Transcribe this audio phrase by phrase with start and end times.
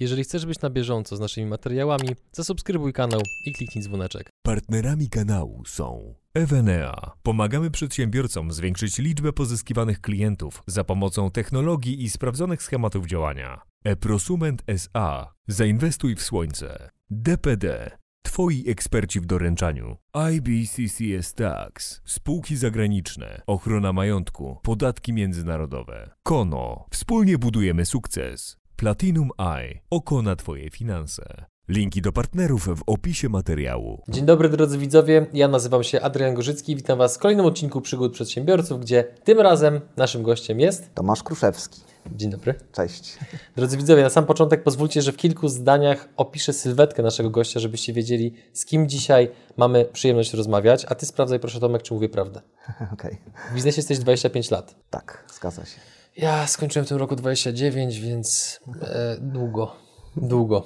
[0.00, 4.30] Jeżeli chcesz być na bieżąco z naszymi materiałami, zasubskrybuj kanał i kliknij dzwoneczek.
[4.42, 7.12] Partnerami kanału są Evenea.
[7.22, 13.60] Pomagamy przedsiębiorcom zwiększyć liczbę pozyskiwanych klientów za pomocą technologii i sprawdzonych schematów działania.
[13.84, 15.34] Eprosument SA.
[15.48, 16.90] Zainwestuj w słońce.
[17.10, 17.90] DPD.
[18.22, 19.96] Twoi eksperci w doręczaniu.
[20.32, 22.00] IBCCS Tax.
[22.04, 23.42] Spółki zagraniczne.
[23.46, 24.58] Ochrona majątku.
[24.62, 26.10] Podatki międzynarodowe.
[26.22, 26.86] Kono.
[26.90, 28.59] Wspólnie budujemy sukces.
[28.80, 29.80] Platinum Eye.
[29.90, 31.22] Oko na Twoje finanse.
[31.68, 34.02] Linki do partnerów w opisie materiału.
[34.08, 38.12] Dzień dobry drodzy widzowie, ja nazywam się Adrian Gorzycki, witam Was w kolejnym odcinku Przygód
[38.12, 40.94] Przedsiębiorców, gdzie tym razem naszym gościem jest...
[40.94, 41.80] Tomasz Kruszewski.
[42.12, 42.54] Dzień dobry.
[42.72, 43.18] Cześć.
[43.56, 47.92] Drodzy widzowie, na sam początek pozwólcie, że w kilku zdaniach opiszę sylwetkę naszego gościa, żebyście
[47.92, 50.86] wiedzieli, z kim dzisiaj mamy przyjemność rozmawiać.
[50.88, 52.40] A Ty sprawdzaj proszę Tomek, czy mówię prawdę.
[52.94, 53.18] Okej.
[53.50, 54.74] W biznesie jesteś 25 lat.
[54.90, 55.99] Tak, zgadza się.
[56.20, 59.72] Ja skończyłem w tym roku 29, więc e, długo,
[60.16, 60.64] długo.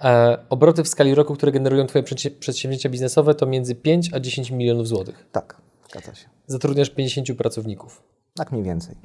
[0.00, 4.20] E, obroty w skali roku, które generują Twoje przedsi- przedsięwzięcia biznesowe to między 5 a
[4.20, 5.26] 10 milionów złotych.
[5.32, 6.28] Tak, zgadza się.
[6.46, 8.02] Zatrudniasz 50 pracowników.
[8.34, 8.96] Tak mniej więcej.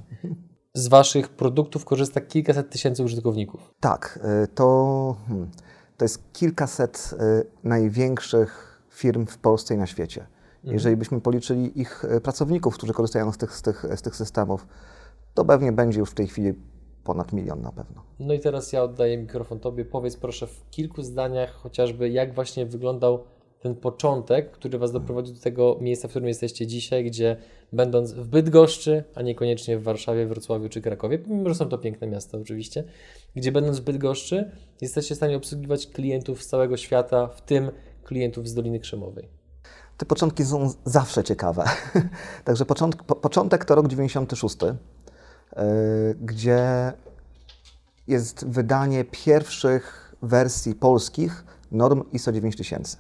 [0.74, 3.74] Z Waszych produktów korzysta kilkaset tysięcy użytkowników.
[3.80, 5.52] Tak, y, to, hmm,
[5.98, 10.28] to jest kilkaset y, największych firm w Polsce i na świecie.
[10.64, 14.68] Jeżeli byśmy policzyli ich y, pracowników, którzy korzystają z tych, z, tych, z tych systemów,
[15.40, 16.54] to pewnie będzie już w tej chwili
[17.04, 18.04] ponad milion na pewno.
[18.20, 19.86] No i teraz ja oddaję mikrofon Tobie.
[19.86, 23.24] Powiedz proszę w kilku zdaniach chociażby, jak właśnie wyglądał
[23.60, 27.38] ten początek, który Was doprowadził do tego miejsca, w którym jesteście dzisiaj, gdzie
[27.74, 32.08] będąc w Bydgoszczy, a niekoniecznie w Warszawie, Wrocławiu czy Krakowie, mimo że są to piękne
[32.08, 32.84] miasta oczywiście,
[33.36, 34.52] gdzie będąc w Bydgoszczy
[34.82, 37.72] jesteście w stanie obsługiwać klientów z całego świata, w tym
[38.04, 39.40] klientów z Doliny Krzemowej.
[40.00, 41.64] Te początki są zawsze ciekawe.
[42.46, 44.76] Także początek, po, początek to rok 96, y,
[46.22, 46.94] gdzie
[48.08, 52.98] jest wydanie pierwszych wersji polskich norm ISO 9000.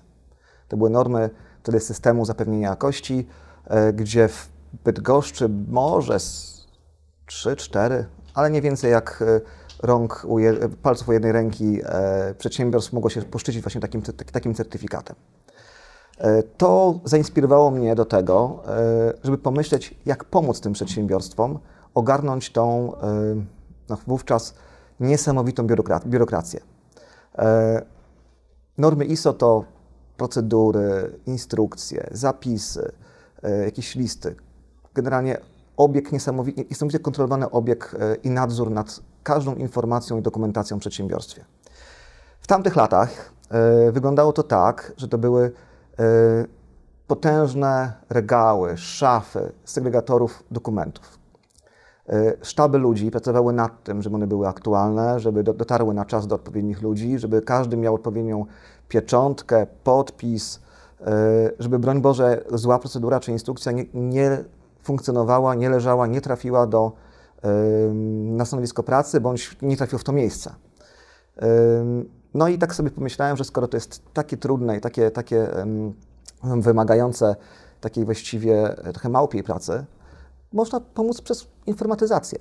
[0.67, 1.29] To były normy
[1.63, 3.27] wtedy systemu zapewnienia jakości,
[3.89, 4.49] y, gdzie w
[4.85, 6.17] Bydgoszczy może
[7.27, 9.41] 3-4, ale nie więcej jak y,
[9.83, 10.27] rąk
[10.81, 11.79] palców u jednej ręki
[12.37, 14.01] przedsiębiorstw mogło się poszczycić właśnie takim,
[14.31, 15.15] takim certyfikatem.
[16.57, 18.63] To zainspirowało mnie do tego,
[19.23, 21.59] żeby pomyśleć, jak pomóc tym przedsiębiorstwom
[21.93, 22.93] ogarnąć tą
[23.89, 24.53] no, wówczas
[24.99, 26.59] niesamowitą biurokra- biurokrację.
[28.77, 29.63] Normy ISO to
[30.17, 32.91] procedury, instrukcje, zapisy,
[33.65, 34.35] jakieś listy.
[34.93, 35.37] Generalnie
[35.77, 41.45] obieg niesamowicie, niesamowicie kontrolowany obieg i nadzór nad każdą informacją i dokumentacją w przedsiębiorstwie.
[42.41, 43.33] W tamtych latach
[43.91, 45.51] wyglądało to tak, że to były
[47.07, 51.18] potężne regały, szafy, segregatorów dokumentów.
[52.41, 56.81] Sztaby ludzi pracowały nad tym, żeby one były aktualne, żeby dotarły na czas do odpowiednich
[56.81, 58.45] ludzi, żeby każdy miał odpowiednią
[58.87, 60.59] pieczątkę, podpis,
[61.59, 64.43] żeby broń Boże zła procedura czy instrukcja nie, nie
[64.83, 66.91] funkcjonowała, nie leżała, nie trafiła do,
[68.21, 70.55] na stanowisko pracy bądź nie trafiła w to miejsce.
[72.33, 75.47] No i tak sobie pomyślałem, że skoro to jest takie trudne i takie, takie
[76.43, 77.35] wymagające
[77.81, 79.85] takiej właściwie trochę małpiej pracy,
[80.53, 82.39] można pomóc przez informatyzację.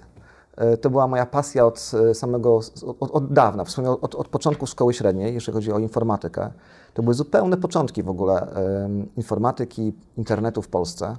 [0.80, 2.60] To była moja pasja od samego,
[3.00, 6.50] od, od dawna, w sumie od, od początku szkoły średniej, jeśli chodzi o informatykę.
[6.94, 8.46] To były zupełne początki w ogóle
[8.82, 11.16] um, informatyki, internetu w Polsce.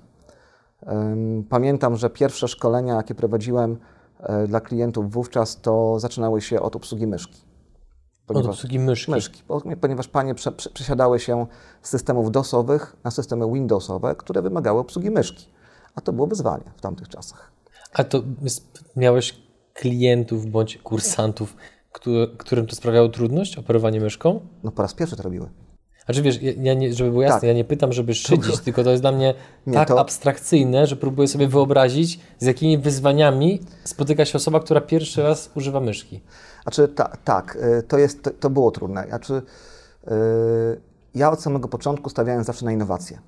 [0.82, 3.78] Um, pamiętam, że pierwsze szkolenia, jakie prowadziłem
[4.30, 7.42] um, dla klientów wówczas, to zaczynały się od obsługi myszki.
[8.28, 9.12] Od obsługi myszki.
[9.12, 9.44] myszki.
[9.82, 11.48] Ponieważ panie prze, przesiadały się
[11.82, 15.59] z systemów DOSowych na systemy Windowsowe, które wymagały obsługi myszki.
[16.00, 17.52] A to było wyzwanie w tamtych czasach.
[17.94, 18.24] A to
[18.96, 19.36] miałeś
[19.74, 21.56] klientów bądź kursantów,
[22.38, 24.40] którym to sprawiało trudność, operowanie myszką?
[24.64, 25.50] No po raz pierwszy to robiły.
[26.06, 27.48] Znaczy wiesz, ja nie, żeby było jasne, tak.
[27.48, 28.64] ja nie pytam, żeby szydzić, to...
[28.64, 29.34] tylko to jest dla mnie
[29.68, 30.00] nie, tak to...
[30.00, 35.80] abstrakcyjne, że próbuję sobie wyobrazić, z jakimi wyzwaniami spotyka się osoba, która pierwszy raz używa
[35.80, 36.22] myszki.
[36.64, 39.06] Znaczy ta, tak, to, jest, to, to było trudne.
[39.08, 39.42] Znaczy,
[40.08, 40.12] yy,
[41.16, 43.20] ja od samego początku stawiałem zawsze na innowacje.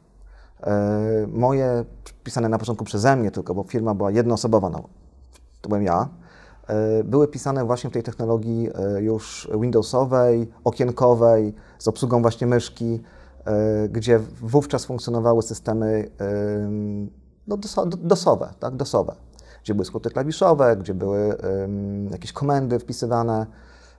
[1.28, 1.86] Moje,
[2.24, 4.84] pisane na początku przeze mnie tylko, bo firma była jednoosobowa, no,
[5.62, 6.10] to byłem ja,
[7.04, 8.70] były pisane właśnie w tej technologii
[9.00, 13.02] już Windowsowej, okienkowej, z obsługą właśnie myszki,
[13.90, 16.12] gdzie wówczas funkcjonowały systemy
[17.48, 17.58] no,
[17.98, 19.16] dosowe, tak, dosowe,
[19.64, 21.38] gdzie były skróty klawiszowe, gdzie były
[22.12, 23.46] jakieś komendy wpisywane.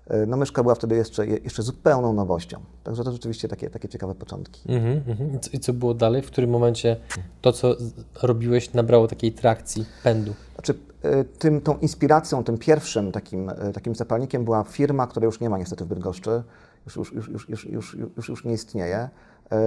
[0.07, 2.61] E, no myszka była wtedy jeszcze, jeszcze zupełną nowością.
[2.85, 4.73] Także to rzeczywiście takie, takie ciekawe początki.
[4.73, 5.39] Mhm, mhm.
[5.53, 6.23] I co- było dalej?
[6.23, 6.97] W którym momencie
[7.41, 7.77] to, co
[8.23, 10.35] robiłeś, nabrało takiej trakcji, pędu?
[10.55, 15.41] Znaczy, e, tym, tą inspiracją, tym pierwszym takim, e, takim zapalnikiem była firma, która już
[15.41, 16.43] nie ma niestety w Bydgoszczy,
[16.87, 19.09] już, już, już, już, już, już, już, już nie istnieje,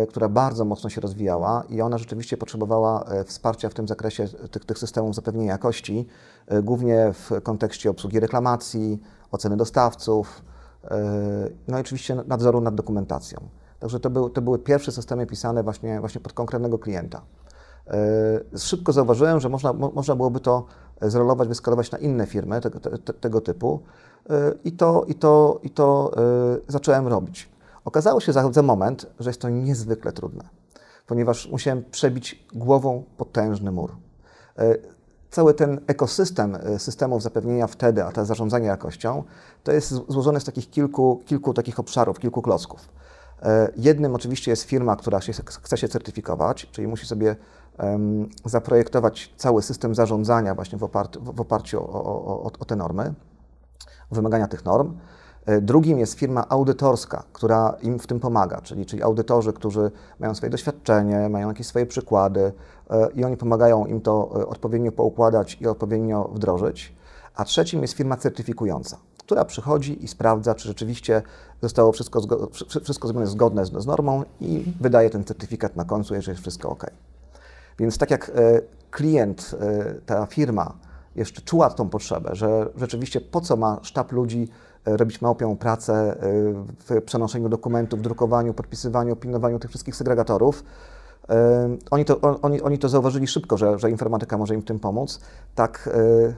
[0.10, 4.78] która bardzo mocno się rozwijała i ona rzeczywiście potrzebowała wsparcia w tym zakresie tych, tych
[4.78, 6.08] systemów zapewnienia jakości,
[6.64, 9.00] głównie w kontekście obsługi reklamacji,
[9.32, 10.42] oceny dostawców,
[10.84, 13.40] e, no i oczywiście nadzoru nad dokumentacją.
[13.80, 17.22] Także to, był, to były pierwsze systemy pisane właśnie, właśnie pod konkretnego klienta.
[17.88, 20.66] E, Szybko zauważyłem, że można, mo- można byłoby to
[21.02, 23.80] zrolować, wyskalować na inne firmy tego, te, te- tego typu
[24.30, 26.12] e, i to, i to, i to
[26.68, 27.50] zacząłem robić.
[27.86, 30.44] Okazało się za, za moment, że jest to niezwykle trudne,
[31.08, 33.92] ponieważ musiałem przebić głową potężny mur.
[35.36, 39.24] Cały ten ekosystem e, systemów zapewnienia wtedy, a te zarządzania jakością,
[39.64, 42.90] to jest z- złożone z takich kilku, kilku takich obszarów, kilku klocków.
[43.44, 47.36] E, Jednym oczywiście jest firma, która się, chce się certyfikować, czyli musi sobie
[47.78, 50.90] em, zaprojektować cały system zarządzania właśnie w,
[51.20, 53.14] w oparciu o, o, o, o te normy,
[54.12, 54.98] wymagania tych norm.
[55.46, 60.36] E, Drugim jest firma audytorska, która im w tym pomaga, czyli, czyli audytorzy, którzy mają
[60.36, 62.52] swoje doświadczenie, mają jakieś swoje przykłady
[62.90, 66.96] e, i oni pomagają im to e, odpowiednio poukładać i odpowiednio wdrożyć.
[67.36, 71.22] A trzecim jest firma certyfikująca, która przychodzi i sprawdza, czy rzeczywiście
[71.62, 75.86] zostało wszystko, zgo- wszy- wszystko zrobione zgodne z, z normą i wydaje ten certyfikat na
[75.86, 76.86] końcu, jeżeli jest wszystko ok.
[77.80, 78.32] Więc tak jak
[78.92, 79.56] klient,
[80.06, 80.74] ta firma
[81.16, 84.50] jeszcze czuła tą potrzebę, że rzeczywiście po co ma sztab ludzi
[84.86, 86.18] robić małpią pracę e,
[86.80, 90.64] w przenoszeniu dokumentów, drukowaniu, podpisywaniu, pilnowaniu tych wszystkich segregatorów,
[91.30, 94.66] e, oni to, on- oni, oni to zauważyli szybko, że, że informatyka może im w
[94.66, 95.20] tym pomóc.
[95.56, 96.34] Tak e,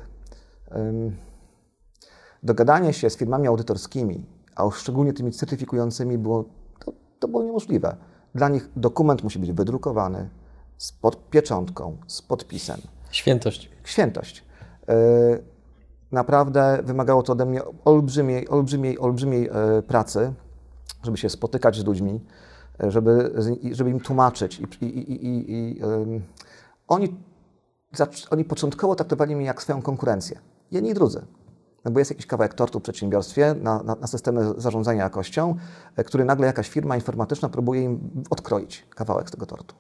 [2.44, 6.46] dogadanie się z firmami audytorskimi, a szczególnie tymi certyfikującymi, było,
[6.86, 7.96] to, to było niemożliwe.
[8.36, 10.30] Dla nich dokument musi być wydrukowany
[10.78, 12.82] z pod pieczątką, z podpisem.
[13.12, 13.72] Świętość.
[13.84, 14.44] Świętość.
[16.12, 20.34] Naprawdę wymagało to ode mnie olbrzymiej, olbrzymiej, olbrzymiej e, pracy,
[21.04, 22.26] żeby się spotykać z ludźmi,
[22.84, 23.34] e, żeby,
[23.72, 24.60] żeby im tłumaczyć.
[24.82, 25.82] I, i, i, i,
[26.88, 27.16] oni,
[28.30, 30.40] oni początkowo traktowali mnie jak swoją konkurencję.
[30.72, 31.26] Jedni i drudzy.
[31.86, 35.56] No bo jest jakiś kawałek tortu w przedsiębiorstwie na, na, na systemy zarządzania jakością,
[35.96, 39.76] e, który nagle jakaś firma informatyczna próbuje im odkroić kawałek z tego tortu.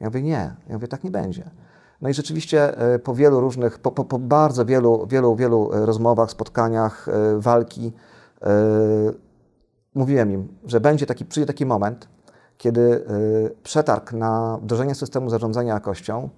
[0.00, 0.56] Ja mówię, nie.
[0.68, 1.50] Ja mówię, tak nie będzie.
[2.00, 5.86] No i rzeczywiście e, po wielu różnych, po, po, po bardzo wielu, wielu, wielu e,
[5.86, 7.92] rozmowach, spotkaniach, e, walki,
[8.42, 8.48] e,
[9.94, 12.08] mówiłem im, że będzie taki, przyjdzie taki moment,
[12.58, 16.28] kiedy e, przetarg na wdrożenie systemu zarządzania jakością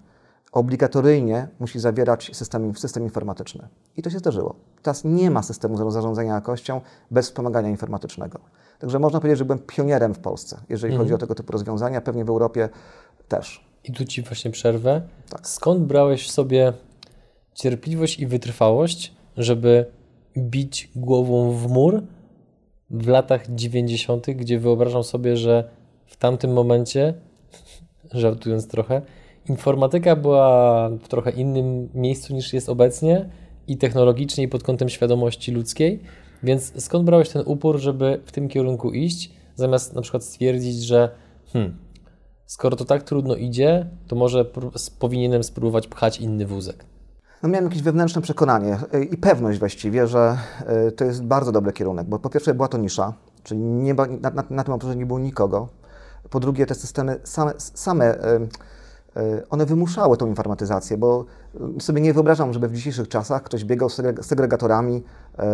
[0.53, 3.69] obligatoryjnie musi zawierać system, system informatyczny.
[3.97, 4.55] I to się zdarzyło.
[4.83, 8.39] Teraz nie ma systemu zarządzania jakością bez wspomagania informatycznego.
[8.79, 12.25] Także można powiedzieć, że byłem pionierem w Polsce, jeżeli chodzi o tego typu rozwiązania, pewnie
[12.25, 12.69] w Europie
[13.29, 13.68] też.
[13.85, 15.03] I tu Ci właśnie przerwę.
[15.31, 15.49] Tak.
[15.49, 16.73] Skąd brałeś w sobie
[17.55, 19.87] cierpliwość i wytrwałość, żeby
[20.37, 22.03] bić głową w mur
[22.91, 25.71] w latach 90., gdzie wyobrażam sobie, że
[26.07, 27.15] w tamtym momencie,
[28.13, 29.03] żartując trochę,
[29.49, 33.29] informatyka była w trochę innym miejscu niż jest obecnie
[33.67, 36.01] i technologicznie, i pod kątem świadomości ludzkiej.
[36.43, 41.11] Więc skąd brałeś ten upór, żeby w tym kierunku iść, zamiast na przykład stwierdzić, że
[41.53, 41.79] hmm,
[42.49, 44.45] skoro to tak trudno idzie, to może
[44.99, 46.85] powinienem spróbować pchać inny wózek.
[47.43, 50.39] No miałem jakieś wewnętrzne przekonanie y, i pewność właściwie, że
[50.89, 53.13] y, to jest bardzo dobry kierunek, bo po pierwsze była to nisza,
[53.43, 55.69] czyli nie, na, na, na tym obszarze nie było nikogo.
[56.31, 58.19] Po drugie te systemy same, same
[59.17, 61.25] E, one wymuszały tą informatyzację, bo
[61.55, 65.03] mm, sobie nie wyobrażam, żeby w dzisiejszych czasach ktoś biegał z segregatorami
[65.39, 65.45] e,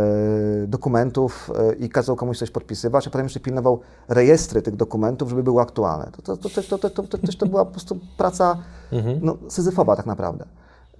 [0.66, 5.42] dokumentów e, i kazał komuś coś podpisywać, a potem jeszcze pilnował rejestry tych dokumentów, żeby
[5.42, 6.11] były aktualne.
[6.12, 8.56] To, to, to, to, to, była po prostu praca
[8.92, 9.18] mhm.
[9.23, 10.44] no, syzyfowa tak naprawdę.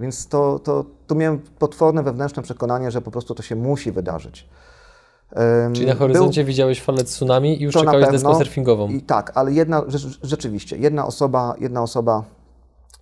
[0.01, 4.49] Więc to, to, to miałem potworne wewnętrzne przekonanie, że po prostu to się musi wydarzyć.
[5.73, 8.89] Czyli na horyzoncie był, widziałeś falę tsunami i już czekałeś pewno, deską surfingową.
[8.89, 9.83] I tak, ale jedna,
[10.23, 12.25] rzeczywiście, jedna osoba, jedna osoba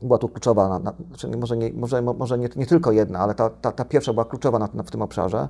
[0.02, 3.34] była tu kluczowa, na, na, znaczy może, nie, może, może nie, nie tylko jedna, ale
[3.34, 5.48] ta, ta, ta pierwsza była kluczowa na, w tym obszarze.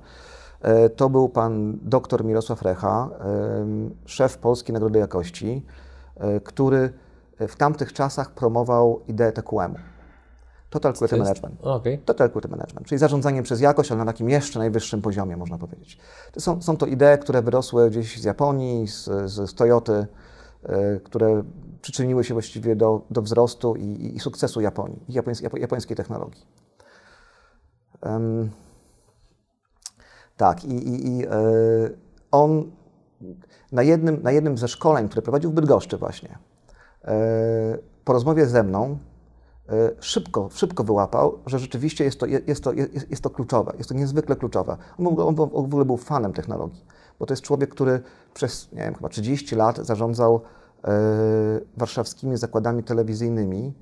[0.61, 3.09] E, To był pan dr Mirosław Recha,
[3.61, 5.67] em, szef Polskiej Nagrody Jakości,
[6.17, 6.93] e, który
[7.49, 9.79] w tamtych czasach promował ideę TQM-u.
[10.71, 11.19] Total Quality?
[11.19, 11.61] Management.
[11.63, 11.99] Okej.
[11.99, 15.99] Total Quality Management, czyli zarządzanie przez jakość, ale na takim jeszcze najwyższym poziomie, można powiedzieć.
[16.33, 20.07] To są, są to idee, które wyrosły gdzieś z Japonii, z, z, z Toyoty,
[20.63, 21.43] e, które
[21.83, 26.47] przyczyniły się właściwie do, do wzrostu i, i sukcesu Japonii, japońs, japo- japońskiej technologii.
[28.03, 28.51] Em,
[30.37, 31.31] Tak, i, i, i e,
[32.31, 32.71] on
[33.73, 36.39] na jednym, na jednym ze szkoleń, które prowadził w Bydgoszczy właśnie,
[37.05, 38.99] e, po rozmowie ze mną
[39.69, 43.89] e, szybko, szybko wyłapał, że rzeczywiście jest to, jest, to, jest, jest to kluczowe, jest
[43.89, 44.77] to niezwykle kluczowe.
[44.99, 46.85] On, on, on w ogóle był fanem technologii,
[47.19, 48.03] bo to jest człowiek, który
[48.35, 50.41] przez, nie wiem, chyba 30 lat zarządzał
[51.77, 53.75] warszawskimi zakładami telewizyjnymi.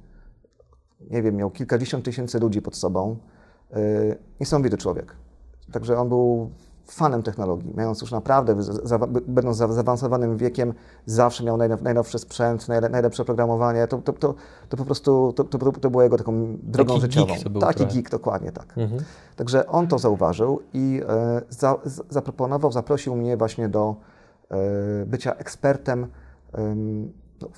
[1.10, 3.16] Nie wiem, miał kilkadziesiąt tysięcy ludzi pod sobą.
[4.40, 5.16] Niesamowity człowiek.
[5.72, 6.50] Także on był
[6.86, 10.74] fanem technologii, mając już naprawdę, za, będąc zaawansowanym wiekiem,
[11.06, 13.86] zawsze miał najnow, najnowszy sprzęt, najlepsze programowanie.
[13.86, 14.34] To, to, to,
[14.68, 17.34] to po prostu to, to, to było jego taką drogą Taki życiową.
[17.34, 17.94] Geek Taki trochę.
[17.94, 18.78] geek, dokładnie tak.
[18.78, 19.02] Mhm.
[19.36, 21.78] Także on to zauważył i e, za,
[22.10, 23.96] zaproponował, zaprosił mnie właśnie do
[24.50, 24.56] e,
[25.06, 26.06] bycia ekspertem.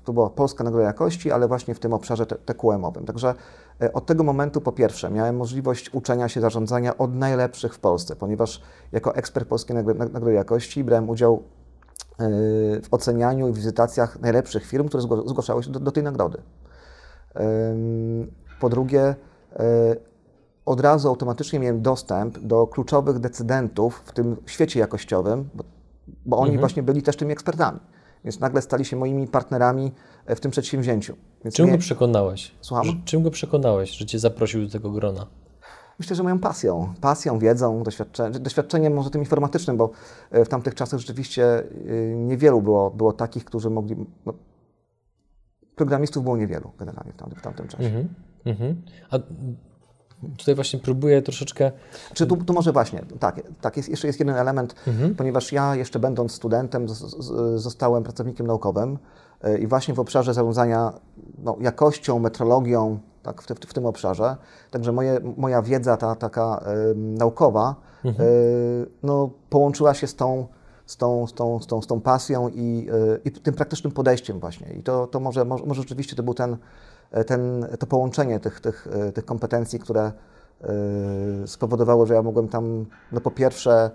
[0.04, 3.04] To była Polska Nagroda Jakości, ale właśnie w tym obszarze TQM-owym.
[3.04, 3.34] Także
[3.82, 8.16] e, od tego momentu po pierwsze miałem możliwość uczenia się zarządzania od najlepszych w Polsce,
[8.16, 11.42] ponieważ jako ekspert Polskiej Nagro- Nagrody Jakości brałem udział
[12.18, 12.24] e,
[12.82, 16.42] w ocenianiu i wizytacjach najlepszych firm, które zgłaszały się do, do tej nagrody.
[18.60, 19.14] Po drugie,
[19.52, 19.96] e,
[20.66, 25.64] od razu automatycznie miałem dostęp do kluczowych decydentów w tym świecie jakościowym, bo,
[26.26, 26.60] bo oni Mhm.
[26.60, 27.78] właśnie byli też tymi ekspertami.
[28.24, 29.92] Więc nagle stali się moimi partnerami
[30.26, 31.16] e, w tym przedsięwzięciu.
[31.44, 32.54] Więc Czym mnie- go przekonałeś?
[32.60, 32.84] Słucham?
[32.86, 35.26] Że- Czym go przekonałeś, że cię zaprosił do tego grona?
[35.98, 39.90] Myślę, że moją pasją, pasją, wiedzą, doświadczeniem, doświadczeniem może tym informatycznym, bo
[40.30, 41.64] e, w tamtych czasach rzeczywiście e,
[42.16, 43.96] niewielu było, było takich, którzy mogli.
[44.26, 44.32] No,
[45.76, 47.84] programistów było niewielu generalnie w tamtym, w tamtym czasie.
[47.84, 48.08] Mhm.
[48.44, 48.82] Mhm.
[49.10, 49.18] A
[50.38, 51.72] tutaj właśnie próbuję troszeczkę.
[52.14, 55.14] Czy tu, tu może właśnie, tak, tak jest, jeszcze jest jeden element, Mhm.
[55.14, 58.98] ponieważ ja jeszcze będąc studentem z, z, zostałem pracownikiem naukowym
[59.42, 60.92] e, i właśnie w obszarze zarządzania
[61.38, 64.36] no, jakością, metrologią, tak, w, w, w tym obszarze.
[64.70, 67.74] Także moje, moja wiedza ta taka e, naukowa
[68.04, 68.24] e,
[69.02, 70.46] no, połączyła się z tą,
[70.86, 74.40] z tą, z tą, z tą, z tą pasją i, e, i tym praktycznym podejściem
[74.40, 74.72] właśnie.
[74.72, 76.56] I to, to może, może, może rzeczywiście to był ten,
[77.26, 80.12] ten, to połączenie tych, tych, e, tych kompetencji, które
[80.60, 80.72] e,
[81.46, 83.90] spowodowało, że ja mogłem tam, no po pierwsze,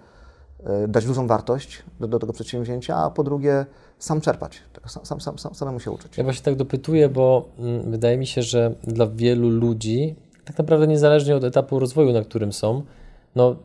[0.63, 3.65] e, dać dużą wartość do, do tego przedsięwzięcia, a po drugie,
[3.99, 6.17] sam czerpać, tego sam, sam, sam, sam, samemu się uczyć.
[6.17, 10.87] Ja właśnie tak dopytuję, bo mm, wydaje mi się, że dla wielu ludzi, tak naprawdę
[10.87, 12.83] niezależnie od etapu rozwoju, na którym są,
[13.35, 13.55] no,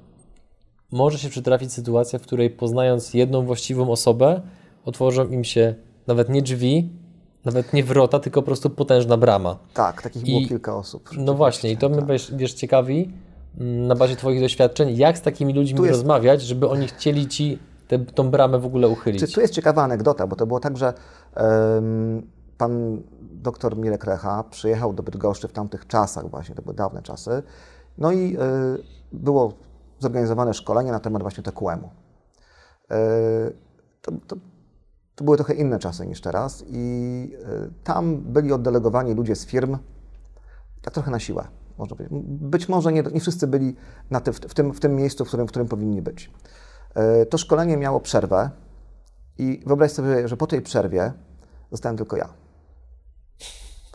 [0.92, 4.40] może się przytrafić sytuacja, w której poznając jedną właściwą osobę,
[4.85, 5.75] otworzą im się
[6.06, 7.01] nawet nie drzwi,
[7.44, 9.58] nawet nie wrota, tylko po prostu potężna brama.
[9.75, 11.11] Tak, takich było I- kilka osób.
[11.16, 12.08] No właśnie, i to mnie tak.
[12.08, 13.12] wiesz, wiesz ciekawi
[13.61, 17.28] mm, na bazie Twoich doświadczeń, jak z takimi ludźmi Tu jest- rozmawiać, żeby oni chcieli
[17.28, 17.58] Ci
[17.88, 19.20] tę tą bramę w ogóle uchylić.
[19.20, 20.94] Czy tu jest ciekawa anegdota, bo to było tak, że
[21.34, 22.22] em,
[22.58, 27.42] pan doktor Mirek Recha przyjechał do Bydgoszczy w tamtych czasach właśnie, to były dawne czasy,
[27.99, 28.38] no i e,
[29.12, 29.52] było
[29.99, 31.88] zorganizowane szkolenie na temat właśnie TQM-u.
[32.90, 32.99] E,
[34.02, 34.37] to, to,
[35.14, 39.78] to były trochę inne czasy niż teraz i e, tam byli oddelegowani ludzie z firm,
[40.83, 42.19] tak trochę na siłę, można powiedzieć.
[42.26, 43.76] Być może nie, nie wszyscy byli
[44.11, 46.31] na ty, w, w, tym, w tym miejscu, w którym, w którym powinni być.
[46.95, 48.50] E, To szkolenie miało przerwę
[49.38, 51.12] i wyobraź sobie, że po tej przerwie
[51.71, 52.28] zostałem tylko ja.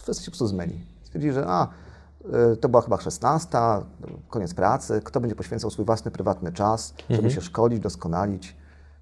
[0.01, 0.85] Wszyscy się po prostu zmyli.
[1.03, 1.67] Stwierdzili, że a,
[2.53, 3.57] e, to była chyba 16,
[4.29, 8.56] koniec pracy, kto będzie poświęcał swój własny prywatny czas, żeby się szkolić, doskonalić.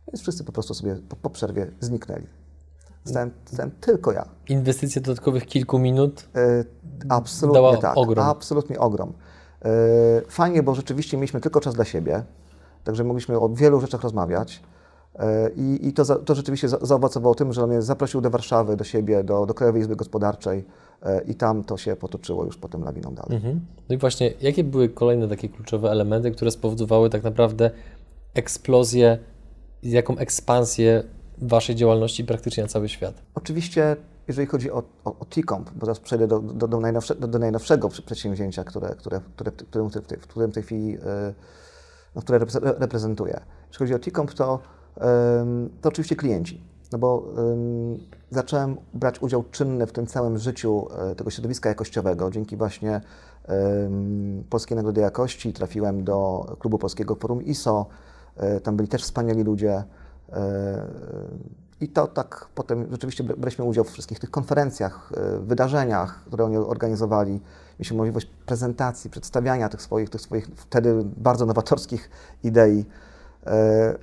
[0.08, 2.28] Więc wszyscy po prostu sobie po, po przerwie zniknęli.
[3.04, 4.26] Zostałem, zostałem tylko ja.
[4.50, 6.30] Inwestycje dodatkowych kilku minut.
[6.36, 6.64] E,
[7.10, 7.98] Absolutnie Dała tak.
[7.98, 8.26] ogrom.
[8.26, 9.14] Absolutnie ogrom.
[9.66, 12.24] E, Fajnie, bo rzeczywiście mieliśmy tylko czas dla siebie,
[12.84, 14.64] także mogliśmy o wielu rzeczach rozmawiać.
[15.16, 18.78] E, I, to, za, to rzeczywiście za, zaowocowało tym, że on mnie zaprosił do Warszawy,
[18.78, 20.66] do siebie, do, do Krajowej Izby Gospodarczej
[21.28, 23.36] i tam to się potoczyło już potem lawiną dalej.
[23.36, 23.66] Mhm.
[23.90, 27.72] No i właśnie, jakie były kolejne takie kluczowe elementy, które spowodowały tak naprawdę
[28.34, 29.20] eksplozję,
[29.92, 31.04] jaką ekspansję
[31.38, 33.22] Waszej działalności praktycznie na cały świat?
[33.36, 33.96] Oczywiście,
[34.28, 37.40] jeżeli chodzi o, o, o T-Comp, bo zaraz przejdę do, do, do, najnowsze, do, do
[37.40, 41.34] najnowszego przedsięwzięcia, które, które, które, którym, w w tej chwili, e,
[42.16, 43.40] no, które repre- reprezentuję.
[43.68, 44.60] Jeśli chodzi o T-Comp, to,
[45.82, 46.62] to oczywiście klienci,
[46.92, 47.98] no bo em,
[48.30, 52.32] zacząłem brać udział czynny w tym całym życiu e, tego środowiska jakościowego.
[52.32, 53.02] Dzięki właśnie
[54.50, 57.86] Polskiej Nagrody Jakości trafiłem do Klubu Polskiego Forum ISO,
[58.64, 59.84] tam byli też wspaniali ludzie.
[60.34, 60.88] e,
[61.82, 66.46] I to tak potem rzeczywiście br- braliśmy udział w wszystkich tych konferencjach, e, wydarzeniach, które
[66.46, 67.42] oni organizowali.
[67.80, 72.10] Mieliśmy możliwość prezentacji, przedstawiania tych swoich, tych swoich wtedy bardzo nowatorskich
[72.44, 72.86] idei.
[73.46, 73.96] E,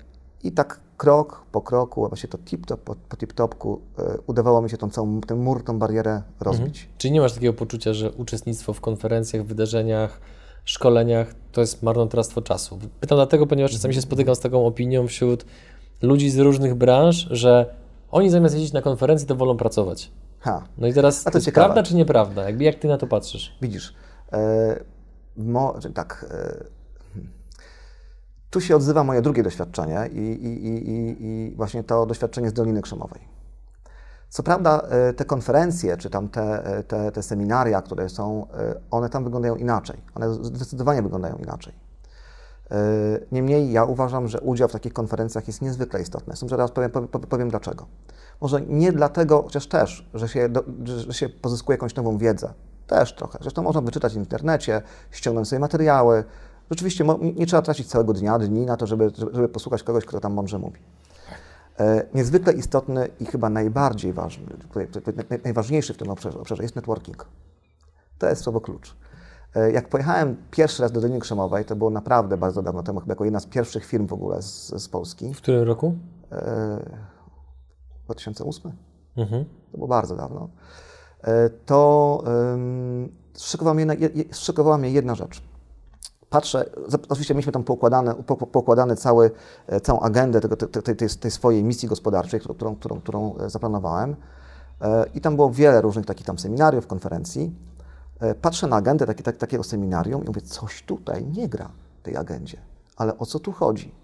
[0.43, 4.71] I tak krok po kroku, a właśnie to tip-top po, po tip-topku, e, udawało mi
[4.71, 6.89] się tą całą, ten mur, tą barierę rozbić.
[6.99, 10.21] Czyli nie masz takiego poczucia, że uczestnictwo w konferencjach, wydarzeniach,
[10.65, 12.79] szkoleniach to jest marnotrawstwo czasu.
[13.01, 15.45] Pytam dlatego, ponieważ czasami się spotykam z taką opinią wśród
[16.03, 17.75] ludzi z różnych branż, że
[18.11, 20.11] oni zamiast jeździć na konferencje, to wolą pracować.
[20.41, 20.65] Ha.
[20.79, 22.45] No i teraz, A to to prawda czy nieprawda?
[22.45, 23.57] Jakby jak ty na to patrzysz?
[23.63, 23.95] Widzisz,
[24.33, 24.85] e,
[25.37, 26.65] mo, tak, e,
[28.51, 32.53] tu się odzywa moje drugie doświadczenie i, i, i, i, i właśnie to doświadczenie z
[32.53, 33.21] Doliny Krzemowej.
[34.33, 38.75] Co prawda e, te konferencje, czy tam te, e, te, te seminaria, które są, e,
[38.91, 40.01] one tam wyglądają inaczej.
[40.15, 41.73] One zdecydowanie wyglądają inaczej.
[43.33, 46.31] Niemniej ja uważam, że udział w takich konferencjach jest niezwykle istotny.
[46.31, 47.87] Zresztą zaraz powiem, powiem, dlaczego.
[48.41, 50.49] Może nie dlatego, chociaż też, że się,
[50.85, 52.53] że się pozyskuje jakąś nową wiedzę.
[52.87, 53.39] Też trochę.
[53.41, 56.25] Zresztą można wyczytać w internecie, ściągnąć sobie materiały.
[56.71, 57.05] Rzeczywiście
[57.37, 60.59] nie trzeba tracić całego dnia, dni na to, żeby żeby posłuchać kogoś, kto tam mądrze
[60.59, 60.81] mówi.
[61.81, 64.47] E, Niezwykle istotny i chyba najbardziej ważny,
[65.45, 67.27] najważniejszy w tym obszarze, obszarze jest networking.
[68.19, 68.97] To jest słowo klucz.
[69.55, 73.13] E, Jak pojechałem pierwszy raz do Doliny Krzemowej, to było naprawdę bardzo dawno temu, chyba
[73.13, 75.95] jako jedna z pierwszych firm w ogóle z, z Polski, W którym roku?
[76.33, 77.01] e,
[78.05, 78.73] 2008,
[79.17, 79.45] Mhm.
[79.73, 80.49] to było bardzo dawno,
[81.23, 82.23] e, to
[83.95, 85.43] je- zszokowała mnie jedna rzecz.
[86.33, 86.71] Patrzę,
[87.09, 89.31] oczywiście mieliśmy tam poukładane, po, po- poukładane cały,
[89.67, 93.51] e, całą agendę tego, te- tej, tej, tej swojej misji gospodarczej, którą, którą, którą, e,
[93.51, 94.17] zaplanowałem.
[94.81, 97.55] E, I tam było wiele różnych takich tam seminariów, konferencji.
[98.43, 101.71] Patrzę na agendę taki, tak, takiego seminarium i mówię, coś tutaj nie gra
[102.01, 102.59] w tej agendzie.
[102.97, 103.95] Ale o co tu chodzi?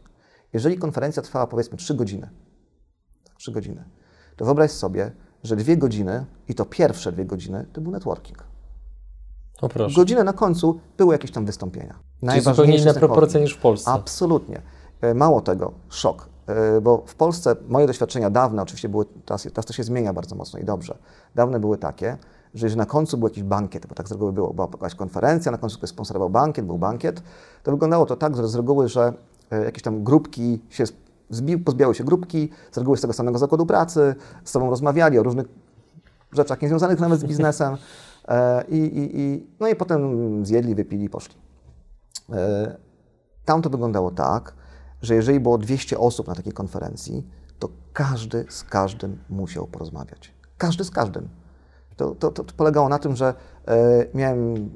[0.53, 2.31] Jeżeli konferencja trwała powiedzmy 3 godziny,
[3.37, 3.85] 3 godziny,
[4.37, 8.48] to wyobraź sobie, że dwie godziny, i to pierwsze dwie godziny, to był networking.
[9.63, 9.97] O proszę.
[9.97, 11.95] Godzinę na końcu były jakieś tam wystąpienia.
[12.29, 13.13] Czyli zupełnie inna networking.
[13.13, 13.91] proporcja niż w Polsce.
[13.91, 14.63] Absolutnie.
[15.01, 16.29] E, Mało tego, szok.
[16.47, 20.37] E, Bo w Polsce moje doświadczenia dawne, oczywiście były, teraz, teraz to się zmienia bardzo
[20.37, 20.99] mocno i dobrze,
[21.35, 22.17] dawne były takie,
[22.55, 25.53] że jeżeli na końcu był jakiś bankiet, bo tak z reguły było, była jakaś konferencja,
[25.53, 27.23] na końcu ktoś sponsorował bankiet, był bankiet,
[27.63, 29.13] to wyglądało to tak, że z reguły, że
[29.51, 30.85] e, jakieś tam grupki się
[31.31, 35.23] zbił, pozbiały się grupki, z reguły z tego samego zakładu pracy, z sobą rozmawiali o
[35.23, 35.47] różnych
[36.33, 37.77] rzeczach niezwiązanych nawet z biznesem
[38.69, 41.35] i, i, i, no i potem zjedli, wypili poszli.
[42.33, 42.77] E,
[43.45, 44.55] Tam to wyglądało tak,
[45.03, 47.27] że jeżeli było 200 osób na takiej konferencji,
[47.59, 50.35] to każdy z każdym musiał porozmawiać.
[50.59, 51.29] Każdy z każdym.
[51.97, 53.35] To, to, to polegało na tym, że
[53.67, 54.71] e, miałem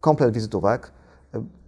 [0.00, 0.92] komplet wizytówek.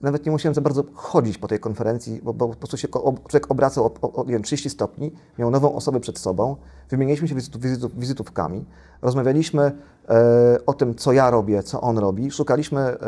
[0.00, 3.50] Nawet nie musiałem za bardzo chodzić po tej konferencji, bo, bo po prostu się człowiek
[3.50, 6.56] obracał o, o, o wiem, 30 stopni, miał nową osobę przed sobą,
[6.90, 8.64] wymienialiśmy się wizytów, wizytów, wizytówkami,
[9.02, 9.72] rozmawialiśmy
[10.08, 12.98] e, o tym, co ja robię, co on robi, szukaliśmy e,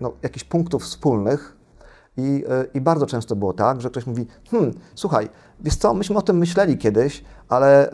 [0.00, 1.56] no, jakichś punktów wspólnych
[2.16, 5.28] i, e, i bardzo często było tak, że ktoś mówi, hmm, słuchaj,
[5.60, 7.90] wiesz co, myśmy o tym myśleli kiedyś, ale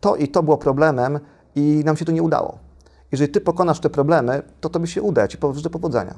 [0.00, 1.20] to i to było problemem
[1.54, 2.68] i nam się to nie udało.
[3.12, 6.14] Jeżeli ty pokonasz te problemy, to tobie się uda, ja ci życzę powodzenia.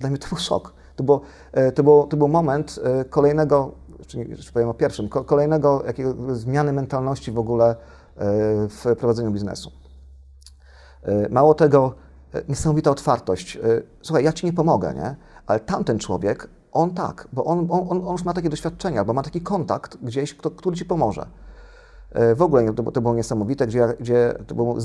[0.00, 0.72] Dla mnie to był szok.
[0.96, 1.20] To, było,
[1.52, 3.72] e, to, było, to był moment e, kolejnego,
[4.06, 7.76] czy nie, już powiem o pierwszym, ko- kolejnego jakiego zmiany mentalności w ogóle e,
[8.68, 9.72] w prowadzeniu biznesu.
[11.30, 11.94] Mało tego,
[12.48, 13.58] niesamowita otwartość.
[14.02, 15.16] Słuchaj, ja ci nie pomogę, nie?
[15.46, 19.22] Ale tamten człowiek, on tak, bo on, on, on już ma takie doświadczenia, bo ma
[19.22, 21.26] taki kontakt gdzieś, kto, który ci pomoże.
[22.36, 24.76] W ogóle to, to było niesamowite, gdzie, gdzie to było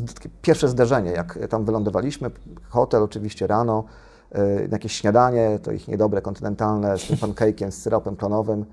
[0.42, 2.32] pierwsze zderzenie, jak tam wylądowaliśmy,
[2.70, 3.84] hotel oczywiście rano,
[4.32, 8.66] e, jakieś śniadanie, to ich niedobre, kontynentalne, z tym pancake'iem, z syropem klonowym.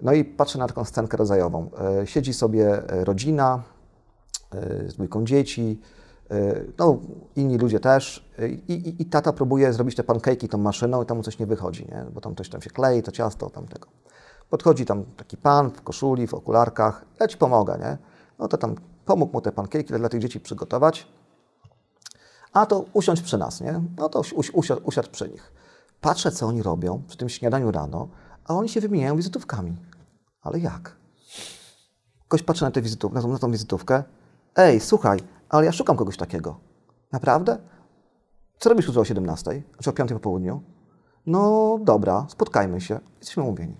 [0.00, 1.70] No i patrzę na taką scenkę rodzajową.
[2.00, 3.62] E, Siedzi sobie e, rodzina
[4.86, 5.80] z dwójką dzieci,
[6.78, 6.98] no
[7.36, 8.30] inni ludzie też
[8.68, 11.46] i, i, i tata próbuje zrobić te pancake'i tą maszyną i tam mu coś nie
[11.46, 12.04] wychodzi, nie?
[12.12, 13.88] bo tam coś tam się klei, to ciasto, tam tego.
[14.50, 17.98] Podchodzi tam taki pan w koszuli, w okularkach, ja ci pomogę, nie?
[18.38, 21.06] No to tam pomógł mu te pancake'i dla tych dzieci przygotować,
[22.60, 23.80] a to usiądź przy nas, nie?
[23.96, 25.52] No to usi- usiadł, usiadł przy nich.
[26.00, 28.08] Patrzę, co oni robią przy tym śniadaniu rano,
[28.44, 29.76] a oni się wymieniają wizytówkami.
[30.42, 30.96] Ale jak?
[32.28, 34.02] Ktoś patrzy na tę wizytówkę, na tą, na tą wizytówkę.
[34.56, 35.18] Ej, słuchaj,
[35.48, 36.60] ale ja szukam kogoś takiego.
[37.12, 37.58] Naprawdę?
[38.58, 39.62] Co robisz jutro o 17?
[39.74, 40.62] Znaczy o 5 po południu?
[41.26, 43.00] No dobra, spotkajmy się.
[43.18, 43.76] Jesteśmy umówieni.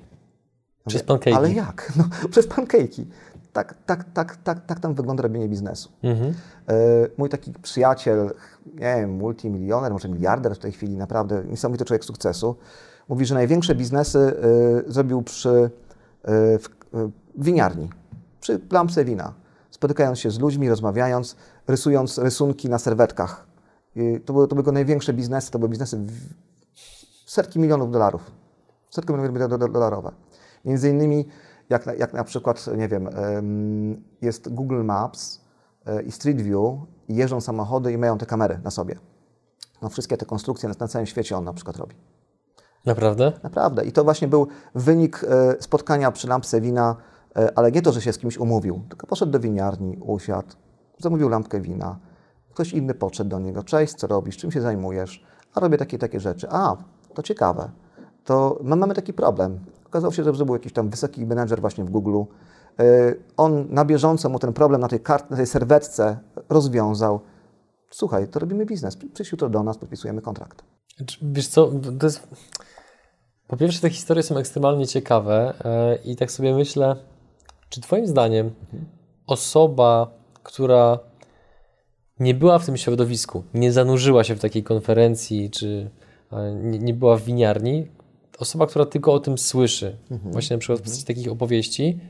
[0.87, 1.35] Przez pancake'i.
[1.35, 1.93] Ale jak?
[1.97, 3.05] No, przez pancake'i.
[3.53, 5.91] Tak, tak, tak, tak, tak tam wygląda robienie biznesu.
[6.03, 6.35] Mhm.
[6.69, 6.75] E,
[7.19, 8.31] Mój taki przyjaciel,
[8.67, 12.57] nie wiem, multimilioner, może miliarder w tej chwili, naprawdę niesamowity człowiek sukcesu,
[13.09, 14.19] mówi, że największe biznesy
[14.89, 15.71] e, zrobił przy
[16.25, 16.69] e, w,
[17.39, 17.91] winiarni,
[18.41, 19.33] przy lampce wina,
[19.71, 21.37] spotykając się z ludźmi, rozmawiając,
[21.69, 23.47] rysując rysunki na serwetkach.
[23.97, 26.01] I to, były, to były największe biznesy, to były biznesy
[27.27, 28.31] setki milionów dolarów.
[28.91, 30.11] Setki milionów do- do- dolarowe.
[30.65, 31.29] Między innymi,
[31.71, 35.45] jak na, jak na przykład, nie wiem, em, jest Google Maps
[35.87, 36.79] e, i Street View
[37.09, 38.99] i jeżdżą samochody i mają te kamery na sobie.
[39.83, 41.97] No, wszystkie te konstrukcje na, na całym świecie on na przykład robi.
[42.87, 43.33] Naprawdę?
[43.43, 43.85] Naprawdę.
[43.85, 46.97] I to właśnie był wynik e, spotkania przy lampce wina,
[47.37, 50.49] e, ale nie to, że się z kimś umówił, tylko poszedł do winiarni, usiadł,
[50.99, 51.99] zamówił lampkę wina.
[52.51, 53.63] Ktoś inny podszedł do niego.
[53.63, 55.25] Cześć, co robisz, czym się zajmujesz?
[55.55, 56.47] A robię takie, takie rzeczy.
[56.51, 56.77] A,
[57.15, 57.71] to ciekawe.
[58.25, 59.59] To my mamy taki problem.
[59.89, 62.23] Okazało się, że był jakiś tam wysoki menedżer właśnie w Google.
[62.81, 67.21] E, on na bieżąco mu ten problem na tej, na tej serwetce rozwiązał.
[67.91, 68.97] Słuchaj, to robimy biznes.
[68.97, 70.63] Przyjdź jutro do nas, podpisujemy kontrakt.
[71.23, 72.29] Wiesz co, to jest...
[73.47, 76.97] Po pierwsze, te historie są ekstremalnie ciekawe e, i tak sobie myślę,
[77.69, 78.51] czy Twoim zdaniem
[79.27, 80.11] osoba,
[80.43, 80.99] która
[82.21, 85.91] nie była w tym środowisku, nie zanurzyła się w takiej konferencji, czy
[86.33, 87.89] e, nie była w winiarni,
[88.39, 90.33] osoba, która tylko o tym słyszy, mhm.
[90.33, 92.01] właśnie na przykład w postaci takich opowieści,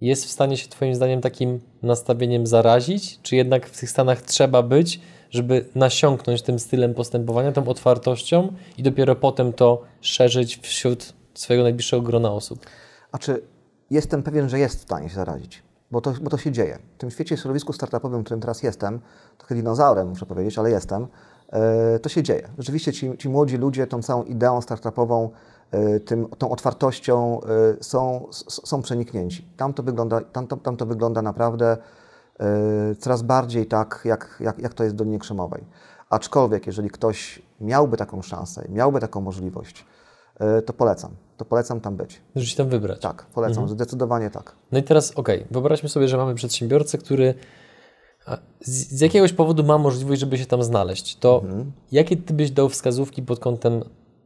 [0.00, 4.62] jest w stanie się Twoim zdaniem takim nastawieniem zarazić, czy jednak w tych stanach trzeba
[4.62, 5.00] być,
[5.30, 12.02] żeby nasiąknąć tym stylem postępowania, tą otwartością i dopiero potem to szerzyć wśród swojego najbliższego
[12.02, 12.66] grona osób?
[13.12, 13.42] A czy
[13.90, 15.62] jestem pewien, że jest w stanie się zarazić?
[15.90, 16.78] Bo to, bo to się dzieje.
[16.96, 19.00] W tym świecie, środowisku startupowym, w którym teraz jestem,
[19.38, 21.06] trochę dinozaurem muszę powiedzieć, ale jestem,
[21.52, 22.48] e, to się dzieje.
[22.58, 25.30] Rzeczywiście ci, ci młodzi ludzie tą całą ideą startupową,
[26.04, 29.48] tym, tą otwartością e, są, są przeniknięci.
[29.56, 31.76] Tam to wygląda, tam to, tam to wygląda naprawdę
[32.98, 35.64] coraz bardziej tak, jak, jak, jak to jest w Dolinie Krzemowej.
[36.10, 39.86] Aczkolwiek, jeżeli ktoś miałby taką szansę, miałby taką możliwość,
[40.66, 41.10] to polecam.
[41.36, 42.20] To polecam tam być.
[42.36, 43.00] Żeby się tam wybrać.
[43.00, 43.68] Tak, polecam, mhm.
[43.68, 44.52] zdecydowanie tak.
[44.72, 47.34] No i teraz, okej, okay, wyobraźmy sobie, że mamy przedsiębiorcę, który
[48.60, 51.16] z, z, jakiegoś powodu ma możliwość, żeby się tam znaleźć.
[51.16, 51.72] To mhm.
[51.92, 53.84] jakie ty byś dał wskazówki pod kątem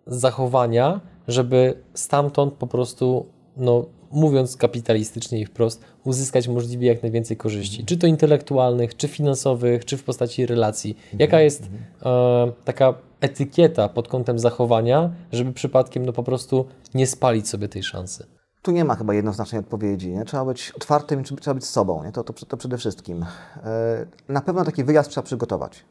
[0.08, 7.84] zachowania, żeby stamtąd po prostu, no, mówiąc kapitalistycznie i wprost, uzyskać możliwie jak najwięcej korzyści,
[7.84, 10.98] czy to intelektualnych, czy finansowych, czy w postaci relacji.
[11.18, 12.48] Jaka jest mhm.
[12.48, 17.82] e, taka etykieta pod kątem zachowania, żeby przypadkiem no po prostu nie spalić sobie tej
[17.82, 18.26] szansy?
[18.62, 20.12] Tu nie ma chyba jednoznacznej odpowiedzi.
[20.12, 20.24] Nie?
[20.24, 22.04] Trzeba być otwartym, trzeba być sobą.
[22.04, 22.12] Nie?
[22.12, 23.26] To, to, to przede wszystkim.
[23.64, 25.84] E, na pewno taki wyjazd trzeba przygotować.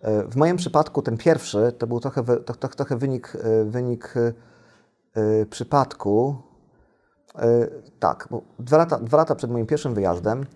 [0.00, 4.14] E, w moim przypadku ten pierwszy to był trochę, to, to, trochę wynik, e, wynik
[5.50, 6.36] przypadku,
[7.38, 10.46] E, tak, bo dwa lata, dwa lata przed moim pierwszym wyjazdem,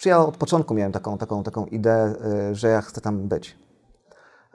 [0.00, 3.58] czy ja od początku miałem taką, taką, taką ideę, e, że ja chcę tam być.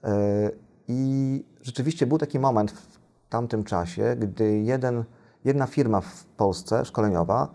[0.03, 0.51] E,
[0.87, 5.03] I rzeczywiście był taki moment w tamtym czasie, gdy jeden,
[5.45, 7.47] jedna firma w Polsce, szkoleniowa,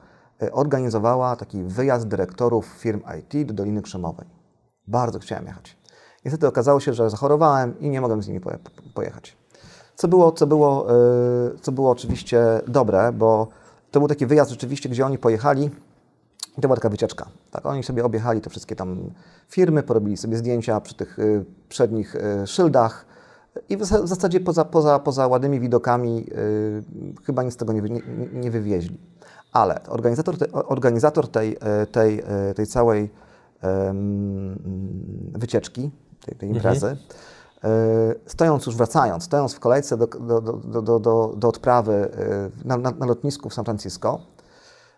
[0.52, 4.26] organizowała taki wyjazd dyrektorów firm IT do Doliny Krzemowej.
[4.86, 5.75] Bardzo chciałem jechać.
[6.26, 8.40] Niestety okazało się, że zachorowałem i nie mogłem z nimi
[8.94, 9.36] pojechać.
[9.94, 10.86] Co było, co było,
[11.60, 13.48] co było oczywiście dobre, bo
[13.90, 15.70] to był taki wyjazd rzeczywiście, gdzie oni pojechali
[16.58, 17.26] i to była taka wycieczka.
[17.50, 19.10] Tak, oni sobie objechali te wszystkie tam
[19.48, 23.06] firmy, porobili sobie zdjęcia przy tych y, przednich y, szyldach
[23.68, 26.26] i w zasadzie poza, poza, poza ładnymi widokami
[27.24, 28.98] chyba nic z tego nie, nie, nie wywieźli.
[29.52, 31.56] Ale organizator, te, organizator tej,
[31.92, 32.22] tej,
[32.54, 33.10] tej całej
[35.32, 35.90] wycieczki,
[36.26, 37.06] tej, tej imprezy, mhm
[37.64, 40.40] E, stojąc już wracając, stojąc w kolejce do, do,
[40.82, 44.20] do, do, do odprawy e, na, na, na, lotnisku w San Francisco,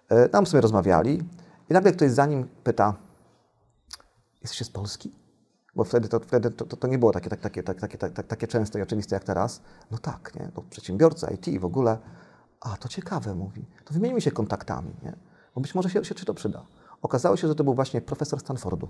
[0.09, 1.23] e, tam sobie rozmawiali
[1.71, 2.95] i nagle ktoś za nim pyta,
[4.41, 5.13] jesteście z Polski?
[5.75, 8.27] Bo wtedy to, wtedy to, to, to nie było takie, tak, takie, tak, takie, tak,
[8.27, 9.63] takie częste i oczywiste jak teraz.
[9.91, 10.51] No tak, nie?
[10.57, 11.99] No, przedsiębiorca, IT w ogóle.
[12.61, 13.67] A, to ciekawe, mówi.
[13.85, 15.17] To wymienimy się kontaktami, nie?
[15.55, 16.63] Bo być może się, się czy to przyda.
[17.03, 18.89] Okazało się, że to był właśnie profesor Stanfordu.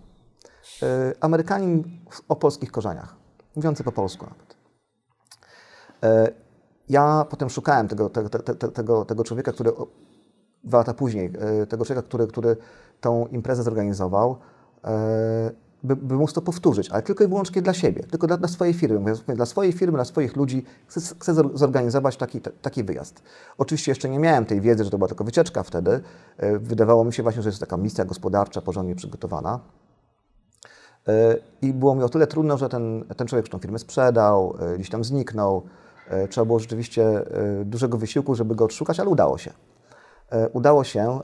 [1.20, 3.16] Amerykanin o polskich korzeniach
[3.56, 4.56] mówiący po polsku nawet.
[6.02, 6.32] E,
[6.88, 9.72] ja potem szukałem tego, tego, tego, człowieka, który
[10.64, 12.56] dwa lata później, e, tego człowieka, który, który
[13.00, 14.38] tą imprezę zorganizował,
[14.84, 15.50] e,
[15.82, 18.74] by, by móc to powtórzyć, ale tylko i wyłącznie dla siebie, tylko dla, dla swojej
[18.74, 19.12] firmy.
[19.34, 23.22] Dla swojej firmy, dla swoich ludzi chcę, chcę zorganizować taki, taki wyjazd.
[23.58, 26.00] Oczywiście jeszcze nie miałem tej wiedzy, że to była tylko wycieczka wtedy.
[26.60, 29.60] Wydawało mi się właśnie, że jest taka misja gospodarcza porządnie przygotowana.
[31.08, 34.74] E, I było mi o tyle trudno, że ten, ten człowiek tą firmę sprzedał, e,
[34.74, 35.62] gdzieś tam zniknął.
[36.08, 37.24] E, trzeba było rzeczywiście
[37.64, 39.52] dużego wysiłku, żeby go odszukać, ale udało się.
[40.52, 41.20] Udało się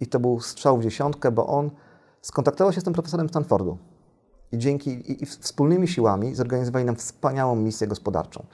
[0.00, 1.70] i to był strzał w dziesiątkę, bo on
[2.26, 3.78] skontaktował się z tym profesorem Stanfordu
[4.52, 8.46] i dzięki i, i wspólnymi siłami zorganizowali nam wspaniałą misję gospodarczą.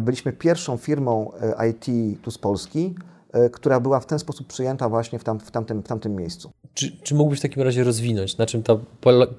[0.00, 1.32] Byliśmy pierwszą firmą
[1.68, 2.94] IT tu z Polski,
[3.32, 6.50] E, która była w ten sposób przyjęta właśnie w, tam, w, tamtym, w tamtym miejscu.
[6.74, 8.76] Czy, czy mógłbyś w takim razie rozwinąć, na czym ta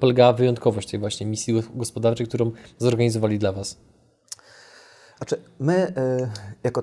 [0.00, 3.76] polegała wyjątkowość tej właśnie misji gospodarczej, którą zorganizowali dla Was?
[5.16, 5.92] Znaczy, my
[6.64, 6.82] jako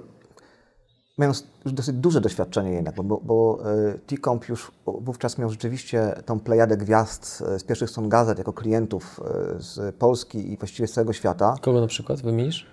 [1.17, 1.31] mają
[1.65, 6.77] już dosyć duże doświadczenie jednak, bo, bo e, T-Comp już wówczas miał rzeczywiście tą plejadę
[6.77, 11.13] gwiazd e, z pierwszych stron gazet jako klientów e, z Polski i właściwie z całego
[11.13, 11.55] świata.
[11.61, 12.67] Kogo na przykład wymienisz?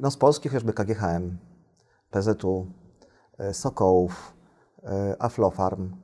[0.00, 1.36] No z Polski chociażby KGHM,
[2.10, 2.66] PZU,
[3.52, 4.34] Sokołów,
[5.18, 5.96] Aflofarm,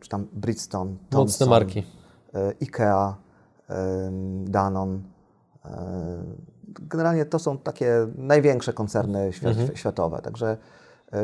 [0.00, 1.82] czy tam Bridgestone, Thompson, Mocne marki.
[2.62, 3.14] IKEA,
[4.44, 5.02] Danon,
[6.70, 9.76] generalnie to są takie największe koncerny świat, mhm.
[9.76, 10.20] światowe.
[10.22, 10.56] Także
[11.14, 11.16] y,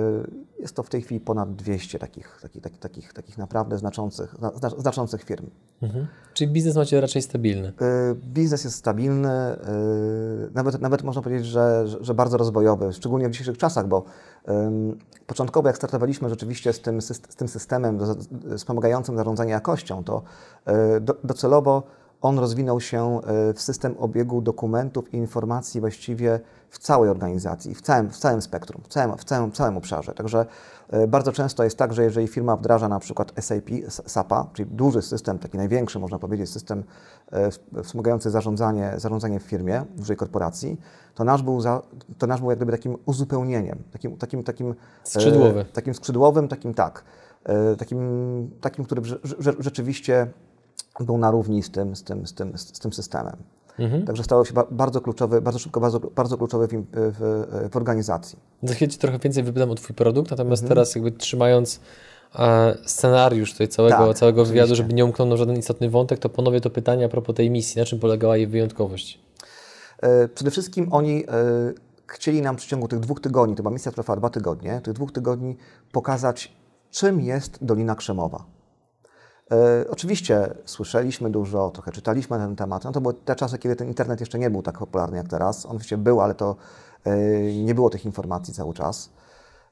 [0.58, 4.34] jest to w tej chwili ponad 200 takich, takich, takich, takich, takich naprawdę znaczących,
[4.78, 5.46] znaczących firm.
[5.82, 6.06] Mhm.
[6.34, 7.68] Czyli biznes macie raczej stabilny?
[7.68, 13.30] Y, biznes jest stabilny, y, nawet, nawet można powiedzieć, że, że bardzo rozwojowy, szczególnie w
[13.30, 14.04] dzisiejszych czasach, bo
[15.26, 17.98] początkowo jak startowaliśmy rzeczywiście z tym, z tym systemem
[18.56, 20.22] wspomagającym zarządzanie jakością, to
[21.00, 21.82] do, docelowo
[22.20, 27.82] on rozwinął się e, w system obiegu dokumentów i informacji właściwie w całej organizacji, w
[27.82, 30.14] całym, w całym spektrum, w całym, w całym, całym obszarze.
[30.14, 30.46] Także
[30.90, 35.02] e, bardzo często jest tak, że jeżeli firma wdraża na przykład SAP, SAP-a, czyli duży
[35.02, 36.84] system, taki największy, można powiedzieć, system
[37.32, 40.80] e, wspomagający zarządzanie, zarządzanie w firmie, dużej korporacji,
[41.14, 41.82] to nasz był, za,
[42.18, 44.74] to nasz był jak gdyby takim uzupełnieniem, takim, takim, takim,
[45.04, 45.64] Skrzydłowy.
[45.72, 47.04] takim skrzydłowym, takim tak,
[47.78, 49.02] takim, takim który
[49.58, 50.26] rzeczywiście
[51.00, 53.36] był na równi z tym, z tym, z tym, z tym systemem.
[53.78, 54.06] Mhm.
[54.06, 58.38] Także stało się bardzo kluczowy, bardzo szybko, bardzo, bardzo kluczowy w, w, w organizacji.
[58.62, 60.68] Za chwilę Ci trochę więcej wypytam o Twój produkt, natomiast mhm.
[60.68, 61.80] teraz jakby trzymając
[62.38, 66.60] e, scenariusz tutaj całego, tak, całego wywiadu, żeby nie umknął żaden istotny wątek, to ponowię
[66.60, 67.78] to pytanie a propos tej misji.
[67.78, 69.20] Na czym polegała jej wyjątkowość?
[70.02, 71.32] E, przede wszystkim oni e,
[72.06, 75.12] chcieli nam w przeciągu tych dwóch tygodni, to była misja trwała dwa tygodnie, tych dwóch
[75.12, 75.56] tygodni
[75.92, 76.52] pokazać,
[76.90, 78.55] czym jest Dolina Krzemowa.
[79.52, 82.84] E, oczywiście słyszeliśmy dużo, trochę czytaliśmy na ten temat.
[82.84, 85.66] No to były te czasy, kiedy ten internet jeszcze nie był tak popularny jak teraz.
[85.66, 86.56] On oczywiście był, ale to
[87.04, 87.16] e,
[87.52, 89.10] nie było tych informacji cały czas.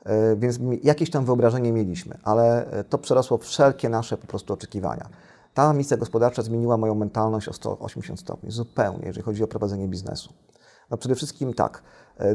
[0.05, 5.09] E, więc jakieś tam wyobrażenie mieliśmy, ale to przerosło wszelkie nasze po prostu oczekiwania.
[5.55, 10.33] Ta misja gospodarcza zmieniła moją mentalność o 180 stopni, zupełnie, jeżeli chodzi o prowadzenie biznesu.
[10.91, 11.83] No przede wszystkim tak,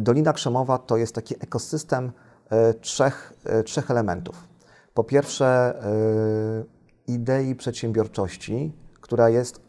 [0.02, 2.12] Dolina Krzemowa to jest taki ekosystem
[2.82, 3.34] trzech,
[3.66, 4.48] trzech elementów.
[4.94, 5.74] Po pierwsze,
[7.14, 9.62] idei przedsiębiorczości, która jest,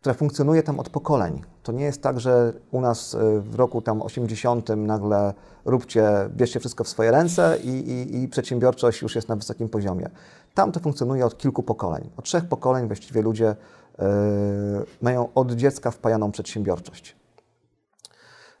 [0.00, 1.42] która funkcjonuje tam od pokoleń.
[1.62, 6.60] To nie jest tak, że u nas e, w roku tam 80 nagle róbcie, bierzcie
[6.60, 10.10] wszystko w swoje ręce i, i, i przedsiębiorczość już jest na wysokim poziomie.
[10.54, 12.10] Tam to funkcjonuje od kilku pokoleń.
[12.16, 13.56] Od trzech pokoleń właściwie ludzie
[13.98, 14.04] yy,
[15.02, 17.16] mają od dziecka wpajaną przedsiębiorczość.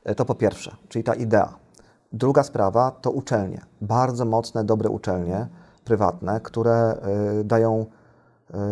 [0.04, 1.54] E, to po pierwsze, czyli ta idea.
[2.12, 3.60] Druga sprawa to uczelnie.
[3.80, 5.46] Bardzo mocne, dobre uczelnie,
[5.84, 6.98] prywatne, które
[7.40, 7.86] y, dają,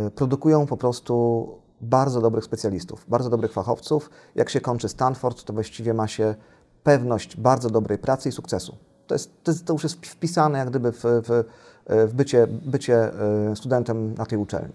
[0.06, 1.48] y, produkują po prostu
[1.80, 4.10] bardzo dobrych specjalistów, bardzo dobrych fachowców.
[4.34, 6.34] Jak się kończy Stanford, to właściwie ma się
[6.82, 8.76] pewność bardzo dobrej pracy i sukcesu.
[9.06, 11.44] To, jest, to, jest, to już jest wpisane jak gdyby w, w,
[11.86, 13.10] w bycie, bycie
[13.52, 14.74] y, studentem na tej uczelni.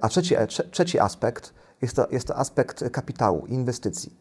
[0.00, 0.34] A trzeci,
[0.70, 4.18] trzeci aspekt jest to, jest to aspekt kapitału, inwestycji.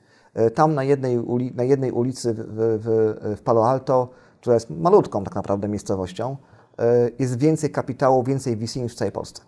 [0.56, 4.10] Tam na jednej, uli, na jednej ulicy w, w, w Palo Alto,
[4.42, 6.38] która jest malutką tak naprawdę miejscowością,
[7.20, 9.42] jest więcej kapitału, więcej VC niż w całej Polsce.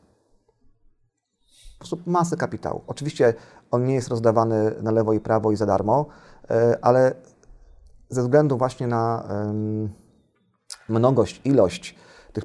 [1.79, 2.81] Po prostu masę kapitału.
[2.87, 3.33] Oczywiście
[3.71, 6.05] on nie jest rozdawany na lewo i prawo i za darmo,
[6.49, 7.15] e, ale
[8.09, 9.27] ze względu właśnie na
[10.89, 11.95] mnogość, ilość
[12.33, 12.43] tych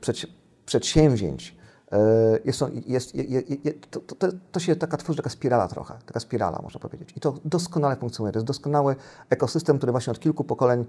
[0.67, 1.57] przedsięwzięć,
[1.93, 1.99] e,
[2.45, 6.81] jest, jest, jest, to, to, to, się taka tworzy taka spirala trochę, taka spirala można
[6.81, 7.13] powiedzieć.
[7.17, 8.33] I to doskonale funkcjonuje.
[8.33, 8.97] To jest doskonały
[9.31, 10.85] ekosystem, który właśnie od kilku pokoleń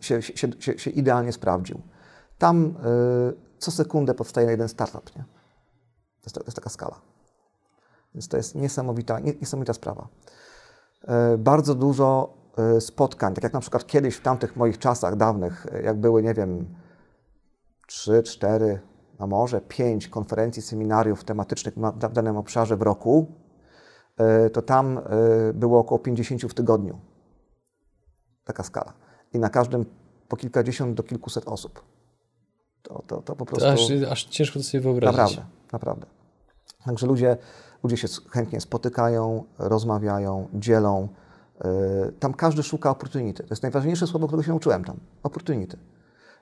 [0.00, 1.80] się, się, się, się idealnie sprawdził.
[2.42, 2.72] Tam y,
[3.58, 5.16] co sekundę powstaje jeden startup.
[5.16, 5.22] Nie?
[5.22, 7.00] To, jest, to jest taka skala.
[8.14, 10.08] Więc to jest niesamowita, niesamowita sprawa.
[11.34, 12.34] Y, bardzo dużo
[12.76, 16.34] y, spotkań, tak jak na przykład kiedyś w tamtych moich czasach dawnych, jak były, nie
[16.34, 16.74] wiem,
[17.86, 18.80] trzy, cztery,
[19.18, 23.26] a może pięć konferencji, seminariów tematycznych w danym obszarze w roku,
[24.52, 25.00] to tam
[25.54, 26.98] było około 50 w tygodniu.
[28.44, 28.92] Taka skala.
[29.32, 29.84] I na każdym
[30.28, 31.82] po kilkadziesiąt do kilkuset osób.
[32.82, 33.66] To, to, to po prostu...
[33.66, 35.18] To aż, aż ciężko to sobie wyobrazić.
[35.18, 36.06] Naprawdę, naprawdę.
[36.84, 37.36] Także ludzie,
[37.82, 41.08] ludzie się chętnie spotykają, rozmawiają, dzielą.
[42.08, 43.42] Y, tam każdy szuka opportunity.
[43.42, 44.96] To jest najważniejsze słowo, którego się nauczyłem tam.
[45.22, 45.76] Opportunity.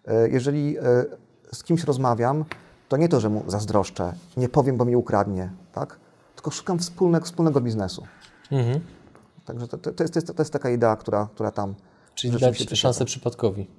[0.09, 0.83] Y, jeżeli y,
[1.53, 2.44] z kimś rozmawiam,
[2.88, 5.98] to nie to, że mu zazdroszczę, nie powiem, bo mi ukradnie, tak?
[6.40, 8.07] tylko szukam wspólnego, wspólnego biznesu.
[8.50, 8.81] Mhm.
[9.44, 11.74] Także to, to, jest, to, jest, to jest taka idea, która, która tam.
[12.14, 13.70] Czyli dać szansę przypadkowi.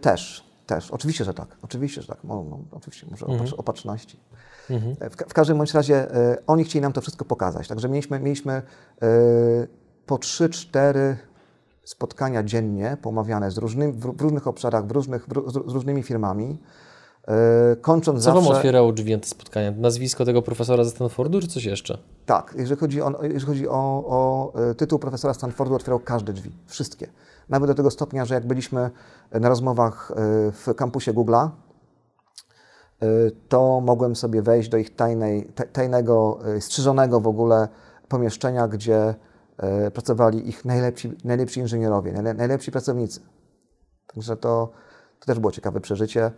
[0.00, 1.56] Też, też, oczywiście, że tak.
[1.62, 2.18] Oczywiście, że tak.
[2.24, 3.50] No, no, oczywiście, może mhm.
[3.56, 4.20] opatrzności.
[4.70, 5.10] Mhm.
[5.10, 7.68] W, w, każdym bądź razie y, oni chcieli nam to wszystko pokazać.
[7.68, 8.62] Także mieliśmy, mieliśmy
[9.02, 9.68] y,
[10.06, 11.14] po 3-4
[11.84, 16.58] spotkania dziennie, pomawiane z różnymi, w różnych obszarach, w różnych, w, z różnymi firmami.
[17.28, 18.48] E, kończąc Co zawsze...
[18.48, 19.70] Wam otwierało drzwi na te spotkania?
[19.70, 21.98] Nazwisko tego profesora ze Stanfordu, czy coś jeszcze?
[22.26, 26.50] Tak, jeżeli chodzi o, jeżeli chodzi o, o e, tytuł profesora Stanfordu, otwierał każde drzwi,
[26.66, 27.08] wszystkie.
[27.48, 28.90] Nawet do tego stopnia, że jak byliśmy
[29.32, 30.14] na rozmowach e,
[30.52, 31.48] w kampusie Google'a,
[33.48, 37.68] to mogłem sobie wejść do ich tajnej, tajnego, strzyżonego w ogóle
[38.08, 39.14] pomieszczenia, gdzie
[39.94, 43.20] pracowali ich najlepsi, najlepsi inżynierowie, najlepsi pracownicy.
[44.06, 44.72] Także to,
[45.20, 46.30] to też było ciekawe przeżycie.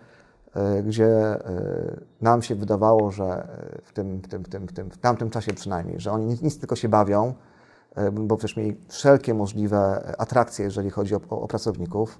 [0.54, 3.48] E, gdzie e, nam się wydawało, że
[3.84, 6.42] w tym, w tym, w tym, w tym w tamtym czasie przynajmniej, że oni nic,
[6.42, 7.34] nic tylko się bawią, e,
[8.12, 12.18] bo przecież mieli wszelkie możliwe atrakcje, jeżeli chodzi o, o pracowników.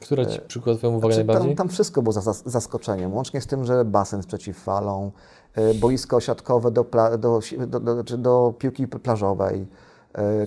[0.00, 1.56] Która Ci przykład Twoją uwagę znaczy, najbardziej?
[1.56, 5.12] Tam, tam wszystko było za, zaskoczeniem, łącznie z tym, że basen z przeciwfalą,
[5.80, 6.84] boisko siatkowe do,
[7.18, 9.66] do, do, do, do piłki plażowej,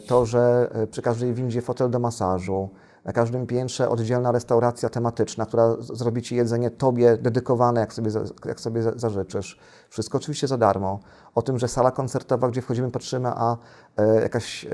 [0.07, 2.69] to, że przy każdej windzie fotel do masażu,
[3.05, 8.11] na każdym piętrze oddzielna restauracja tematyczna, która zrobi Ci jedzenie Tobie dedykowane, jak sobie,
[8.45, 9.59] jak sobie zażyczysz.
[9.89, 10.99] Wszystko oczywiście za darmo.
[11.35, 13.57] O tym, że sala koncertowa, gdzie wchodzimy, patrzymy, a
[13.97, 14.69] e, jakaś e,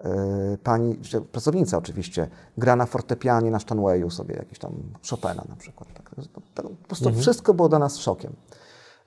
[0.00, 0.98] e, pani,
[1.32, 4.72] pracownica oczywiście, gra na fortepianie na Stanwayu sobie, jakiś tam
[5.10, 5.88] Chopina na przykład.
[5.94, 6.10] Tak.
[6.54, 7.22] Po prostu mhm.
[7.22, 8.32] wszystko było dla nas szokiem.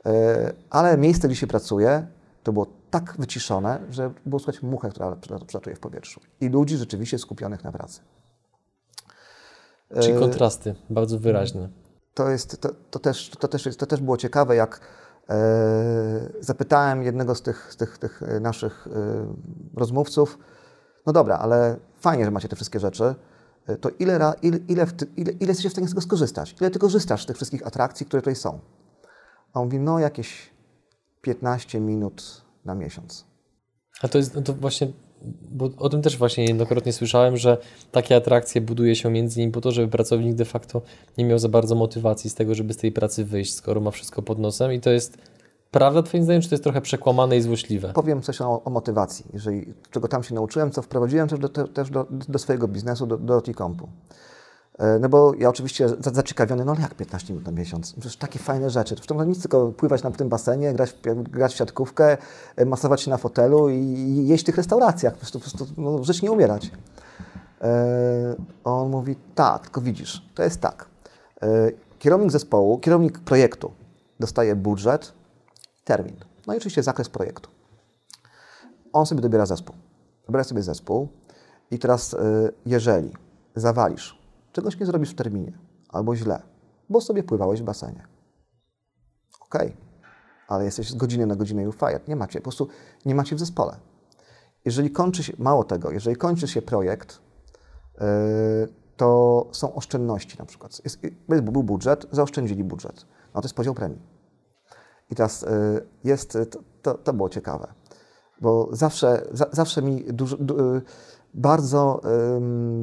[0.06, 2.08] E, ale miejsce, gdzie się pracuje,
[2.44, 5.16] to było tak wyciszone, że było słychać muchę, która
[5.48, 6.22] przelatuje w powietrzu.
[6.42, 8.02] I ludzi rzeczywiście skupionych na pracy.
[10.00, 11.70] Czyli e, kontrasty, bardzo wyraźne.
[12.14, 14.82] To, jest, to, to, też, to, też, to też było ciekawe, jak
[15.30, 20.38] e, zapytałem jednego z tych, z tych, tych naszych e, rozmówców,
[21.06, 23.16] no dobra, ale fajnie, że macie te wszystkie rzeczy,
[23.68, 24.86] e, to ile, ile, ile,
[25.18, 26.56] ile, ile jesteście w stanie z tego skorzystać?
[26.62, 28.60] Ile ty korzystasz z tych wszystkich atrakcji, które tutaj są?
[29.54, 30.54] A on mówi, no jakieś
[31.22, 33.26] 15 minut na miesiąc.
[34.02, 34.88] A to jest no to właśnie,
[35.52, 37.58] bo o tym też właśnie niejednokrotnie słyszałem, że
[37.92, 40.82] takie atrakcje buduje się między innymi po to, żeby pracownik de facto
[41.18, 44.22] nie miał za bardzo motywacji z tego, żeby z tej pracy wyjść, skoro ma wszystko
[44.22, 45.18] pod nosem i to jest
[45.72, 47.94] prawda Twoim zdaniem, czy to jest trochę przekłamane i złośliwe?
[47.94, 51.90] Powiem coś o, o motywacji, jeżeli, czego tam się nauczyłem, co wprowadziłem też do, też
[51.90, 53.90] do, do swojego biznesu, do, do T-Compu.
[54.80, 57.92] E, no bo ja oczywiście zaciekawiony, no ale jak 15 minut na miesiąc?
[57.92, 58.96] Przecież takie fajne rzeczy.
[58.96, 62.18] W nic, tylko pływać na tym basenie, grać, grać w siatkówkę,
[62.56, 65.14] e, masować się na fotelu i jeść w tych restauracjach.
[65.14, 66.72] Po prostu, po prostu no, żyć nie umierać.
[67.62, 70.92] E, on mówi, tak, tylko widzisz, to jest tak.
[72.00, 73.72] Kierownik zespołu, kierownik projektu
[74.20, 75.14] dostaje budżet,
[75.84, 76.16] termin.
[76.48, 77.50] No i oczywiście zakres projektu.
[78.94, 79.76] On sobie dobiera zespół.
[80.26, 81.08] Dobiera sobie zespół
[81.72, 82.16] i teraz
[82.66, 83.12] jeżeli
[83.56, 84.21] zawalisz
[84.52, 85.58] czegoś nie zrobisz w terminie,
[85.90, 86.42] albo źle,
[86.90, 88.08] bo sobie pływałeś w basenie.
[89.42, 89.56] Ok,
[90.48, 92.08] ale jesteś z godziny na godzinę już fired.
[92.08, 92.68] Nie macie, po prostu
[93.06, 93.78] nie macie w zespole.
[94.66, 97.22] Jeżeli kończy się, mało tego, jeżeli kończy się projekt,
[98.00, 98.06] yy,
[98.98, 100.82] to są oszczędności na przykład.
[100.84, 101.00] Jest,
[101.42, 103.06] był budżet, zaoszczędzili budżet.
[103.34, 104.02] No to jest podział premii.
[105.10, 107.74] I teraz yy, jest, to, to, to, było ciekawe,
[108.42, 110.56] bo zawsze, za, zawsze mi dużo, du,
[111.34, 112.02] bardzo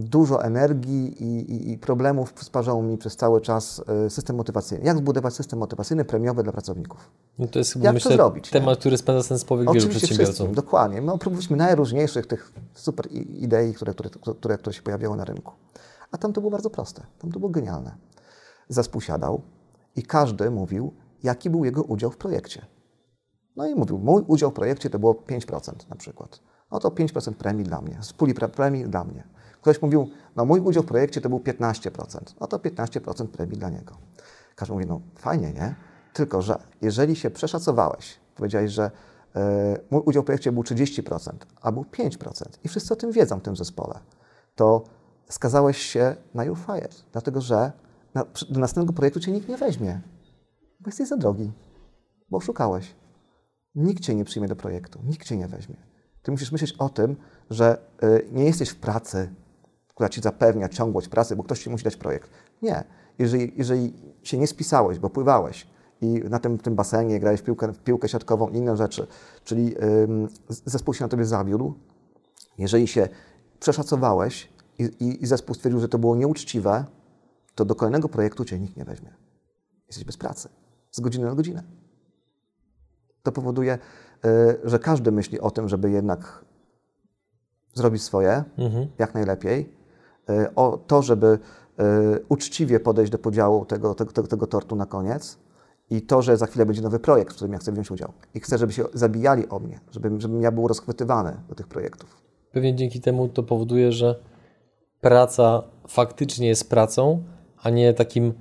[0.00, 4.84] dużo energii i, i, i, problemów sparzało mi przez cały czas e, system motywacyjny.
[4.84, 7.10] Jak zbudować system motywacyjny premiowy dla pracowników?
[7.38, 8.50] No to jest Jak myślę, to zrobić?
[8.50, 8.80] temat, nie?
[8.80, 10.54] który spędza sens powiek wielu przedsiębiorcom.
[10.54, 11.02] Dokładnie.
[11.02, 15.52] My próbowaliśmy najróżniejszych tych super idei, które, które, które, które się pojawiały na rynku.
[16.12, 17.02] A tam to było bardzo proste.
[17.18, 17.96] Tam to było genialne.
[18.68, 19.42] Zespół siadał
[19.96, 22.66] i każdy mówił, jaki był jego udział w projekcie.
[23.56, 27.34] No i mówił, mój udział w projekcie to było 5% na przykład no to 5%
[27.34, 29.24] premii dla mnie, z puli premii dla mnie.
[29.60, 33.70] Ktoś mówił, no mój udział w projekcie to był 15%, no to 15% premii dla
[33.70, 33.96] niego.
[34.54, 35.74] Każdy mówi, no fajnie, nie?
[36.12, 38.90] Tylko, że jeżeli się przeszacowałeś, powiedziałeś, że
[39.36, 39.40] y,
[39.90, 43.42] mój udział w projekcie był 30%, a był 5% i wszyscy o tym wiedzą w
[43.42, 44.00] tym zespole,
[44.54, 44.84] to
[45.28, 47.72] skazałeś się na you fired, dlatego że
[48.14, 50.00] na, do następnego projektu cię nikt nie weźmie,
[50.80, 51.52] bo jesteś za drogi,
[52.30, 52.94] bo szukałeś.
[53.74, 55.76] Nikt cię nie przyjmie do projektu, nikt cię nie weźmie.
[56.22, 57.16] Ty musisz myśleć o tym,
[57.50, 59.30] że y, nie jesteś w pracy,
[59.88, 62.30] która ci zapewnia ciągłość pracy, bo ktoś ci musi dać projekt.
[62.62, 62.84] Nie.
[63.18, 65.66] Jeżeli, jeżeli się nie spisałeś, bo pływałeś
[66.00, 69.06] i na tym, tym basenie grałeś w piłkę, w piłkę siatkową i inne rzeczy,
[69.44, 69.74] czyli
[70.48, 71.74] zespół się na tobie zawiódł,
[72.58, 73.08] jeżeli się
[73.60, 76.84] przeszacowałeś i, i, i zespół stwierdził, że to było nieuczciwe,
[77.54, 79.14] to do kolejnego projektu cię nikt nie weźmie.
[79.86, 80.48] Jesteś bez pracy.
[80.90, 81.62] Z godziny na godzinę.
[83.22, 83.78] To powoduje,
[84.64, 86.44] że każdy myśli o tym, żeby jednak
[87.74, 88.88] zrobić swoje mhm.
[88.98, 89.72] jak najlepiej.
[90.28, 91.38] E, o to, żeby e,
[92.28, 95.38] uczciwie podejść do podziału tego, tego, tego, tego tortu na koniec
[95.90, 98.12] i to, że za chwilę będzie nowy projekt, w którym ja chcę wziąć udział.
[98.34, 102.22] I chcę, żeby się zabijali o mnie, żebym, żebym ja był rozchwytywany do tych projektów.
[102.52, 104.20] Pewnie dzięki temu to powoduje, że
[105.00, 107.22] praca faktycznie jest pracą,
[107.62, 108.32] a nie takim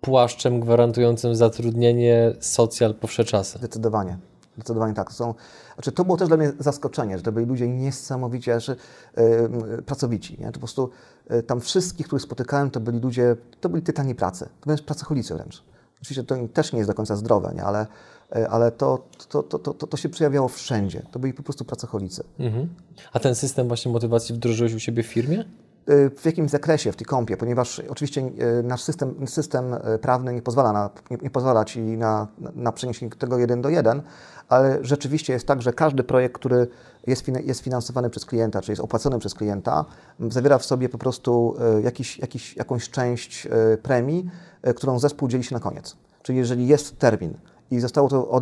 [0.00, 3.58] płaszczem gwarantującym zatrudnienie socjal po wsze czasy.
[3.58, 4.18] Zdecydowanie.
[4.60, 5.12] Zdecydowanie tak.
[5.12, 5.34] Są,
[5.74, 8.76] znaczy to było też dla mnie zaskoczenie, że to byli ludzie niesamowicie że,
[9.16, 10.36] yy, pracowici.
[10.40, 10.46] Nie?
[10.46, 10.90] To po prostu
[11.30, 14.44] yy, tam wszystkich, których spotykałem, to byli ludzie, to byli tytani pracy.
[14.44, 15.64] To wręcz pracocholicy wręcz.
[16.02, 17.64] Oczywiście to też nie jest do końca zdrowe, nie?
[17.64, 17.86] ale,
[18.34, 21.02] yy, ale to, to, to, to, to się przejawiało wszędzie.
[21.10, 22.24] To byli po prostu pracocholicy.
[22.38, 22.68] Mhm.
[23.12, 25.44] A ten system właśnie motywacji wdrożyłeś u siebie w firmie?
[25.88, 30.34] Y, w jakimś zakresie w tej kąpie, ponieważ oczywiście y, nasz system, system y, prawny
[30.34, 34.02] nie pozwala, na, nie, nie pozwala Ci na, na przeniesienie tego jeden do jeden,
[34.48, 36.68] ale rzeczywiście jest tak, że każdy projekt, który
[37.06, 39.84] jest, jest finansowany przez klienta, czy jest opłacony przez klienta,
[40.20, 41.54] zawiera w sobie po prostu
[41.84, 43.48] jakiś, jakiś, jakąś część
[43.82, 44.30] premii,
[44.76, 45.96] którą zespół dzieli się na koniec.
[46.22, 47.34] Czyli jeżeli jest termin
[47.70, 48.40] i, zostało to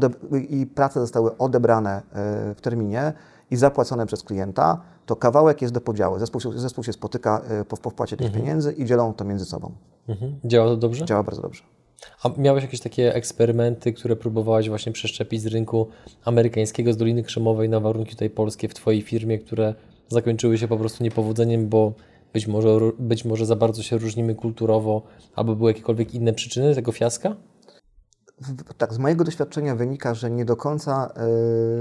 [0.49, 2.03] i prace zostały odebrane
[2.57, 3.12] w terminie,
[3.51, 6.19] i zapłacone przez klienta, to kawałek jest do podziału.
[6.19, 8.45] Zespół, zespół się spotyka e, po, po wpłacie tych mhm.
[8.45, 9.73] pieniędzy i dzielą to między sobą.
[10.09, 10.41] Mhm.
[10.45, 11.05] Działa to dobrze?
[11.05, 11.63] Działa bardzo dobrze.
[12.23, 15.89] A miałeś jakieś takie eksperymenty, które próbowałeś właśnie przeszczepić z rynku
[16.25, 19.75] amerykańskiego, z Doliny Krzemowej na warunki tutaj polskie w Twojej firmie, które
[20.09, 21.93] zakończyły się po prostu niepowodzeniem, bo
[22.33, 25.03] być może, być może za bardzo się różnimy kulturowo,
[25.35, 27.37] albo były jakiekolwiek inne przyczyny tego fiaska?
[28.78, 31.11] Tak, z mojego doświadczenia wynika, że nie do końca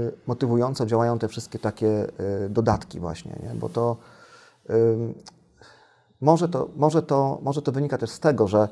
[0.08, 2.06] y, motywująco działają te wszystkie takie
[2.46, 3.54] y, dodatki właśnie, nie?
[3.54, 3.96] bo to,
[4.70, 4.74] y,
[6.20, 8.68] może to może, to może to wynika też z tego, że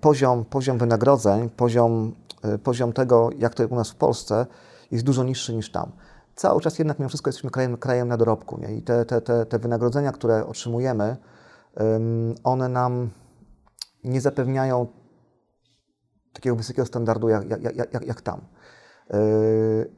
[0.00, 2.14] poziom, poziom wynagrodzeń, poziom,
[2.62, 4.46] poziom tego, jak to jest u nas w Polsce,
[4.90, 5.92] jest dużo niższy niż tam.
[6.34, 8.74] Cały czas jednak mimo wszystko jesteśmy krajem, krajem na dorobku nie?
[8.76, 11.16] i te, te, te, te wynagrodzenia, które otrzymujemy,
[12.44, 13.10] one nam
[14.04, 14.86] nie zapewniają
[16.36, 18.40] takiego wysokiego standardu jak, jak, jak, jak tam.
[19.10, 19.16] Yy,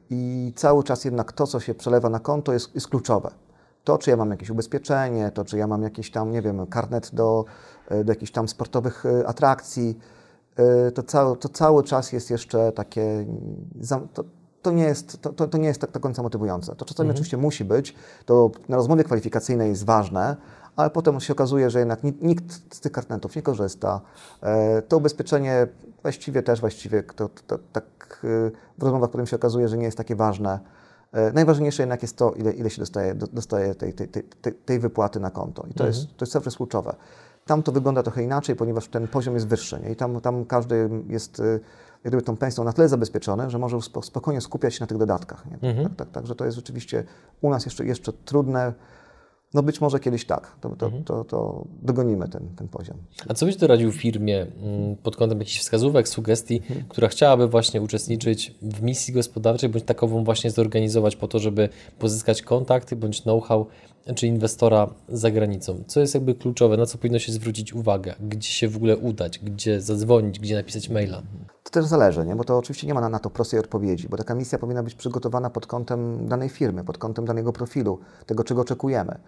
[0.09, 3.31] I cały czas jednak to, co się przelewa na konto, jest, jest kluczowe.
[3.83, 7.15] To, czy ja mam jakieś ubezpieczenie, to, czy ja mam jakiś tam, nie wiem, karnet
[7.15, 7.45] do,
[7.91, 9.99] yy, do jakichś tam sportowych yy, atrakcji,
[10.93, 13.25] to cały, to cały czas jest jeszcze takie.
[14.13, 14.23] To,
[14.61, 16.75] to nie jest, to, to nie jest tak do końca motywujące.
[16.75, 17.15] To czasami mhm.
[17.15, 20.35] oczywiście musi być, to na rozmowie kwalifikacyjnej jest ważne,
[20.75, 24.01] ale potem się okazuje, że jednak nikt z tych kartnetów nie korzysta.
[24.87, 25.67] To ubezpieczenie
[26.01, 29.85] właściwie też, właściwie to, to, to, tak e, w rozmowach potem się okazuje, że nie
[29.85, 30.59] jest takie ważne.
[31.11, 35.19] E, najważniejsze jednak jest to, ile, ile się dostaje, dostaje tej, tej, tej, tej wypłaty
[35.19, 35.61] na konto.
[35.61, 35.87] I to, mhm.
[35.87, 36.95] jest, to jest cały czas kluczowe.
[37.45, 39.79] Tam to wygląda trochę inaczej, ponieważ ten poziom jest wyższy.
[39.83, 39.91] Nie?
[39.91, 41.41] I tam, tam każdy jest
[42.03, 45.45] jak gdyby tą pensją na tyle zabezpieczony, że może spokojnie skupiać się na tych dodatkach.
[45.45, 45.69] Nie?
[45.69, 45.87] Mhm.
[45.87, 47.03] Tak, tak, tak, że to jest rzeczywiście
[47.41, 48.73] u nas jeszcze, jeszcze trudne
[49.53, 51.03] no być może kiedyś tak, to, to, mhm.
[51.03, 52.97] to, to, dogonimy ten, ten poziom.
[53.27, 56.83] A co byś doradził firmie mm, pod kątem jakichś wskazówek, sugestii, mhm.
[56.89, 61.69] która chciałaby właśnie uczestniczyć w misji gospodarczej, bądź takową właśnie zorganizować po to, żeby
[61.99, 63.67] pozyskać kontakty, bądź know-how,
[64.15, 65.83] czy inwestora za granicą?
[65.87, 69.39] Co jest jakby kluczowe, na co powinno się zwrócić uwagę, gdzie się w ogóle udać,
[69.39, 71.21] gdzie zadzwonić, gdzie napisać maila?
[71.63, 72.35] To też zależy, nie?
[72.35, 75.49] bo to oczywiście nie ma na, to prostej odpowiedzi, bo taka misja powinna być przygotowana
[75.49, 79.19] pod kątem danej firmy, pod kątem danego profilu, tego czego oczekujemy.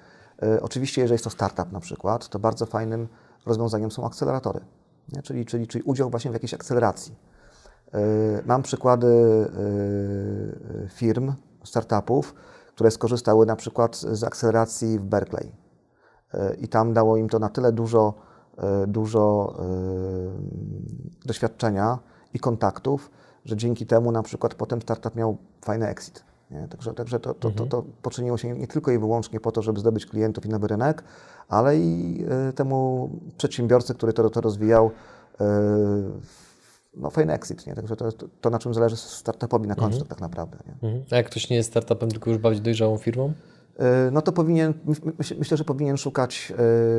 [0.44, 3.08] E, oczywiście, jeżeli jest to startup na przykład, to bardzo fajnym
[3.46, 4.60] rozwiązaniem są akceleratory,
[5.14, 5.22] nie?
[5.22, 7.16] Czyli, czyli, czyli udział właśnie w jakiejś akceleracji.
[7.94, 8.00] E,
[8.46, 12.34] mam przykłady e, firm, startupów,
[12.76, 15.52] które skorzystały na przykład z akceleracji w Berkeley.
[16.60, 18.14] I tam dało im to na tyle dużo,
[18.88, 19.56] dużo
[21.26, 22.00] doświadczenia
[22.34, 23.12] i kontaktów,
[23.46, 26.24] że dzięki temu na przykład potem startup miał fajny exit.
[26.52, 26.68] Nie?
[26.68, 29.80] Także, także to, to, to, to poczyniło się nie tylko i wyłącznie po to, żeby
[29.80, 31.04] zdobyć klientów i nowy rynek,
[31.48, 34.92] ale i temu przedsiębiorcy, który to, to rozwijał,
[36.94, 37.68] no, fajny exit.
[37.68, 37.76] Nie?
[37.76, 38.12] Także to,
[38.42, 40.08] to, na czym zależy startupowi na końcu mhm.
[40.08, 40.58] tak naprawdę.
[40.84, 41.04] Mhm.
[41.12, 43.34] A jak ktoś nie jest startupem, tylko już bardziej dojrzałą firmą?
[44.12, 44.74] no to powinien,
[45.40, 46.54] myślę, że powinien szukać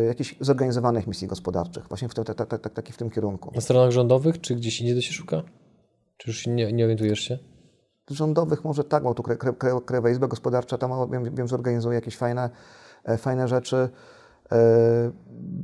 [0.07, 3.53] jakichś zorganizowanych misji gospodarczych, właśnie w, te, te, te, taki w tym kierunku.
[3.55, 5.43] Na stronach rządowych, czy gdzieś indziej to się szuka?
[6.17, 7.39] Czy już nie, nie orientujesz się?
[8.11, 9.23] rządowych może tak, bo tu
[9.87, 12.51] Krajowa Izba Gospodarcza tam wiem, wiem, że organizuje jakieś fajne,
[13.05, 13.89] e, fajne rzeczy.
[14.53, 15.11] E,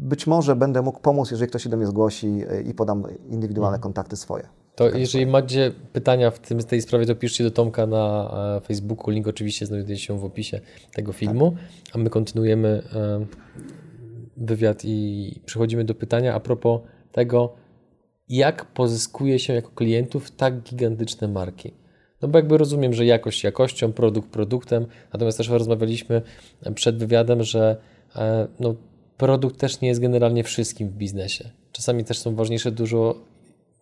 [0.01, 3.77] być może będę mógł pomóc, jeżeli ktoś się do mnie zgłosi e, i podam indywidualne
[3.77, 3.83] mhm.
[3.83, 4.49] kontakty swoje.
[4.75, 8.31] To jeżeli macie pytania w tym, tej sprawie, to piszcie do Tomka na
[8.67, 9.11] Facebooku.
[9.11, 10.61] Link oczywiście znajduje się w opisie
[10.93, 11.51] tego filmu.
[11.51, 11.97] Tak.
[11.97, 12.83] A my kontynuujemy
[14.37, 16.81] wywiad i przechodzimy do pytania a propos
[17.13, 17.55] tego,
[18.29, 21.75] jak pozyskuje się jako klientów tak gigantyczne marki.
[22.23, 26.23] No bo jakby rozumiem, że jakość jakością, produkt produktem, natomiast też rozmawialiśmy
[26.75, 27.77] przed wywiadem, że e,
[28.61, 28.75] no,
[29.17, 31.51] produkt też nie jest generalnie wszystkim w biznesie.
[31.73, 33.15] Czasami też są ważniejsze, dużo,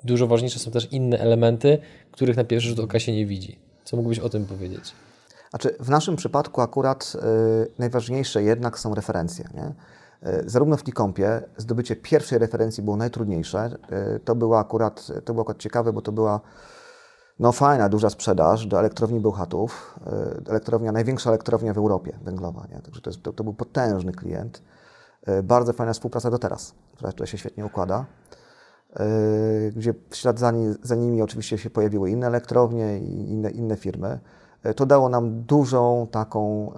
[0.04, 1.78] dużo ważniejsze są też inne elementy,
[2.12, 3.58] których na pierwszy rzut oka się nie widzi.
[3.84, 4.92] Co mógłbyś o tym powiedzieć?
[5.50, 9.48] Znaczy, w naszym przypadku akurat y, najważniejsze jednak są referencje.
[9.54, 9.72] Nie?
[10.22, 13.58] E, zarówno w Tikompie zdobycie pierwszej referencji było najtrudniejsze.
[13.90, 16.40] E, to było akurat, to było akurat ciekawe, bo to była
[17.38, 20.00] no fajna, duża sprzedaż do elektrowni Bełchatów.
[20.06, 22.80] E, elektrownia, największa elektrownia w Europie węglowa, nie?
[22.80, 24.62] Także to, jest, to, to był potężny klient.
[25.42, 26.74] Bardzo fajna współpraca do teraz,
[27.12, 28.06] która się świetnie układa.
[29.76, 34.18] Gdzie w ślad za, za nimi oczywiście się pojawiły inne elektrownie i inne, inne firmy.
[34.76, 36.72] To dało nam dużą taką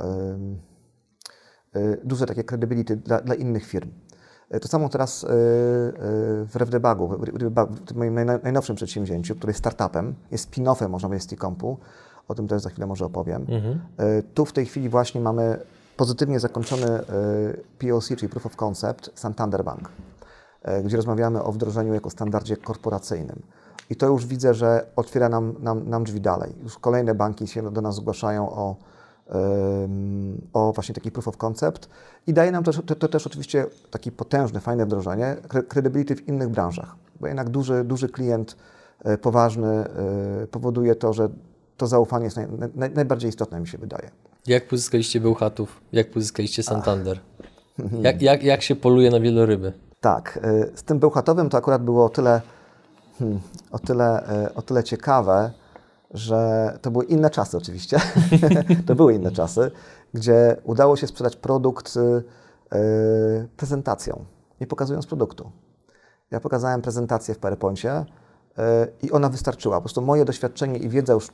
[2.04, 3.90] duże takie credibility dla, dla innych firm.
[4.54, 5.26] Y, to samo teraz y,
[6.46, 7.08] w RevDebugu,
[7.86, 11.78] w moim najnowszym przedsięwzięciu, który jest startupem, jest spin-offem, można powiedzieć, z T-Compu.
[12.28, 13.46] O tym też za chwilę może opowiem.
[13.48, 13.80] Mhm.
[14.34, 15.60] Tu w tej chwili właśnie mamy
[15.96, 16.86] pozytywnie zakończony
[17.78, 19.88] POC, czyli Proof of Concept Santander Bank,
[20.84, 23.42] gdzie rozmawiamy o wdrożeniu jako standardzie korporacyjnym.
[23.90, 26.54] I to już widzę, że otwiera nam, nam, nam drzwi dalej.
[26.62, 28.76] Już kolejne banki się do nas zgłaszają o
[30.52, 31.88] o właśnie taki proof of concept
[32.26, 35.36] i daje nam też, to, to też oczywiście taki potężny, fajne wdrożenie,
[35.68, 38.56] credibility w innych branżach, bo jednak duży, duży klient
[39.04, 41.28] e, poważny e, powoduje to, że
[41.76, 44.10] to zaufanie jest naj, naj, najbardziej istotne, mi się wydaje.
[44.46, 45.80] Jak pozyskaliście Bełchatów?
[45.92, 47.20] Jak pozyskaliście Santander?
[48.02, 49.72] Jak, jak, jak się poluje na wieloryby?
[50.00, 52.40] Tak, e, z tym Bełchatowym to akurat było o tyle,
[53.18, 55.50] hmm, o tyle, o tyle ciekawe,
[56.10, 58.00] że to były inne czasy oczywiście,
[58.86, 59.70] to były inne czasy,
[60.14, 64.24] gdzie udało się sprzedać produkt yy, prezentacją,
[64.60, 65.50] nie pokazując produktu.
[66.30, 68.04] Ja pokazałem prezentację w PowerPoincie
[68.58, 68.64] yy,
[69.02, 69.76] i ona wystarczyła.
[69.76, 71.28] Po prostu moje doświadczenie i wiedza już,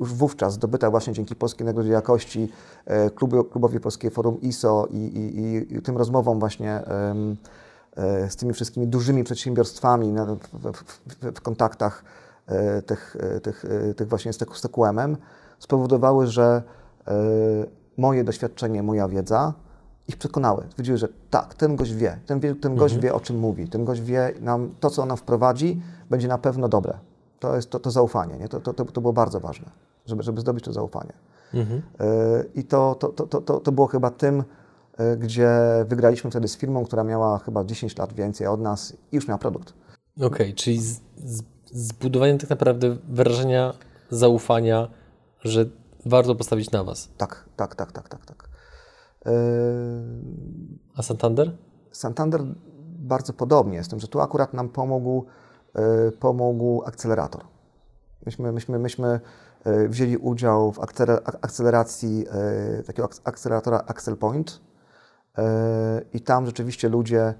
[0.00, 2.52] już wówczas zdobyta właśnie dzięki Polskiej Nagrodzie Jakości,
[2.86, 6.82] yy, klubu, klubowi Polskiego Forum ISO i, i, i tym rozmowom właśnie
[8.28, 10.14] z tymi wszystkimi dużymi przedsiębiorstwami
[10.52, 10.84] w, w,
[11.34, 12.19] w kontaktach E,
[12.86, 15.16] tych, e, tych, e, tych właśnie z TQM-em
[15.58, 16.62] spowodowały, że
[17.96, 19.54] moje doświadczenie, moja wiedza
[20.08, 20.64] ich przekonały.
[20.70, 23.02] Stwierdziły, że tak, ten gość wie, ten, wie, ten gość mhm.
[23.02, 26.38] wie, o czym mówi, ten gość wie, nam, to, co on nam wprowadzi, będzie na
[26.38, 26.98] pewno dobre.
[27.40, 28.48] To jest to, to zaufanie, nie?
[28.48, 29.70] To, to, to, to było bardzo ważne,
[30.06, 31.12] żeby, żeby zdobyć to zaufanie.
[31.54, 31.82] Mhm.
[32.54, 34.44] I to, to, to, to, to było chyba tym,
[35.18, 35.50] gdzie
[35.88, 39.38] wygraliśmy wtedy z firmą, która miała chyba 10 lat więcej od nas i już miała
[39.38, 39.74] produkt.
[40.16, 41.42] Okej, okay, czyli z, z
[41.72, 43.74] zbudowaniem tak naprawdę wrażenia
[44.10, 44.88] zaufania,
[45.40, 45.66] że
[46.06, 47.08] warto postawić na Was.
[47.16, 48.26] Tak, tak, tak, tak, tak.
[48.26, 48.48] tak.
[49.26, 49.32] Yy...
[50.96, 51.56] A Santander?
[51.92, 52.40] Santander
[52.98, 55.26] bardzo podobnie, z tym, że tu akurat nam pomógł,
[55.74, 57.44] yy, pomógł akcelerator.
[58.26, 59.20] Myśmy, myśmy, myśmy
[59.66, 60.80] yy, wzięli udział w
[61.42, 62.26] akceleracji
[62.86, 64.60] takiego akceleratora Axel Point
[66.12, 67.34] i tam rzeczywiście ludzie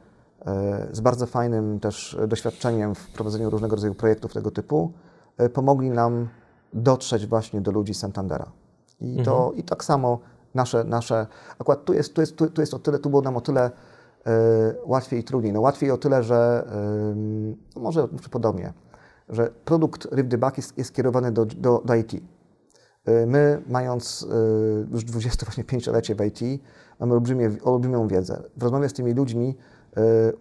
[0.93, 4.93] z bardzo fajnym też doświadczeniem w prowadzeniu różnego rodzaju projektów tego typu,
[5.37, 6.29] e, pomogli nam
[6.73, 8.53] dotrzeć właśnie do ludzi Santandera.
[9.01, 9.57] I, to, mhm.
[9.57, 10.19] i tak samo
[10.55, 11.27] nasze, nasze
[11.59, 13.71] akurat tu jest, tu, jest, tu, tu jest o tyle, tu było nam o tyle
[14.27, 14.31] e,
[14.85, 15.53] łatwiej i trudniej.
[15.53, 16.65] No łatwiej o tyle, że
[17.77, 18.73] no może podobnie,
[19.29, 22.13] że produkt Rybdybak jest, jest skierowany do, do, do IT.
[23.27, 24.27] My, mając
[24.91, 26.63] już 25-lecie w IT,
[27.01, 28.43] mamy olbrzymie, olbrzymią wiedzę.
[28.57, 29.70] W rozmowie z tymi ludźmi Y,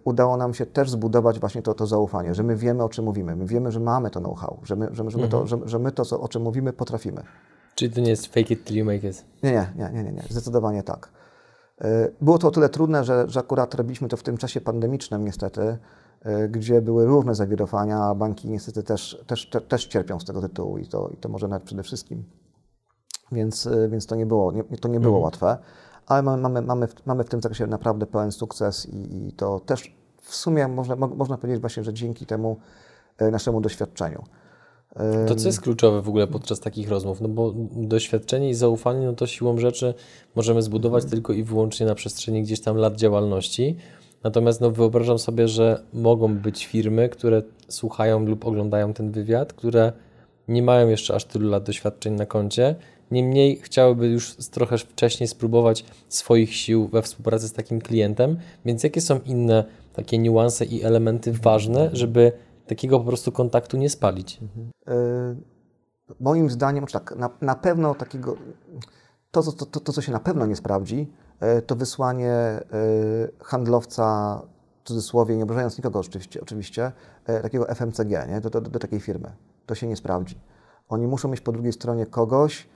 [0.04, 3.36] udało nam się też zbudować właśnie to, to zaufanie, że my wiemy, o czym mówimy,
[3.36, 5.46] my wiemy, że mamy to know-how, że my, że, że my, to, mhm.
[5.46, 7.22] że, że my to, co, o czym mówimy, potrafimy.
[7.74, 9.24] Czyli to nie jest fake it till you make it?
[9.42, 10.22] Nie, nie, nie, nie, nie, nie.
[10.30, 11.12] zdecydowanie tak.
[11.84, 15.24] Y, było to o tyle trudne, że, że akurat robiliśmy to w tym czasie pandemicznym
[15.24, 15.78] niestety,
[16.26, 20.40] y, gdzie były różne zawirowania, a banki niestety też, też, te, też cierpią z tego
[20.40, 22.24] tytułu i to, i to może nawet przede wszystkim.
[23.32, 25.24] Więc, więc to nie było, nie, to nie było mhm.
[25.24, 25.58] łatwe
[26.10, 29.60] ale mamy, mamy, mamy, w, mamy w tym zakresie naprawdę pełen sukces i, i to
[29.60, 32.56] też w sumie można, można powiedzieć właśnie, że dzięki temu
[33.18, 34.24] e, naszemu doświadczeniu.
[35.28, 37.20] To co jest kluczowe w ogóle podczas takich rozmów?
[37.20, 39.94] No bo doświadczenie i zaufanie, no to siłą rzeczy
[40.34, 41.10] możemy zbudować mhm.
[41.10, 43.76] tylko i wyłącznie na przestrzeni gdzieś tam lat działalności.
[44.24, 49.92] Natomiast no, wyobrażam sobie, że mogą być firmy, które słuchają lub oglądają ten wywiad, które
[50.48, 52.76] nie mają jeszcze aż tylu lat doświadczeń na koncie
[53.10, 59.00] Niemniej chciałyby już trochę wcześniej spróbować swoich sił we współpracy z takim klientem, więc jakie
[59.00, 62.32] są inne takie niuanse i elementy ważne, żeby
[62.66, 64.40] takiego po prostu kontaktu nie spalić?
[64.42, 64.70] Mhm.
[64.88, 65.60] Y
[66.20, 68.36] moim zdaniem, tak, na, na pewno takiego,
[69.30, 71.12] to, to, to, to, co się na pewno nie sprawdzi,
[71.58, 74.40] y to wysłanie y handlowca,
[74.84, 76.92] w cudzysłowie, nie obrażając nikogo oczywiście, oczywiście
[77.42, 78.40] takiego FMCG nie?
[78.40, 79.32] Do, do, do takiej firmy.
[79.66, 80.38] To się nie sprawdzi.
[80.88, 82.68] Oni muszą mieć po drugiej stronie kogoś,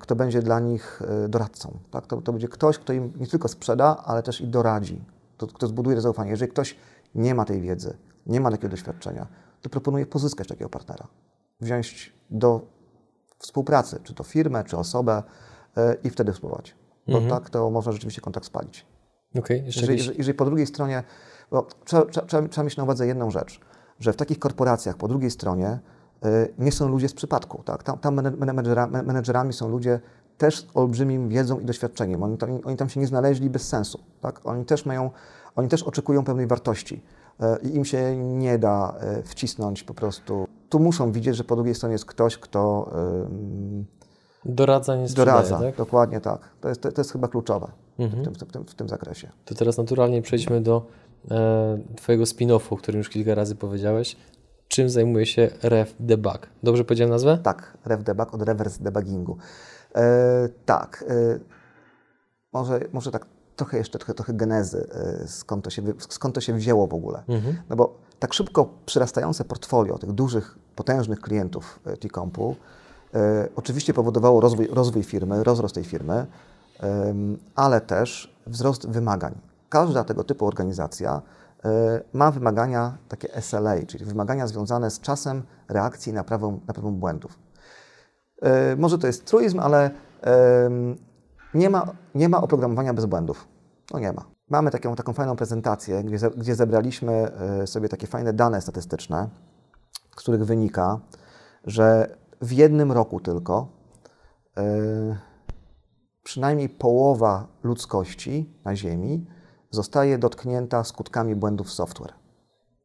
[0.00, 1.78] kto będzie dla nich y, doradcą.
[1.90, 2.06] Tak?
[2.06, 5.04] To, to będzie ktoś, kto im nie tylko sprzeda, ale też i doradzi,
[5.36, 6.30] to, kto zbuduje to zaufanie.
[6.30, 6.76] Jeżeli ktoś
[7.14, 7.96] nie ma tej wiedzy,
[8.26, 9.26] nie ma takiego doświadczenia,
[9.60, 11.06] to proponuję pozyskać takiego partnera,
[11.60, 12.60] wziąć do
[13.38, 15.22] współpracy, czy to firmę, czy osobę
[15.78, 16.74] y, i wtedy spróbować.
[17.08, 17.30] Bo mhm.
[17.30, 18.86] tak to można rzeczywiście kontakt spalić.
[19.38, 21.02] Okay, jeżeli, jeżeli, jeżeli po drugiej stronie,
[21.50, 23.60] bo trzeba, trzeba, trzeba mieć na uwadze jedną rzecz,
[23.98, 25.78] że w takich korporacjach po drugiej stronie
[26.58, 27.62] nie są ludzie z przypadku.
[27.64, 27.82] Tak?
[27.82, 30.00] Tam, tam menedżera, menedżerami są ludzie
[30.38, 32.22] też z olbrzymim wiedzą i doświadczeniem.
[32.22, 33.98] Oni tam, oni tam się nie znaleźli bez sensu.
[34.20, 34.40] Tak?
[34.44, 35.10] Oni też mają,
[35.56, 37.02] oni też oczekują pewnej wartości
[37.64, 40.46] y, i im się nie da y, wcisnąć po prostu.
[40.68, 42.90] Tu muszą widzieć, że po drugiej stronie jest ktoś, kto
[44.44, 45.76] Doradza, nie sprzedaje, Doradza, tak?
[45.76, 46.40] dokładnie tak.
[46.60, 47.68] To jest, to, to jest chyba kluczowe
[47.98, 48.22] Mhm.
[48.22, 49.28] w, tym, w, tym, w tym zakresie.
[49.44, 50.86] To teraz naturalnie przejdźmy do
[51.30, 54.16] e, Twojego spin-offu, o którym już kilka razy powiedziałeś.
[54.72, 56.38] Czym zajmuje się Ref Debug?
[56.62, 57.38] Dobrze powiedziałem nazwę?
[57.42, 59.36] Tak, Rev Debug od reverse debuggingu.
[59.94, 61.38] E, tak, e,
[62.52, 64.88] może, może tak trochę jeszcze, trochę, trochę genezy,
[65.24, 67.22] e, skąd, to się, skąd to się wzięło w ogóle.
[67.28, 67.56] Mhm.
[67.70, 72.56] No bo tak szybko przyrastające portfolio tych dużych, potężnych klientów T-Compu
[73.56, 76.26] oczywiście powodowało rozwój, rozwój firmy, rozrost tej firmy,
[77.54, 79.34] ale też wzrost wymagań.
[79.68, 81.22] Każda tego typu organizacja
[82.12, 87.38] ma wymagania takie SLA, czyli wymagania związane z czasem reakcji naprawą, naprawą błędów.
[88.42, 89.90] E, Może to jest truizm, ale
[91.54, 93.48] nie ma, nie ma oprogramowania bez błędów.
[93.92, 94.24] No nie ma.
[94.50, 99.28] Mamy taką, taką fajną prezentację, gdzie, gdzie zebraliśmy e, sobie takie fajne dane statystyczne,
[100.10, 101.00] z których wynika,
[101.64, 103.68] że w jednym roku tylko
[104.56, 104.62] e,
[106.22, 109.26] przynajmniej połowa ludzkości na Ziemi
[109.72, 112.12] zostaje dotknięta skutkami błędów software.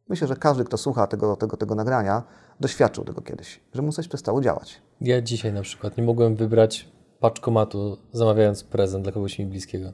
[0.09, 2.23] Myślę, że każdy, kto słucha tego, tego, tego nagrania,
[2.59, 4.81] doświadczył tego kiedyś, że mu coś przestało działać.
[5.01, 9.93] Ja dzisiaj na przykład nie mogłem wybrać paczkomatu, zamawiając prezent dla kogoś mi bliskiego.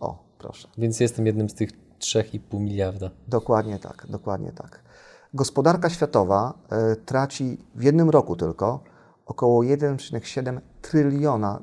[0.00, 0.68] O, proszę.
[0.78, 3.10] Więc jestem jednym z tych 3,5 miliarda.
[3.28, 4.82] Dokładnie tak, dokładnie tak.
[5.34, 8.80] Gospodarka światowa e, traci w jednym roku tylko
[9.26, 11.60] około 1,7 tryliona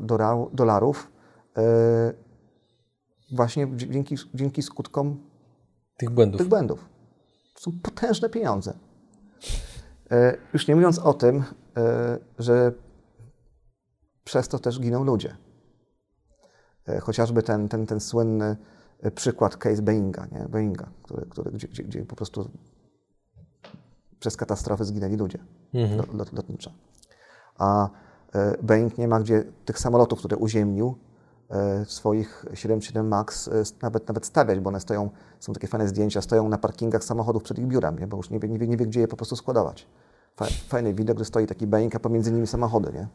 [0.53, 1.11] dolarów
[1.57, 1.61] e,
[3.31, 5.23] właśnie dzi- dzięki, dzięki skutkom
[5.97, 6.37] Tych błędów.
[6.39, 6.89] tych błędów.
[7.53, 8.73] To są potężne pieniądze.
[10.11, 11.43] E, Już nie mówiąc o tym,
[11.77, 12.71] e, że
[14.23, 15.37] przez to też giną ludzie.
[16.87, 18.57] E, Chociażby ten, ten, ten słynny
[19.15, 20.39] przykład case Boeinga, nie?
[20.49, 22.49] Boeinga który, który, gdzie, gdzie, gdzie po prostu
[24.19, 25.39] przez katastrofę zginęli ludzie
[25.73, 25.97] Mhm.
[25.97, 26.71] lot, lot, lotnicze.
[27.57, 27.89] A
[28.63, 30.97] Boeing nie ma gdzie tych samolotów, które uziemnił,
[31.85, 36.49] swoich 77 MAX e, nawet, nawet stawiać, bo one stoją, są takie fajne zdjęcia, stoją
[36.49, 38.07] na parkingach samochodów przed ich biurem, nie?
[38.07, 39.87] bo już nie wie, nie, wie, nie wie, gdzie je po prostu składować.
[40.35, 43.07] Fa- Fajny widok, że stoi taki Boeing, a pomiędzy nimi samochody, nie?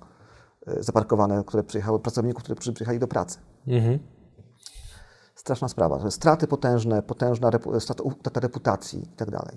[0.66, 3.38] E, zaparkowane, które przyjechały, pracowników, którzy przy- przyjechali do pracy.
[3.68, 3.98] Mhm.
[5.34, 6.10] Straszna sprawa.
[6.10, 9.56] Straty potężne, potężna repu, strata, utrata reputacji i tak dalej.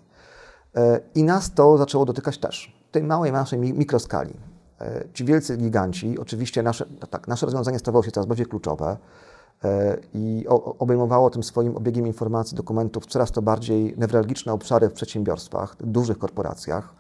[0.76, 2.78] E, I nas to zaczęło dotykać też.
[2.90, 4.34] W tej małej, naszej mi- mikroskali.
[4.82, 8.98] E, Ci wielcy giganci, oczywiście nasze, no tak, nasze rozwiązanie stawało się coraz bardziej kluczowe
[9.64, 10.46] e, i
[10.80, 16.94] obejmowało tym swoim obiegiem informacji, dokumentów coraz to bardziej newralgiczne obszary w przedsiębiorstwach, dużych korporacjach.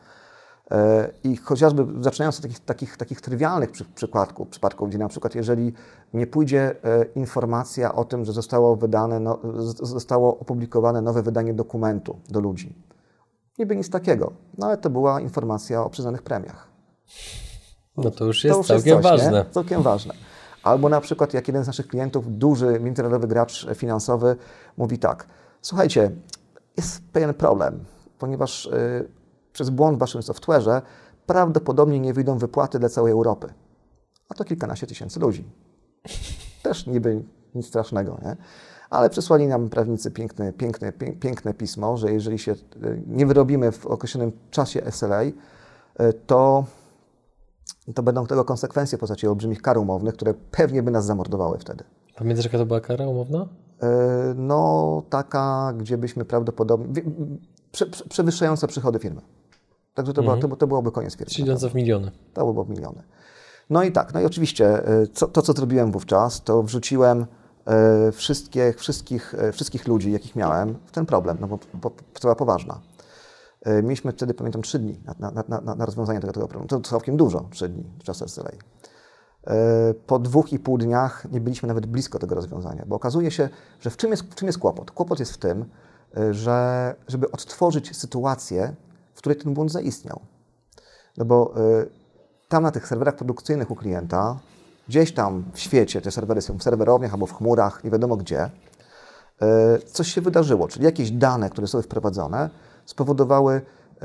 [0.71, 5.35] E, I chociażby zaczynając od takich, takich, takich trywialnych przy, przykładków, przypadków, gdzie na przykład
[5.35, 5.73] jeżeli
[6.13, 6.75] nie pójdzie
[7.15, 9.39] informacja o tym, że zostało wydane, no,
[9.81, 12.75] zostało opublikowane nowe wydanie dokumentu do ludzi.
[13.59, 16.67] Niby nic takiego, no ale to była informacja o przyznanych premiach.
[17.97, 19.31] No to już jest to już całkiem jest coś, ważne.
[19.39, 19.45] Nie?
[19.51, 20.13] Całkiem ważne.
[20.63, 24.35] Albo na przykład jak jeden z naszych klientów, duży międzynarodowy gracz finansowy
[24.77, 25.27] mówi tak,
[25.61, 26.11] słuchajcie,
[26.77, 27.83] jest pewien problem,
[28.19, 29.07] ponieważ y,
[29.53, 30.81] przez błąd w waszym software'ze
[31.25, 33.53] prawdopodobnie nie wyjdą wypłaty dla całej Europy.
[34.29, 35.45] A to kilkanaście tysięcy ludzi.
[36.63, 37.23] Też niby
[37.55, 38.35] nic strasznego, nie?
[38.89, 42.57] Ale przysłali nam prawnicy piękne, piękne, pię- piękne pismo, że jeżeli się y,
[43.07, 45.33] nie wyrobimy w określonym czasie SLA, y,
[46.27, 46.65] to
[47.93, 51.83] to będą tego konsekwencje w postaci olbrzymich kar umownych, które pewnie by nas zamordowały wtedy.
[52.15, 53.47] Pamiętasz, jaka to była kara umowna?
[53.83, 53.87] E,
[54.35, 56.93] No, taka, gdzie byśmy prawdopodobnie.
[56.93, 57.11] wie-
[57.71, 59.21] Prze, prze, przewyższająca przychody firmy.
[59.93, 61.31] Także to, była, to, to byłoby koniec firmy.
[61.31, 62.11] Czyli idąca w miliony.
[62.33, 63.03] To byłoby miliony.
[63.69, 67.25] No i tak, no i oczywiście e, co, to, co zrobiłem wówczas, to wrzuciłem
[67.65, 72.79] e, wszystkich, e, wszystkich ludzi, jakich miałem, w ten problem, no bo, bo sprawa poważna.
[73.65, 76.67] E, Mieliśmy wtedy, pamiętam, trzy dni na, na, na, na- rozwiązanie tego, tego problemu.
[76.67, 78.51] To całkiem dużo, trzy dni w czasie SLA.
[79.47, 83.49] E, Po dwóch i pół dniach nie byliśmy nawet blisko tego rozwiązania, bo okazuje się,
[83.79, 84.91] że w czym jest, w czym jest kłopot?
[84.91, 85.65] Kłopot jest w tym,
[86.17, 88.75] e, że żeby odtworzyć sytuację,
[89.13, 90.19] w której ten błąd zaistniał.
[91.17, 91.53] No bo
[92.49, 94.39] tam na tych serwerach produkcyjnych u klienta,
[94.87, 98.49] gdzieś tam w świecie, te serwery są w serwerowniach albo w chmurach, nie wiadomo gdzie,
[99.85, 102.49] coś się wydarzyło, czyli jakieś dane, które zostały wprowadzone,
[102.85, 103.61] spowodowały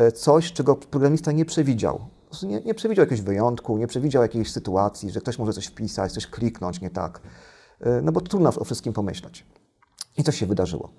[0.08, 2.00] y, coś, czego programista nie przewidział.
[2.42, 6.26] Nie, nie przewidział jakiegoś wyjątku, nie przewidział jakiejś sytuacji, że ktoś może coś wpisać, coś
[6.26, 7.20] kliknąć nie tak.
[7.86, 9.46] Y, No bo trudno o wszystkim pomyśleć.
[10.18, 10.90] I co się wydarzyło?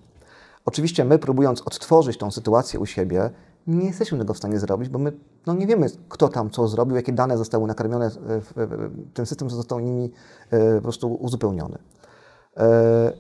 [0.66, 3.30] Oczywiście my, próbując odtworzyć tą sytuację u siebie,
[3.68, 5.12] nie jesteśmy tego w stanie zrobić, bo my
[5.46, 8.54] no, nie wiemy, kto tam co zrobił, jakie dane zostały nakarmione, w,
[9.14, 10.12] ten system został nimi
[10.50, 11.78] e, po prostu uzupełniony.
[12.58, 13.14] E,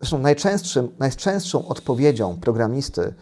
[0.00, 3.14] zresztą najczęstszym, najczęstszą odpowiedzią programisty e,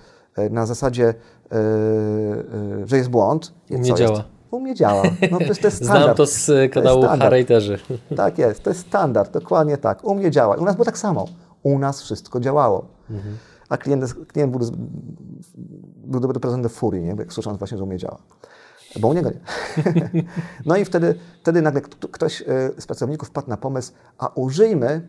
[0.51, 4.11] na zasadzie, e, e, że jest błąd, U mnie działa.
[4.11, 4.22] Jest?
[4.51, 5.03] U mnie działa.
[5.30, 6.05] No, to jest, to jest standard.
[6.05, 7.78] Znam to z kanału Harejterzy.
[8.16, 10.05] Tak jest, to jest standard, dokładnie tak.
[10.05, 10.57] U mnie działa.
[10.57, 11.26] U nas było tak samo.
[11.62, 12.87] U nas wszystko działało.
[13.11, 13.37] Mhm.
[13.68, 14.70] A klient, klient był,
[16.05, 17.14] był doprowadzony do furii, nie?
[17.18, 18.18] jak słysząc właśnie, że u mnie działa.
[19.01, 19.41] Bo u niego nie.
[20.66, 21.80] no i wtedy, wtedy nagle
[22.12, 22.45] ktoś
[22.78, 25.09] z pracowników wpadł na pomysł, a użyjmy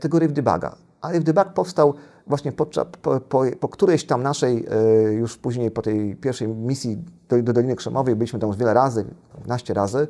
[0.00, 0.76] tego Rift Debuga.
[1.00, 1.94] A Rift Debug powstał
[2.26, 2.66] właśnie po,
[3.02, 4.66] po, po, po, którejś tam naszej,
[5.12, 9.04] już później po tej pierwszej misji do, do Doliny Krzemowej, byliśmy tam już wiele razy,
[9.36, 10.08] 15 razy.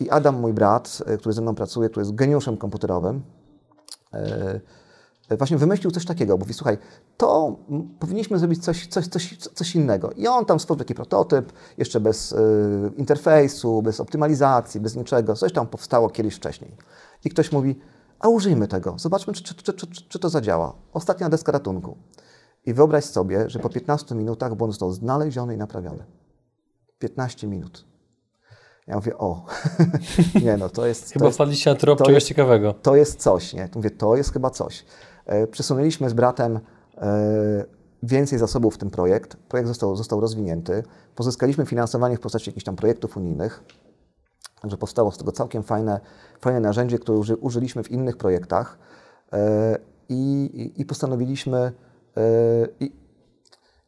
[0.00, 3.22] I Adam, mój brat, który ze mną pracuje, który jest geniuszem komputerowym,
[5.30, 6.36] właśnie wymyślił coś takiego.
[6.36, 6.78] Mówi, słuchaj,
[7.16, 7.56] to
[7.98, 10.10] powinniśmy zrobić coś, coś, coś, coś innego.
[10.10, 12.36] I on tam stworzył taki prototyp, jeszcze bez y,
[12.96, 15.34] interfejsu, bez optymalizacji, bez niczego.
[15.34, 16.76] Coś tam powstało kiedyś wcześniej.
[17.24, 17.80] I ktoś mówi,
[18.20, 20.74] a użyjmy tego, zobaczmy, czy, czy, czy, czy to zadziała.
[20.92, 21.96] Ostatnia deska ratunku.
[22.66, 26.04] I wyobraź sobie, że po 15 minutach błąd został znaleziony i naprawiony.
[26.98, 27.84] 15 minut.
[28.86, 29.44] Ja mówię, o,
[30.44, 31.12] nie no, to jest...
[31.12, 32.72] Chyba wpadliście na trop czegoś ciekawego.
[32.72, 33.68] To jest coś, nie?
[33.74, 34.84] Mówię, to jest chyba coś.
[35.26, 36.60] E, przesunęliśmy z bratem
[36.96, 37.64] e,
[38.02, 39.36] więcej zasobów w ten projekt.
[39.36, 40.82] Projekt został, został rozwinięty.
[41.14, 43.64] Pozyskaliśmy finansowanie w postaci jakichś tam projektów unijnych.
[44.60, 46.00] Także powstało z tego całkiem fajne,
[46.40, 48.78] fajne narzędzie, które uży, użyliśmy w innych projektach.
[49.32, 49.78] E,
[50.08, 51.72] I, i postanowiliśmy,
[52.80, 52.92] i, i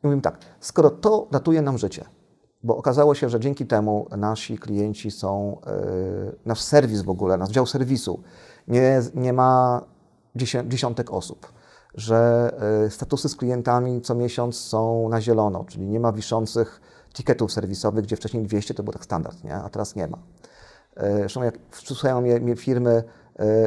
[0.03, 2.05] mówimy tak, skoro to ratuje nam życie,
[2.63, 5.61] bo okazało się, że dzięki temu nasi klienci są,
[6.47, 8.23] nasz serwis w ogóle, nasz dział serwisu
[8.69, 9.83] nie, nie ma
[10.67, 11.53] dziesiątek osób,
[11.95, 12.51] że
[12.91, 16.81] statusy z klientami co miesiąc są na zielono, czyli nie ma wiszących
[17.13, 19.55] ticketów serwisowych, gdzie wcześniej 200 to był tak standard, nie?
[19.55, 20.19] a teraz nie ma.
[20.99, 23.05] Zresztą jak słuchają mnie, mnie firmy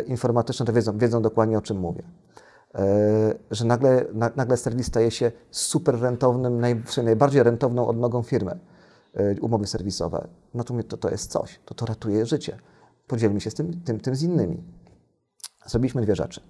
[0.05, 2.03] informatyczne, to wiedzą, wiedzą dokładnie o czym mówię.
[3.51, 4.05] Że nagle,
[4.36, 8.59] nagle serwis staje się super rentownym, naj, najbardziej rentowną odnogą firmy,
[9.41, 10.27] umowy serwisowe.
[10.53, 12.57] No to, to, to jest coś, to, to ratuje życie.
[13.07, 14.63] Podzielmy się z tym, tym, tym z innymi.
[15.65, 16.41] Zrobiliśmy dwie rzeczy.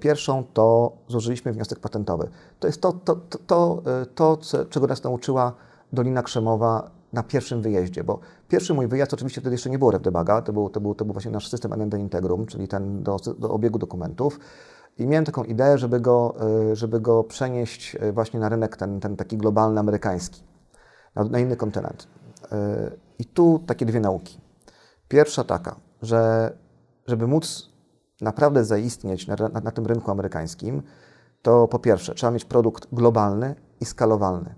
[0.00, 2.28] Pierwszą to złożyliśmy wniosek patentowy.
[2.60, 3.82] To jest to, to, to, to,
[4.14, 4.38] to
[4.70, 5.54] czego nas nauczyła
[5.92, 10.42] Dolina Krzemowa na pierwszym wyjeździe, bo pierwszy mój wyjazd, oczywiście wtedy jeszcze nie było RefDebuga,
[10.42, 13.50] to był, to był, to był właśnie nasz system NMD Integrum, czyli ten do, do
[13.50, 14.40] obiegu dokumentów.
[14.98, 16.34] I miałem taką ideę, żeby go,
[16.72, 20.42] żeby go przenieść właśnie na rynek ten, ten taki globalny, amerykański,
[21.14, 22.08] na, na inny kontynent.
[23.18, 24.40] I tu takie dwie nauki.
[25.08, 26.52] Pierwsza taka, że
[27.06, 27.70] żeby móc
[28.20, 30.82] naprawdę zaistnieć na, na, na, tym rynku amerykańskim,
[31.42, 34.54] to po pierwsze trzeba mieć produkt globalny i skalowalny.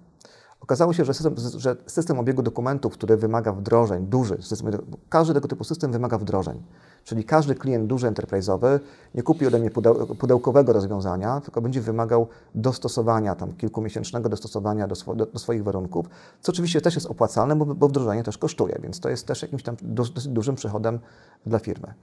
[0.65, 4.71] Okazało się, że system, że system obiegu dokumentów, który wymaga wdrożeń, duży, system,
[5.09, 6.63] każdy tego typu system wymaga wdrożeń.
[7.05, 8.81] Czyli każdy klient duży enterprise'owy
[9.15, 9.71] nie kupi ode mnie
[10.19, 16.07] pudełkowego rozwiązania, tylko będzie wymagał dostosowania, tam kilkumiesięcznego dostosowania do, swo, do, do swoich warunków,
[16.41, 19.63] co oczywiście też jest opłacalne, bo, bo wdrożenie też kosztuje, więc to jest też jakimś
[19.63, 21.01] tam dosyć dużym przychodem
[21.47, 21.95] dla firmy.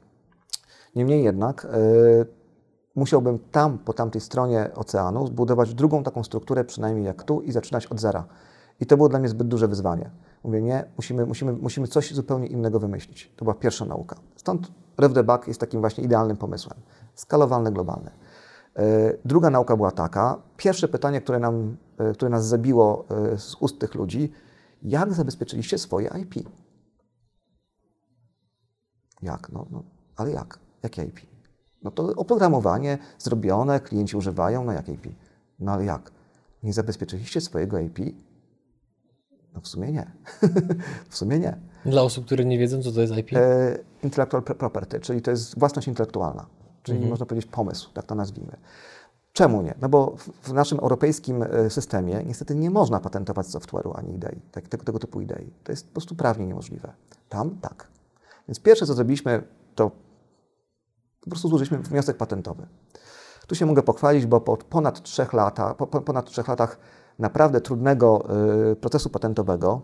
[0.95, 1.67] Niemniej jednak
[2.17, 2.25] yy,
[2.95, 7.87] musiałbym tam, po tamtej stronie oceanu, zbudować drugą taką strukturę, przynajmniej jak tu, i zaczynać
[7.87, 8.25] od zera.
[8.81, 10.09] I to było dla mnie zbyt duże wyzwanie.
[10.43, 13.31] Mówię, nie, musimy, musimy, musimy coś zupełnie innego wymyślić.
[13.35, 14.15] To była pierwsza nauka.
[14.35, 16.79] Stąd RevDebug jest takim właśnie idealnym pomysłem.
[17.15, 18.11] Skalowalny, globalny.
[18.77, 18.83] Yy,
[19.25, 23.79] druga nauka była taka, pierwsze pytanie, które, nam, yy, które nas zabiło yy, z ust
[23.79, 24.31] tych ludzi,
[24.83, 26.49] jak zabezpieczyliście swoje IP?
[29.21, 29.49] Jak?
[29.51, 29.83] No, no
[30.15, 30.59] ale jak?
[30.83, 31.19] Jakie IP?
[31.83, 35.07] No to oprogramowanie zrobione, klienci używają, no jakie IP?
[35.59, 36.11] No ale jak?
[36.63, 37.99] Nie zabezpieczyliście swojego IP?
[39.55, 40.11] No w sumie nie.
[41.09, 41.57] w sumie nie.
[41.85, 43.33] Dla osób, które nie wiedzą, co to jest IP?
[43.33, 46.45] E, intellectual property, czyli to jest własność intelektualna,
[46.83, 47.09] czyli mhm.
[47.09, 48.57] można powiedzieć pomysł, tak to nazwijmy.
[49.33, 49.75] Czemu nie?
[49.81, 54.83] No bo w naszym europejskim systemie niestety nie można patentować software'u ani idei, tak, tego,
[54.83, 55.53] tego typu idei.
[55.63, 56.93] To jest po prostu prawnie niemożliwe.
[57.29, 57.87] Tam tak.
[58.47, 59.43] Więc pierwsze, co zrobiliśmy,
[59.75, 59.91] to
[61.21, 62.67] po prostu złożyliśmy wniosek patentowy.
[63.47, 66.79] Tu się mogę pochwalić, bo po ponad trzech, lata, po ponad trzech latach
[67.21, 68.27] naprawdę trudnego
[68.71, 69.81] y, procesu patentowego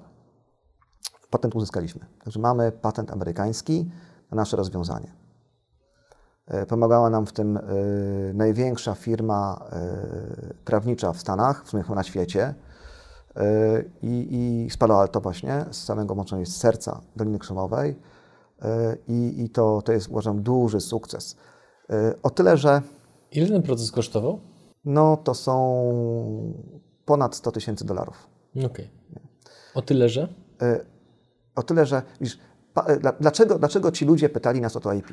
[1.30, 2.06] patent uzyskaliśmy.
[2.24, 3.92] Także mamy patent amerykański
[4.32, 5.14] na nasze rozwiązanie.
[6.54, 9.66] Y, pomagała nam w tym y, największa firma
[10.66, 12.56] prawnicza w Stanach, w sumie na świecie,
[14.02, 18.00] i, i z Palo Alto właśnie, z samego mocno z serca Doliny Krzemowej.
[19.08, 21.36] I, i to, to jest, uważam, duży sukces.
[22.24, 22.82] O tyle, że
[23.32, 24.40] Ile ten proces kosztował?
[24.86, 25.54] No to są
[27.08, 28.28] ponad 100 tysięcy dolarów.
[28.52, 28.66] Okej.
[28.66, 28.90] Okay.
[29.74, 30.28] O tyle, że?
[30.62, 30.86] Y,
[31.56, 32.40] o tyle, że widzisz,
[32.90, 35.08] y, dlaczego, dlaczego ci ludzie pytali nas o to IP?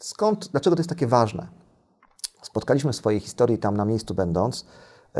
[0.00, 1.46] Skąd, dlaczego to jest takie ważne?
[2.42, 4.66] Spotkaliśmy w swojej historii tam na miejscu będąc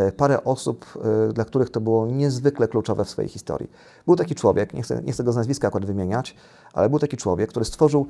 [0.09, 0.87] y, parę osób,
[1.33, 3.71] dla których to było niezwykle kluczowe w swojej historii.
[4.07, 6.37] Był taki człowiek, nie chcę, nie chcę go z nazwiska akurat wymieniać,
[6.73, 8.07] ale był taki człowiek, który stworzył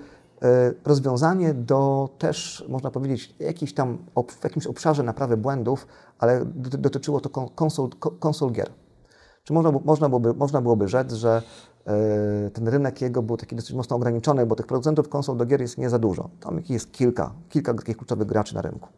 [0.84, 5.86] rozwiązanie do też, można powiedzieć, jakiś tam, w jakimś obszarze naprawy błędów,
[6.18, 7.88] ale dotyczyło to konsol,
[8.20, 8.70] konsol gier.
[9.44, 11.42] Czy można, można, byłoby, można byłoby rzec, że
[11.86, 15.60] e, ten rynek jego był taki dosyć mocno ograniczony, bo tych producentów konsol do gier
[15.60, 16.30] jest nie za dużo.
[16.40, 18.88] Tam jest kilka, kilka takich kluczowych graczy na rynku.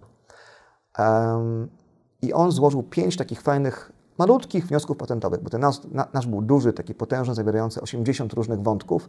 [2.22, 5.76] I on złożył pięć takich fajnych, malutkich wniosków patentowych, bo ten nasz,
[6.12, 9.08] nasz był duży, taki potężny, zawierający 80 różnych wątków,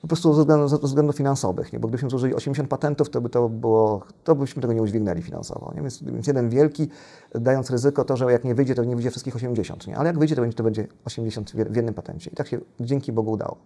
[0.00, 1.80] po prostu ze względów, ze względów finansowych, nie?
[1.80, 5.72] bo gdybyśmy zużyli 80 patentów, to by to było, to byśmy tego nie udźwignęli finansowo.
[5.74, 5.82] Nie?
[5.82, 6.88] Więc, więc, jeden wielki,
[7.34, 9.96] dając ryzyko to, że jak nie wyjdzie, to nie wyjdzie wszystkich 80, nie?
[9.96, 12.30] ale jak wyjdzie, to będzie, to będzie 80 w jednym patencie.
[12.30, 13.56] I tak się dzięki Bogu udało.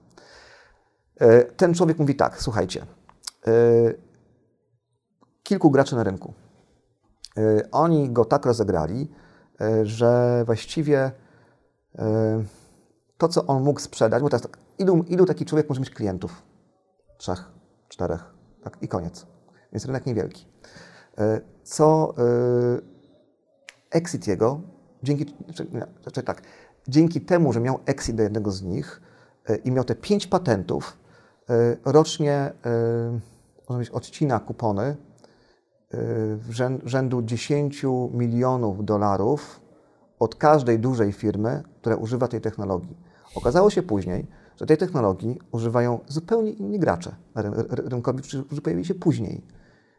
[1.20, 2.86] E, ten człowiek mówi tak, słuchajcie,
[3.46, 3.52] e,
[5.42, 6.32] kilku graczy na rynku.
[7.36, 9.08] E, oni go tak rozegrali,
[9.82, 11.10] że właściwie
[13.18, 16.42] to, co on mógł sprzedać, bo teraz tak, ilu, ilu taki człowiek może mieć klientów?
[17.18, 17.44] Trzech,
[17.88, 18.24] czterech,
[18.62, 19.26] tak i koniec.
[19.72, 20.46] Więc rynek niewielki.
[21.18, 22.22] E, co e,
[23.90, 24.60] exit jego,
[25.02, 25.34] dzięki,
[26.02, 26.42] znaczy, tak,
[26.88, 29.02] dzięki temu, że miał exit do jednego z nich
[29.48, 30.96] e, i miał te pięć patentów,
[31.84, 34.96] rocznie można powiedzieć, odcina kupony
[36.84, 37.82] rzędu 10
[38.12, 39.60] milionów dolarów
[40.18, 42.96] od każdej dużej firmy, która używa tej technologii.
[43.34, 44.26] Okazało się później,
[44.56, 47.14] że tej technologii używają zupełnie inni gracze
[47.70, 49.46] rynkowi, którzy pojawili się później.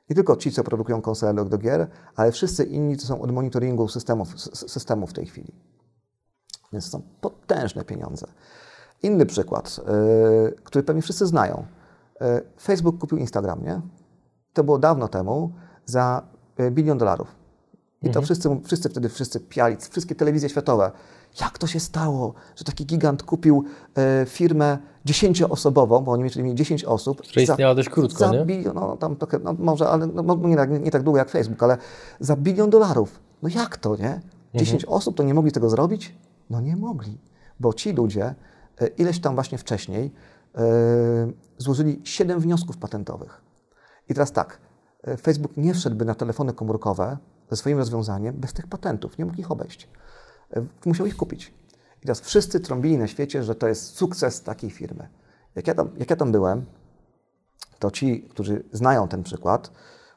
[0.10, 3.88] Nie tylko ci, co produkują konsole do gier, ale wszyscy inni, co są od monitoringu
[3.88, 5.54] systemów, systemów w tej chwili.
[6.74, 8.28] Więc są potężne pieniądze.
[9.04, 9.80] Inny przykład,
[10.44, 11.66] yy, który pewnie wszyscy znają.
[12.22, 12.28] Yy,
[12.62, 13.82] Facebook kupił Instagram, nie?
[14.54, 15.54] To było dawno temu
[15.86, 16.22] za
[16.58, 17.36] yy, bilion dolarów.
[18.02, 18.26] I to mhm.
[18.26, 20.92] wszyscy, wszyscy wtedy wszyscy piali, wszystkie telewizje światowe
[21.40, 23.64] jak to się stało, że taki gigant kupił
[23.98, 27.22] e, firmę dziesięcioosobową, bo oni mieli 10 osób.
[27.22, 28.46] Która istniała dość krótko, za nie?
[28.46, 31.64] Bilion, no, tam trochę, no, może, ale no, nie, tak, nie, tak długo jak Facebook,
[31.64, 31.78] ale
[32.20, 33.20] za bilion dolarów.
[33.44, 34.22] No jak to, nie?
[34.56, 34.98] 10 mhm.
[34.98, 36.16] osób to nie mogli tego zrobić?
[36.50, 37.18] No nie mogli,
[37.60, 38.36] bo ci ludzie
[38.82, 40.12] e, ileś tam właśnie wcześniej
[40.56, 40.62] e,
[41.58, 43.42] złożyli 7 wniosków patentowych.
[44.10, 44.71] I teraz tak, e,
[45.22, 47.18] Facebook nie wszedłby na telefony komórkowe
[47.50, 49.90] ze swoim rozwiązaniem bez tych patentów, nie mógł ich obejść
[50.86, 51.54] musiał ich kupić.
[51.98, 55.10] I teraz wszyscy trąbili na świecie, że to jest sukces takiej firmy.
[55.56, 56.66] Jak ja tam, jak ja tam byłem,
[57.80, 59.72] to ci, którzy znają ten przykład,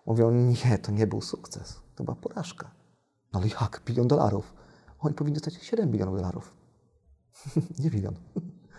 [0.06, 2.70] mówią, nie, to nie był sukces, to była porażka.
[3.32, 3.82] No ale jak?
[3.86, 4.54] Bilion dolarów.
[5.00, 6.54] Oni powinni dostać 7 bilionów dolarów.
[7.84, 8.14] nie bilion.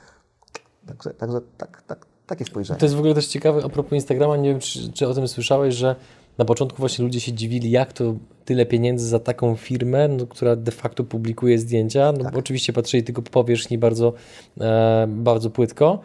[0.88, 2.80] także także tak, tak, takie spojrzenie.
[2.80, 5.28] To jest w ogóle też ciekawe, a propos Instagrama, nie wiem, czy, czy o tym
[5.28, 5.96] słyszałeś, że
[6.38, 8.16] na początku właśnie ludzie się dziwili, jak to
[8.46, 12.12] tyle pieniędzy za taką firmę, no, która de facto publikuje zdjęcia.
[12.12, 12.38] No, tak.
[12.38, 14.14] Oczywiście patrzyli tylko po powierzchni bardzo,
[14.62, 16.00] e, bardzo płytko.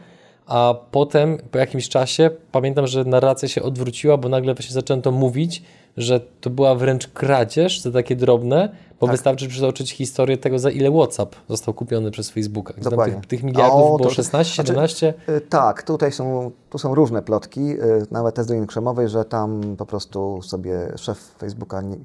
[0.51, 5.63] A potem, po jakimś czasie, pamiętam, że narracja się odwróciła, bo nagle właśnie zaczęto mówić,
[5.97, 8.69] że to była wręcz kradzież za takie drobne,
[9.01, 9.15] bo tak.
[9.15, 12.75] wystarczy przytoczyć historię tego, za ile WhatsApp został kupiony przez Facebooka.
[12.75, 15.15] Tych, tych miliardów o, było to, 16, 17?
[15.25, 19.77] Znaczy, tak, tutaj są, tu są różne plotki, y, nawet te z Krzemowej, że tam
[19.77, 21.97] po prostu sobie szef Facebooka nie,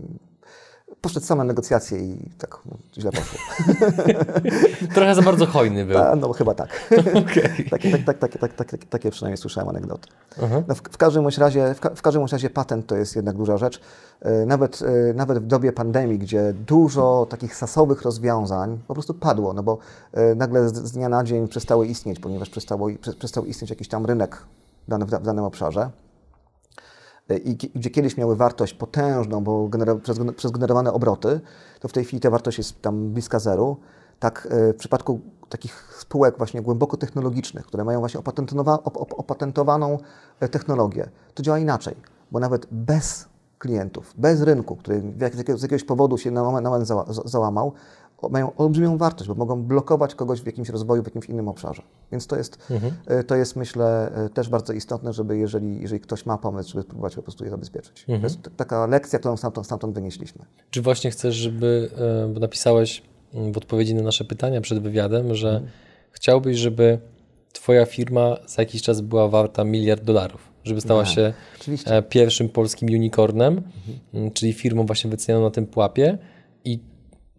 [1.05, 3.39] poszedł same negocjacje i tak no, źle poszło.
[4.95, 5.97] Trochę za bardzo hojny był.
[5.97, 6.69] Ta, no chyba tak.
[7.25, 7.69] Okay.
[7.69, 10.09] takie, tak, tak, tak, tak, takie przynajmniej słyszałem anegdoty.
[10.37, 10.63] Uh -huh.
[10.67, 13.81] no, w, w, każdym razie, w, w, każdym razie patent to jest jednak duża rzecz.
[14.21, 19.53] E, nawet, e, nawet w dobie pandemii, gdzie dużo takich sasowych rozwiązań po prostu padło,
[19.53, 19.77] no bo
[20.13, 22.87] e, nagle z, z dnia na dzień przestały istnieć, ponieważ przestało,
[23.19, 24.37] przestał istnieć jakiś tam rynek
[24.87, 25.89] w, w danym obszarze
[27.43, 29.69] i gdzie kiedyś miały wartość potężną, bo
[30.35, 31.41] przez, generowane obroty,
[31.79, 33.77] to w tej chwili ta wartość jest tam bliska zeru.
[34.19, 35.19] Tak e, w przypadku
[35.49, 38.19] takich spółek właśnie głęboko technologicznych, które mają właśnie
[39.17, 39.97] opatentowaną
[40.39, 41.95] e, technologię, to działa inaczej,
[42.31, 43.27] bo nawet bez
[43.59, 45.01] klientów, bez rynku, który
[45.33, 46.87] z jakiegoś powodu się na moment
[47.25, 47.73] załamał,
[48.29, 51.81] mają olbrzymią wartość, bo mogą blokować kogoś w jakimś rozwoju, w jakimś innym obszarze.
[52.11, 52.93] Więc to jest, mhm.
[53.05, 56.81] E, to jest myślę e, też bardzo istotne, żeby jeżeli, jeżeli ktoś ma pomysł, żeby
[56.83, 58.05] spróbować po prostu je zabezpieczyć.
[58.09, 58.21] Mhm.
[58.21, 60.45] To jest taka lekcja, którą stamtąd, stamtąd wynieśliśmy.
[60.69, 61.89] Czy właśnie chcesz, żeby,
[62.25, 63.03] e, bo napisałeś
[63.33, 65.71] mm, w odpowiedzi na nasze pytania przed wywiadem, że mhm.
[66.11, 66.99] chciałbyś, żeby
[67.55, 70.51] Twoja firma za jakiś czas była warta miliard dolarów.
[70.63, 71.97] żeby stała Nie, się oczywiście.
[71.97, 73.61] e, pierwszym polskim unicornem,
[74.13, 76.17] m, czyli firmą właśnie wycenioną na tym pułapie
[76.65, 76.79] i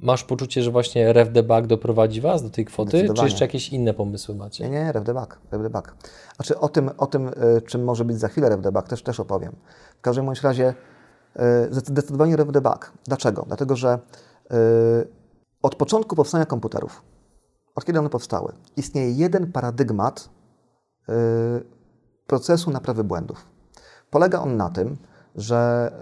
[0.00, 4.34] masz poczucie, że właśnie RefDebug doprowadzi Was do tej kwoty, czy jeszcze jakieś inne pomysły
[4.34, 4.64] macie?
[4.64, 5.96] Nie, nie, RefDebug, RefDebug.
[6.36, 9.56] Znaczy o tym, o tym y, czym może być za chwilę RefDebug, też, też opowiem.
[9.98, 10.74] W każdym bądź razie
[11.36, 11.40] y,
[11.70, 12.92] zdecydowanie RefDebug.
[13.04, 13.44] Dlaczego?
[13.46, 13.98] Dlatego, że
[14.52, 14.56] y,
[15.62, 17.02] od początku powstania komputerów,
[17.74, 20.28] od kiedy one powstały, istnieje jeden paradygmat
[22.26, 23.48] procesu naprawy błędów.
[24.10, 24.96] Polega on na tym,
[25.34, 25.92] że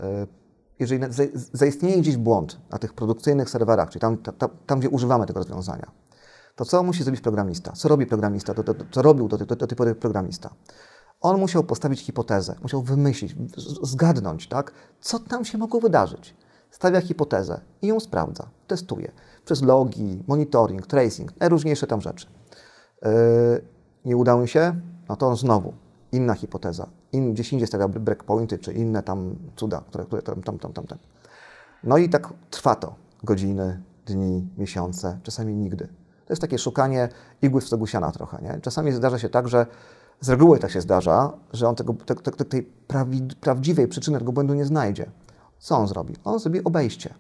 [0.79, 1.05] jeżeli
[1.53, 5.91] zaistnieje gdzieś błąd na tych produkcyjnych serwerach, czyli tam, tam, tam gdzie używamy tego rozwiązania,
[6.57, 7.73] to co musi zrobić programista?
[7.73, 8.55] Co robi programista?
[8.55, 10.55] To, to, to, co robił do, do, do tej pory programista?
[11.21, 13.37] On musiał postawić hipotezę, musiał wymyślić,
[13.83, 14.73] zgadnąć, tak?
[15.01, 16.37] co tam się mogło wydarzyć.
[16.71, 19.13] Stawia hipotezę i ją sprawdza, testuje.
[19.45, 22.27] Przez logi, monitoring, tracing, najróżniejsze tam rzeczy.
[23.03, 23.11] Yy,
[24.05, 25.73] nie udało mi się, no to znowu
[26.13, 26.87] inna hipoteza.
[27.15, 30.87] In, gdzieś indziej stawia breakpointy, czy inne tam cuda, które, które tam, tam, tam, tam,
[30.87, 30.99] tam.
[31.85, 35.87] No i tak trwa to godziny, dni, miesiące, czasami nigdy.
[36.27, 37.09] To jest takie szukanie
[37.43, 38.43] igły w stogu siana trochę.
[38.43, 38.61] Nie?
[38.61, 39.67] Czasami zdarza się tak, że
[40.21, 44.19] z reguły tak się zdarza, że on tego, te, te, te, tej prawi, prawdziwej przyczyny
[44.19, 45.11] tego błędu nie znajdzie.
[45.59, 46.15] Co on zrobi?
[46.25, 47.15] On zrobi obejście.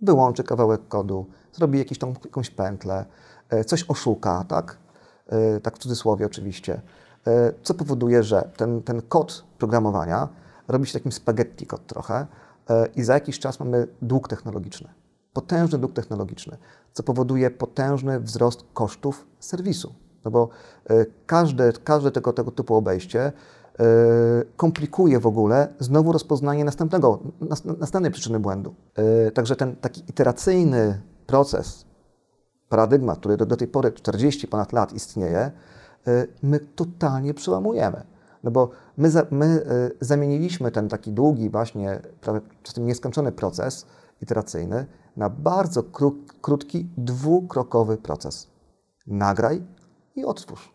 [0.00, 3.06] Wyłączy kawałek kodu, zrobi jakieś tą, jakąś pętlę,
[3.48, 4.78] e, coś oszuka, tak?
[5.26, 6.82] E, Tak w cudzysłowie oczywiście.
[7.26, 10.28] E, Co powoduje, że ten, ten kod programowania
[10.68, 12.26] robi się takim spaghetti kod trochę
[12.70, 14.88] e, i za jakiś czas mamy dług technologiczny.
[15.32, 16.56] Potężny dług technologiczny,
[16.92, 19.94] co powoduje potężny wzrost kosztów serwisu.
[20.24, 20.48] No bo
[20.90, 23.32] e, każde, każde tego, tego typu obejście
[24.56, 28.74] komplikuje w ogóle znowu rozpoznanie następnego, nas, następnej przyczyny błędu.
[29.34, 31.84] Także ten taki iteracyjny proces,
[32.68, 35.50] paradygmat, który do, do tej pory 40 ponad lat istnieje,
[36.42, 38.04] my totalnie przełamujemy.
[38.44, 43.86] No bo my, za, my y, zamieniliśmy ten taki długi, właśnie prawie czasem nieskończony proces
[44.22, 44.86] iteracyjny
[45.16, 48.50] na bardzo kró, krótki, dwukrokowy proces.
[49.06, 49.62] Nagraj
[50.16, 50.72] i odtwórz.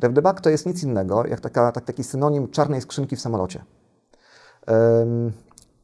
[0.00, 3.64] RevDebug to jest nic innego, jak taka, tak, taki synonim czarnej skrzynki w samolocie.
[5.02, 5.32] Ym,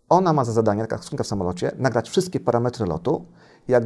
[0.09, 3.25] ona ma za zadanie, taka skrzynka w samolocie, nagrać wszystkie parametry lotu.
[3.69, 3.85] Jak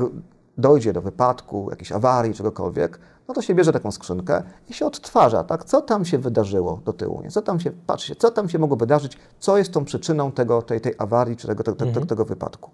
[0.59, 5.45] dojdzie do wypadku, jakiejś awarii, czegokolwiek, no to się bierze taką skrzynkę i się odtwarza,
[5.45, 5.65] tak?
[5.65, 7.31] Co tam się wydarzyło do tyłu, nie?
[7.31, 10.81] Co tam się, patrzcie, co tam się mogło wydarzyć, co jest tą przyczyną tego, tej,
[10.81, 12.71] tej awarii czy tego, tego, tego, tego wypadku.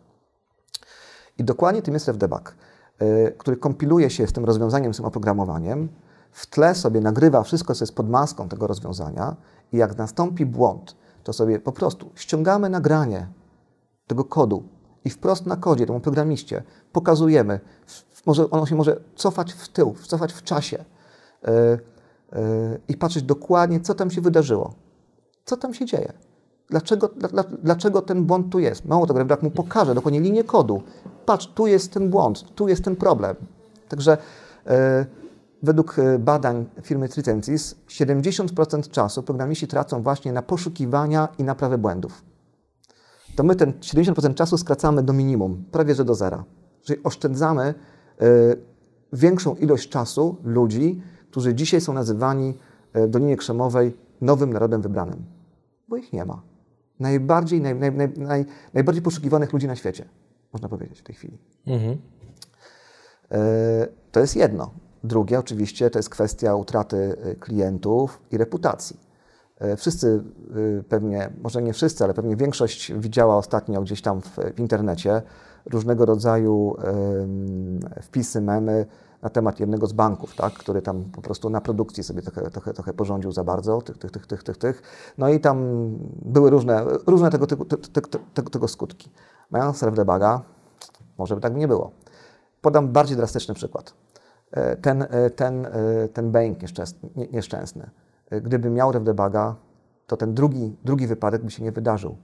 [1.38, 2.54] I dokładnie tym jest RefDebug,
[3.02, 5.88] y, który kompiluje się z tym rozwiązaniem, z tym oprogramowaniem,
[6.32, 9.36] w tle sobie nagrywa wszystko, co jest pod maską tego rozwiązania
[9.72, 13.28] i jak nastąpi błąd, to sobie po prostu ściągamy nagranie
[14.06, 14.62] tego kodu
[15.04, 17.60] i wprost na kodzie, temu programiście, pokazujemy,
[18.26, 20.84] może, ono się może cofać w tył, cofać w czasie
[21.42, 21.50] yy,
[22.32, 24.74] yy, i patrzeć dokładnie, co tam się wydarzyło,
[25.44, 26.12] co tam się dzieje.
[26.70, 28.84] Dlaczego, dla, dla, dlaczego ten błąd tu jest?
[28.84, 30.82] Mało tego, jak mu pokaże dokładnie linię kodu.
[31.26, 33.36] Patrz, tu jest ten błąd, tu jest ten problem.
[33.88, 34.18] Także
[34.66, 34.72] yy,
[35.62, 42.29] według badań firmy Tricentis 70% czasu programiści tracą właśnie na poszukiwania i naprawę błędów
[43.36, 46.44] to my ten 70% czasu skracamy do minimum, prawie że do zera.
[46.82, 47.74] Czyli oszczędzamy
[48.22, 48.56] y,
[49.12, 52.54] większą ilość czasu ludzi, którzy dzisiaj są nazywani
[52.94, 55.24] w Dolinie Krzemowej nowym narodem wybranym.
[55.88, 56.42] Bo ich nie ma.
[57.00, 60.04] Najbardziej, naj, naj, naj, naj, najbardziej poszukiwanych ludzi na świecie,
[60.52, 61.38] można powiedzieć w tej chwili.
[61.66, 61.92] Mhm.
[61.92, 64.70] Y, To jest jedno.
[65.04, 69.09] Drugie, oczywiście, to jest kwestia utraty klientów i reputacji.
[69.64, 70.22] Y, Wszyscy
[70.56, 75.22] y, pewnie, może nie wszyscy, ale pewnie większość widziała ostatnio gdzieś tam w, w internecie
[75.66, 76.76] różnego rodzaju
[78.02, 78.86] wpisy, memy
[79.22, 82.72] na temat jednego z banków, tak, który tam po prostu na produkcji sobie trochę, trochę,
[82.72, 84.82] trochę porządził za bardzo, tych, tych, tych, tych, tych, tych.
[85.18, 85.58] No i tam
[86.22, 89.10] były różne, różne tego, tego, tego skutki.
[89.50, 90.42] Mając RefDebuga,
[91.18, 91.90] może by tak nie było.
[92.60, 93.94] Podam bardziej drastyczny przykład.
[94.50, 95.70] E, Ten, e, ten, e,
[96.12, 97.90] ten bank nieszczęsny, nie- nieszczęsny,
[98.30, 99.56] e, gdyby miał RefDebuga,
[100.06, 102.16] to ten drugi, drugi wypadek by się nie wydarzył.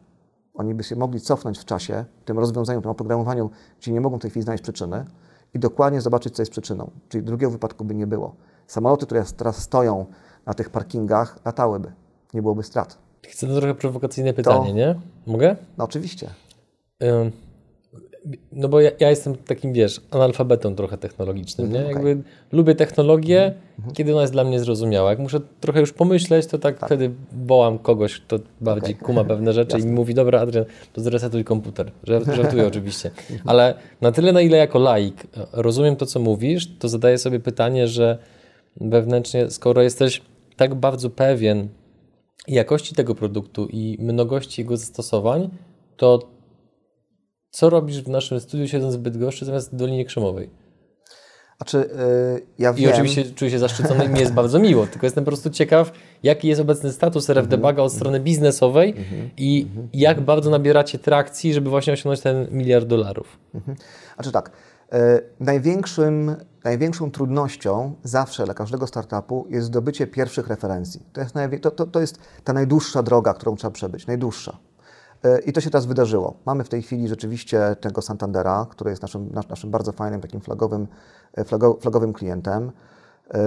[0.54, 3.50] Oni by się mogli cofnąć w czasie, tym rozwiązaniu, tym oprogramowaniu,
[3.80, 5.04] gdzie nie mogą w tej chwili znaleźć przyczyny
[5.54, 6.90] i dokładnie zobaczyć, co jest przyczyną.
[7.08, 8.34] Czyli drugiego wypadku by nie było.
[8.66, 10.06] Samoloty, które teraz stoją
[10.46, 11.92] na tych parkingach, latałyby.
[12.34, 12.98] Nie byłoby strat.
[13.28, 15.00] Chcę to trochę prowokacyjne pytanie, nie?
[15.26, 15.56] Mogę?
[15.78, 16.30] No oczywiście.
[17.02, 17.32] Ym,
[18.52, 21.78] No bo ja, ja jestem takim, wiesz, analfabetą trochę technologicznym, nie?
[21.78, 22.06] Mhm, okej.
[22.08, 23.54] Jakby lubię technologię,
[23.94, 25.10] kiedy ona jest dla mnie zrozumiała.
[25.10, 29.06] Jak muszę trochę już pomyśleć, to tak, wtedy wołam kogoś, kto bardziej Okej.
[29.06, 31.90] kuma pewne rzeczy i mi mówi, dobra Adrian, to zresetuj komputer.
[32.04, 33.10] Żart- Żartuję oczywiście.
[33.44, 37.40] Ale na tyle, na ile jako laik e, rozumiem to, co mówisz, to zadaję sobie
[37.40, 38.18] pytanie, że
[38.80, 40.22] wewnętrznie, skoro jesteś
[40.56, 41.68] tak bardzo pewien
[42.48, 45.48] jakości tego produktu i mnogości jego zastosowań,
[45.96, 46.35] to
[47.56, 50.50] co robisz w naszym studiu siedząc w Bydgoszczy zamiast w Dolinie Krzemowej?
[51.72, 51.82] Yy,
[52.58, 55.50] ja I oczywiście czuję się zaszczycony i mi jest bardzo miło, tylko jestem po prostu
[55.50, 55.92] ciekaw,
[56.22, 58.94] jaki jest obecny status RF Debuga od strony biznesowej
[59.36, 63.38] i jak bardzo nabieracie trakcji, żeby właśnie osiągnąć ten miliard dolarów.
[64.14, 64.50] Znaczy tak,
[64.92, 64.98] yy,
[65.40, 71.02] największym, największą trudnością zawsze dla każdego startupu jest zdobycie pierwszych referencji.
[71.12, 74.58] To jest, to, to, to jest ta najdłuższa droga, którą trzeba przebyć, najdłuższa.
[75.26, 76.34] Yy, I to się teraz wydarzyło.
[76.46, 80.40] Mamy w tej chwili rzeczywiście tego Santandera, który jest naszym, nasz, naszym bardzo fajnym, takim
[80.40, 80.86] flagowym,
[81.34, 82.72] e, flago, flagowym klientem.
[83.34, 83.40] Yy,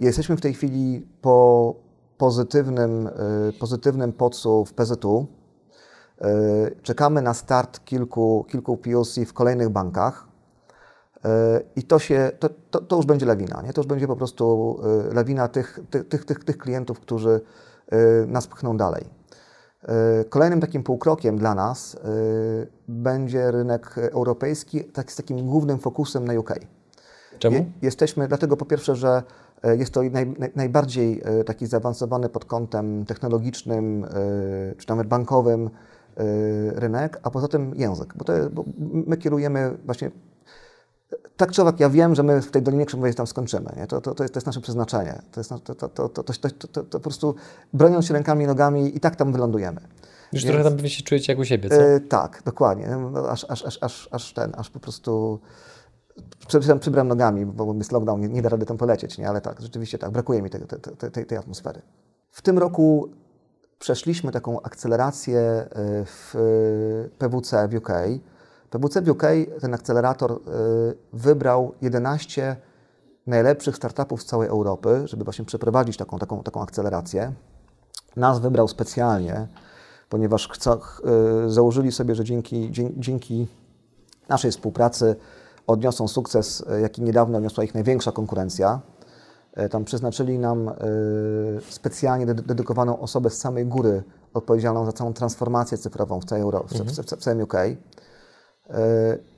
[0.00, 1.74] Jesteśmy w tej chwili po
[2.18, 3.08] pozytywnym,
[3.60, 5.26] pozytywnym podsu w PZU.
[6.82, 10.28] Czekamy na start kilku, kilku POC w kolejnych bankach.
[11.76, 13.62] I to, się, to, to, to już będzie lawina.
[13.62, 13.72] Nie?
[13.72, 14.78] To już będzie po prostu
[15.12, 17.40] lawina tych, tych, tych, tych, klientów, którzy
[18.26, 19.04] nas pchną dalej.
[19.88, 26.24] Yy, Kolejnym takim półkrokiem dla nas yy, będzie rynek europejski tak, z takim głównym fokusem
[26.24, 26.54] na UK.
[27.38, 27.56] Czemu?
[27.56, 29.22] Je, jesteśmy, dlatego po pierwsze, że
[29.62, 34.08] e, jest to naj, naj, najbardziej e, taki zaawansowany pod kątem technologicznym e,
[34.76, 35.70] czy nawet bankowym e,
[36.80, 40.10] rynek, a poza tym język, bo, to, bo my kierujemy właśnie
[41.36, 43.72] tak czy owak, ja wiem, że my w tej Dolinie Krzemowej tam skończymy.
[43.76, 43.86] Nie?
[43.86, 45.22] To, to, to, jest, to jest nasze przeznaczenie.
[45.32, 47.34] To, jest, na- to, to, to, to, to, to, po prostu
[47.72, 49.80] broniąc się rękami i nogami i tak tam wylądujemy.
[50.32, 51.82] Już Więc- trochę tam pewnie się czujecie jak u siebie, co?
[51.82, 52.86] E, tak, dokładnie.
[53.12, 55.40] No, aż, aż, aż, aż, aż ten, aż po prostu
[56.48, 59.28] przybram, przybram nogami, bo jest lockdown, nie, nie da rady tam polecieć, nie?
[59.28, 61.82] ale tak, rzeczywiście tak, brakuje mi tej, tej, tej, tej atmosfery.
[62.30, 63.08] W tym roku
[63.78, 65.66] przeszliśmy taką akcelerację e,
[66.04, 67.88] w e, PWC w UK.
[68.74, 69.22] PWC w UK,
[69.60, 70.36] ten akcelerator e,
[71.12, 72.56] wybrał 11
[73.26, 77.32] najlepszych startupów z całej Europy, żeby właśnie przeprowadzić taką, taką, taką akcelerację.
[78.16, 79.46] Nas wybrał specjalnie,
[80.08, 80.48] ponieważ
[81.46, 83.48] y, założyli sobie, że dzięki, dzięki,
[84.28, 85.16] naszej współpracy
[85.66, 88.80] odniosą sukces, y, jaki niedawno odniosła ich największa konkurencja.
[89.58, 90.72] Y, Tam przeznaczyli nam y,
[91.70, 94.02] specjalnie ded- dedykowaną osobę z samej góry
[94.34, 97.54] odpowiedzialną za całą transformację cyfrową w, całej Euro- w, w, w, w całym UK.
[98.70, 98.74] Y,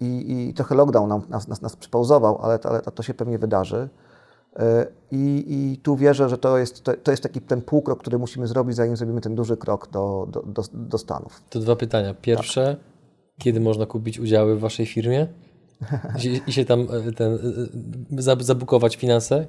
[0.00, 3.38] I, I trochę lockdown nam, nas, nas, nas przypauzował, ale, to- ale to się pewnie
[3.38, 3.88] wydarzy.
[4.58, 4.62] Y,
[5.10, 8.46] I, I tu wierzę, że to jest, to, to jest taki ten półkrok, który musimy
[8.46, 11.42] zrobić, zanim zrobimy ten duży krok do, do, do, do Stanów.
[11.50, 12.14] To dwa pytania.
[12.14, 12.76] Pierwsze,
[13.38, 15.26] kiedy można kupić udziały w waszej firmie
[16.16, 17.36] i się, i się tam e, ten, e,
[18.18, 19.46] e, zab- zabukować finanse?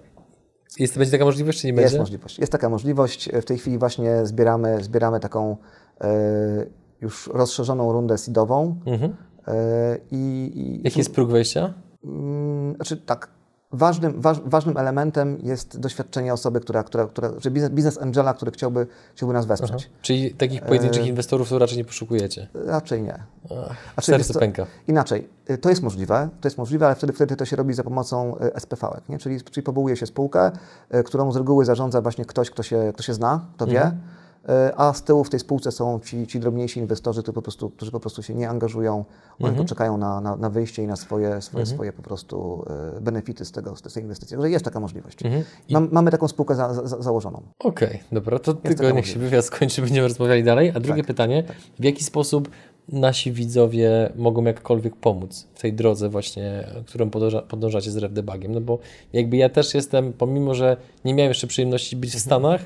[0.80, 1.84] Jest, będzie taka możliwość, czy nie będzie?
[1.86, 2.40] Jest możliwość.
[2.40, 3.30] Jest taka możliwość.
[3.42, 5.58] W tej chwili właśnie zbieramy, zbieramy taką
[6.02, 6.66] e,
[7.02, 8.80] już rozszerzoną rundę seedową.
[8.86, 9.16] Mhm.
[9.48, 11.74] E, i, i, Jaki jest próg wejścia?
[12.04, 13.30] Mm, Znaczy tak,
[13.72, 18.52] ważnym, waż, ważnym elementem jest doświadczenie osoby, która, która, która czy biznes, biznes angela, który
[18.52, 19.90] chciałby, chciałby nas wesprzeć.
[20.02, 22.48] Czyli takich pojedynczych inwestorów to raczej nie poszukujecie.
[22.54, 23.14] Raczej nie.
[23.44, 24.66] Ach, Znaczy, serce co, pęka.
[24.88, 27.84] Inaczej, y, to jest możliwe, to jest możliwe, ale wtedy, wtedy to się robi za
[27.84, 29.18] pomocą y, SPV, nie?
[29.18, 30.52] Czyli, czyli powołuje się spółkę,
[30.96, 34.02] y, którą z reguły zarządza właśnie ktoś, kto się, kto się zna, kto wie, Mhm.
[34.50, 37.70] Y, a z tyłu w tej spółce są ci, ci drobniejsi inwestorzy, którzy po prostu,
[37.70, 38.96] którzy po prostu się nie angażują,
[39.40, 39.56] oni Mhm.
[39.66, 42.66] poczekają na, na, na wyjście i na swoje, swoje, swoje po prostu
[42.98, 44.38] y, benefity z, tego, z tej inwestycji.
[44.38, 45.26] Także jest taka możliwość.
[45.26, 45.44] Mhm.
[45.70, 47.42] I- Mam, mamy taką spółkę za, za, założoną.
[47.60, 50.72] Okej, dobra, to tylko niech się wywiad skończy, będziemy rozmawiali dalej.
[50.76, 51.44] A drugie Tak, pytanie,
[51.80, 52.50] w jaki sposób
[52.90, 58.52] nasi widzowie mogą jakkolwiek pomóc w tej drodze właśnie, którą podąża, podążacie z RefDebugiem?
[58.52, 58.80] No bo
[59.14, 62.66] jakby ja też jestem, pomimo, że nie miałem jeszcze przyjemności być w Stanach,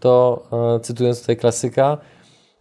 [0.00, 0.42] to
[0.76, 1.98] e, cytując tutaj klasyka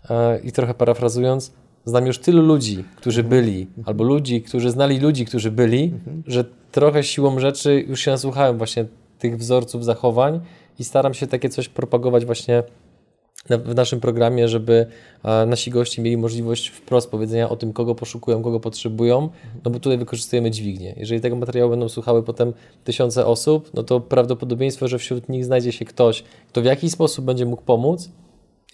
[0.10, 1.54] e, i trochę parafrazując,
[1.86, 5.94] znam już tylu ludzi, którzy byli, albo ludzi, którzy znali ludzi, którzy byli,
[6.28, 8.86] że trochę siłą rzeczy już się nasłuchałem właśnie
[9.20, 10.40] tych wzorców zachowań
[10.80, 12.64] i staram się takie coś propagować właśnie
[13.46, 14.86] w naszym programie, żeby
[15.48, 19.30] nasi goście mieli możliwość wprost powiedzenia o tym, kogo poszukują, kogo potrzebują,
[19.66, 20.94] no bo tutaj wykorzystujemy dźwignię.
[20.98, 22.54] Jeżeli tego materiału będą słuchały potem
[22.84, 27.26] tysiące osób, no to prawdopodobieństwo, że wśród nich znajdzie się ktoś, kto w jakiś sposób
[27.26, 28.10] będzie mógł pomóc,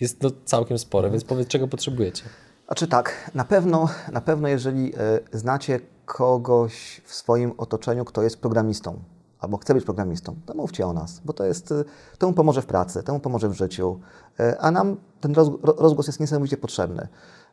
[0.01, 2.23] jest no całkiem spore, więc powiedz, czego potrzebujecie.
[2.65, 8.41] Znaczy tak, na pewno, na pewno jeżeli e, znacie kogoś w swoim otoczeniu, kto jest
[8.41, 8.99] programistą,
[9.39, 11.83] albo chce być programistą, to mówcie o nas, bo to jest, e,
[12.17, 13.99] to mu pomoże w pracy, to mu pomoże w życiu,
[14.39, 17.07] e, a nam ten roz, ro- rozgłos jest niesamowicie potrzebny.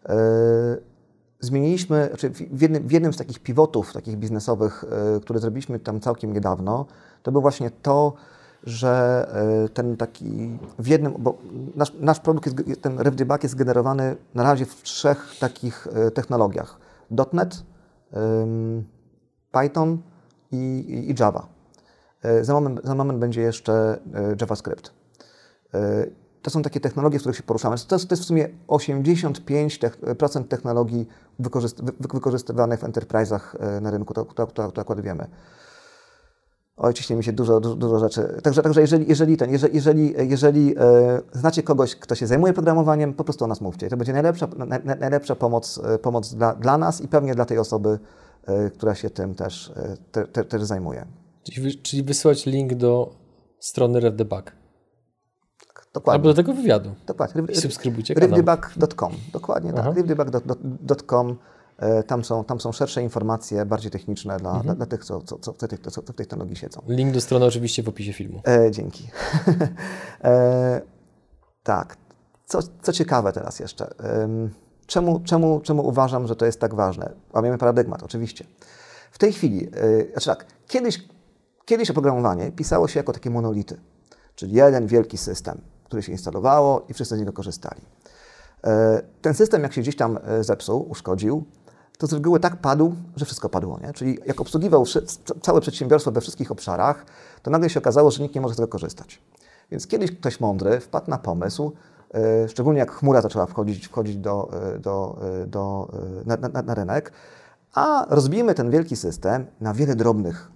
[0.09, 0.17] E,
[1.45, 4.85] Zmieniliśmy, znaczy w jednym, w jednym z takich pivotów, takich biznesowych,
[5.23, 6.87] które zrobiliśmy tam całkiem niedawno,
[7.23, 8.13] to było właśnie to,
[8.65, 9.27] że
[9.75, 11.39] ten taki w jednym, bo
[11.75, 16.79] nasz, nasz produkt, jest, ten RevDebug jest generowany na razie w trzech takich technologiach.
[17.33, 17.63] .NET,
[19.53, 19.99] Python
[20.53, 21.47] i, i Java.
[22.23, 24.93] E, Za moment, za moment będzie jeszcze e, JavaScript.
[25.75, 26.07] E,
[26.43, 27.77] to są takie technologie, w których się poruszamy.
[27.89, 31.09] To jest, to jest w sumie 85% technologii
[31.39, 33.41] wykorzyst wykorzystywanych w enterprise'ach
[33.81, 35.27] na rynku, to, to, to, to akurat wiemy.
[36.77, 38.41] Oj, ciśnie mi się dużo, dużo, dużo, rzeczy.
[38.43, 40.75] Także, także jeżeli, jeżeli, ten, jeżeli, jeżeli, jeżeli
[41.33, 43.89] znacie kogoś, kto się zajmuje programowaniem, po prostu o nas mówcie.
[43.89, 47.99] To będzie najlepsza, na, najlepsza pomoc, pomoc dla, dla nas i pewnie dla tej osoby,
[48.75, 49.73] która się tym też,
[50.13, 51.07] te, te, też zajmuje.
[51.83, 53.15] Czyli, wysyłać link do
[53.61, 54.53] strony RedDebug.
[55.95, 56.19] Dokładnie.
[56.19, 56.95] Albo do tego wywiadu.
[57.07, 57.43] Dokładnie.
[57.49, 58.29] I subskrybujcie kanał.
[58.37, 59.13] Rivdebug.com.
[59.33, 59.97] Dokładnie tak.
[59.97, 61.39] Rivdebug.com.
[61.79, 64.65] E, Tam są, tam są szersze informacje, bardziej techniczne dla, Mhm.
[64.67, 66.83] dla, dla tych, co, co, co, w tej, co w tej technologii siedzą.
[66.89, 68.41] Link do strony oczywiście w opisie filmu.
[68.49, 69.09] E, dzięki.
[70.25, 70.81] e,
[71.63, 71.97] tak.
[72.47, 73.95] Co, co ciekawe teraz jeszcze.
[74.87, 77.13] Czemu, czemu, czemu uważam, że to jest tak ważne?
[77.33, 78.45] Łamiemy paradygmat, oczywiście.
[79.13, 81.09] W tej chwili, y, znaczy tak, kiedyś,
[81.65, 83.81] kiedyś oprogramowanie pisało się jako takie monolity,
[84.35, 87.81] czyli jeden wielki system, który się instalowało i wszyscy z niego korzystali.
[88.65, 91.45] E, Ten system, jak się gdzieś tam e, zepsuł, uszkodził,
[91.99, 93.79] to z reguły tak padł, że wszystko padło.
[93.83, 93.93] Nie?
[93.93, 94.85] Czyli jak obsługiwał
[95.43, 97.07] całe przedsiębiorstwo we wszystkich obszarach,
[97.43, 99.23] to nagle się okazało, że nikt nie może z tego korzystać.
[99.71, 101.73] Więc kiedyś ktoś mądry wpadł na pomysł,
[102.15, 105.89] e, szczególnie jak chmura zaczęła wchodzić, wchodzić do, do, do,
[106.27, 107.13] na, na, na rynek,
[107.75, 110.51] a rozbijmy ten wielki system na wiele drobnych.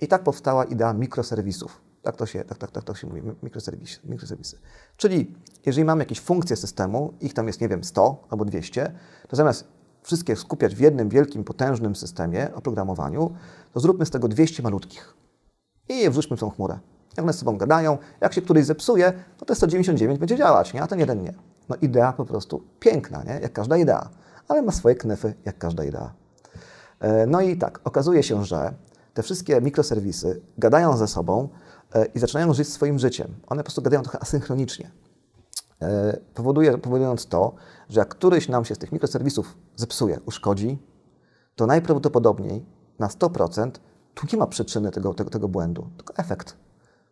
[0.00, 1.80] I tak powstała idea mikroserwisów.
[2.02, 4.58] Tak to się, tak, tak, tak to się mówi, mikroserwisy, mikroserwisy.
[4.96, 5.34] Czyli
[5.66, 8.92] jeżeli mamy jakieś funkcje systemu, ich tam jest, nie wiem, 100 albo 200,
[9.28, 9.64] to zamiast
[10.02, 13.34] wszystkie skupiać w jednym wielkim, potężnym systemie, oprogramowaniu,
[13.72, 15.14] to zróbmy z tego 200 malutkich
[15.90, 16.78] i je wrzućmy w tą chmurę.
[17.16, 20.82] Jak one z sobą gadają, jak się któryś zepsuje, no to 199 będzie działać, nie?
[20.82, 21.34] a ten jeden nie.
[21.68, 23.40] No idea po prostu piękna, nie?
[23.42, 24.10] jak każda idea,
[24.48, 26.12] ale ma swoje knyfy, jak każda idea.
[27.00, 28.74] E, No i tak, okazuje się, że
[29.14, 31.48] te wszystkie mikroserwisy gadają ze sobą
[31.94, 33.34] e, i zaczynają żyć swoim życiem.
[33.46, 34.90] One po prostu gadają trochę asynchronicznie.
[35.82, 37.54] E, Powoduje, powodując to,
[37.88, 40.78] że jak któryś nam się z tych mikroserwisów zepsuje, uszkodzi,
[41.56, 42.66] to najprawdopodobniej
[42.98, 43.70] na 100%
[44.14, 46.56] tu nie ma przyczyny tego, tego, tego błędu, tylko efekt.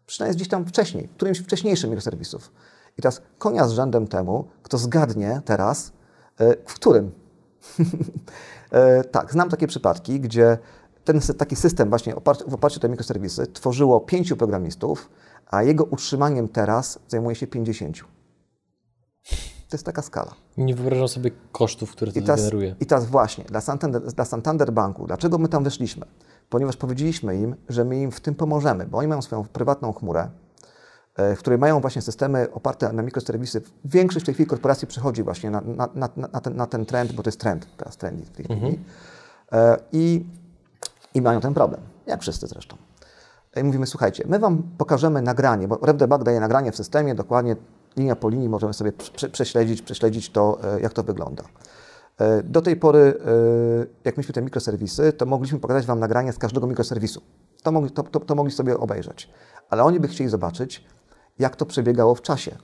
[0.07, 2.53] Przyczyna jest gdzieś tam wcześniej, w którymś wcześniejszym mikroserwisów.
[2.99, 5.93] I teraz konia z rzędem temu, kto zgadnie teraz,
[6.41, 7.11] e, w którym.
[9.13, 10.59] Tak, znam takie przypadki, gdzie
[11.13, 15.11] ten taki system właśnie oparty, w oparciu o te mikroserwisy tworzyło pięciu programistów,
[15.47, 17.97] a jego utrzymaniem teraz zajmuje się 50.
[19.69, 20.35] To jest taka skala.
[20.57, 22.77] Nie wyobrażam sobie kosztów, które to I teraz, generuje.
[22.81, 26.07] I teraz właśnie, dla Santander, dla Santander Banku, dlaczego my tam weszliśmy?
[26.49, 30.29] Ponieważ powiedzieliśmy im, że my im w tym pomożemy, bo oni mają swoją prywatną chmurę,
[31.17, 33.63] e, w której mają właśnie systemy oparte na mikroserwisy.
[33.85, 37.23] Większość w tej chwili korporacji przechodzi właśnie na, na, na, na, ten, ten trend, bo
[37.23, 38.79] to jest trend, teraz trendy w tej chwili.
[39.53, 40.27] E, I,
[41.15, 42.77] I mają ten problem, jak wszyscy zresztą.
[43.57, 47.57] I mówimy, słuchajcie, my Wam pokażemy nagranie, bo RevDebug daje nagranie w systemie, dokładnie
[47.97, 51.45] linia po linii możemy sobie prze- prześledzić, prześledzić to, e, jak to wygląda.
[52.19, 56.39] E, Do tej pory, e, jak mieliśmy te mikroserwisy, to mogliśmy pokazać Wam nagranie z
[56.39, 57.23] każdego mikroserwisu.
[57.63, 59.31] To mogli, to, to, to mogli sobie obejrzeć.
[59.71, 60.85] Ale oni by chcieli zobaczyć,
[61.39, 62.57] jak to przebiegało w czasie.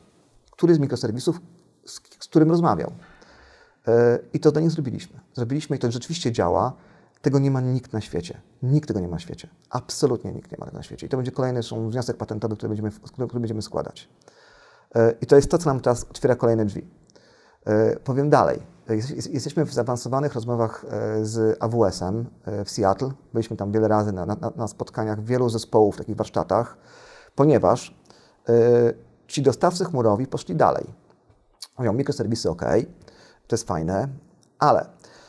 [0.50, 1.40] Który z mikroserwisów,
[1.86, 2.92] z, z którym rozmawiał.
[4.32, 5.20] I to dla nich zrobiliśmy.
[5.34, 6.72] Zrobiliśmy i to rzeczywiście działa.
[7.24, 8.40] Tego nie ma nikt na świecie.
[8.62, 9.48] Nikt tego nie ma na świecie.
[9.70, 11.06] Absolutnie nikt nie ma tego na świecie.
[11.06, 14.08] I to będzie kolejny zresztą wniosek patentowy, który będziemy, który, będziemy składać.
[14.94, 16.86] E, I to jest to, co nam teraz otwiera kolejne drzwi.
[17.66, 18.62] E, Powiem dalej.
[18.88, 22.26] Jest- jest- Jesteśmy w zaawansowanych rozmowach e, z AWS-em
[22.64, 23.10] w Seattle.
[23.32, 26.76] Byliśmy tam wiele razy na, na, na spotkaniach wielu zespołów, takich warsztatach,
[27.34, 27.94] ponieważ
[29.26, 30.84] ci dostawcy chmurowi poszli dalej.
[31.78, 32.62] Mówią, mikroserwisy ok,
[33.46, 34.08] to jest fajne,
[34.58, 34.86] ale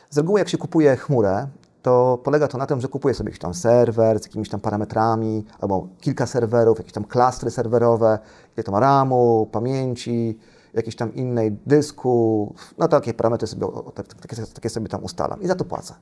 [0.09, 1.47] z reguły jak się kupuje chmurę,
[1.85, 5.45] to polega to na tym, że kupuje sobie jakiś tam serwer z jakimiś tam parametrami,
[5.59, 8.19] albo kilka serwerów, jakieś tam klastry serwerowe,
[8.57, 10.39] ile to ma RAMu, pamięci,
[10.73, 15.47] jakiejś tam innej dysku, no takie parametry sobie, tak- takie, takie sobie tam ustalam i
[15.47, 15.93] za to płacę.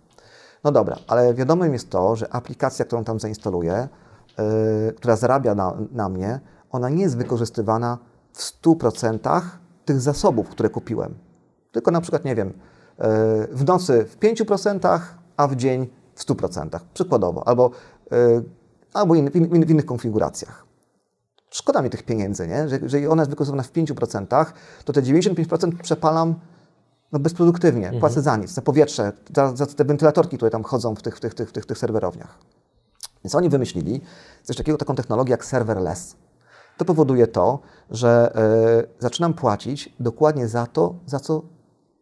[0.63, 3.87] No dobra, ale wiadomym jest to, że aplikacja, którą tam zainstaluję,
[4.37, 6.39] yy, która zarabia na, na mnie,
[6.71, 7.97] ona nie jest wykorzystywana
[8.33, 9.41] w 100%
[9.85, 11.13] tych zasobów, które kupiłem.
[11.71, 13.05] Tylko na przykład, nie wiem, yy,
[13.51, 14.99] w nocy w 5%,
[15.37, 17.71] a w dzień w 100%, przykładowo, albo,
[18.11, 18.43] yy,
[18.93, 20.65] albo in, w, in, w innych konfiguracjach.
[21.49, 22.69] Szkoda mi tych pieniędzy, nie?
[22.69, 24.45] Że, jeżeli ona jest wykorzystywana w 5%,
[24.85, 26.35] to te 95% przepalam
[27.11, 31.01] no, bezproduktywnie, płacę za nic, za powietrze, za, za te wentylatorki, które tam chodzą w
[31.01, 32.37] tych, w tych, tych, tych, tych serwerowniach.
[33.23, 34.01] Więc oni wymyślili
[34.43, 36.15] coś takiego, taką technologię jak serverless.
[36.77, 41.41] To powoduje to, że e, zaczynam płacić dokładnie za to, za co,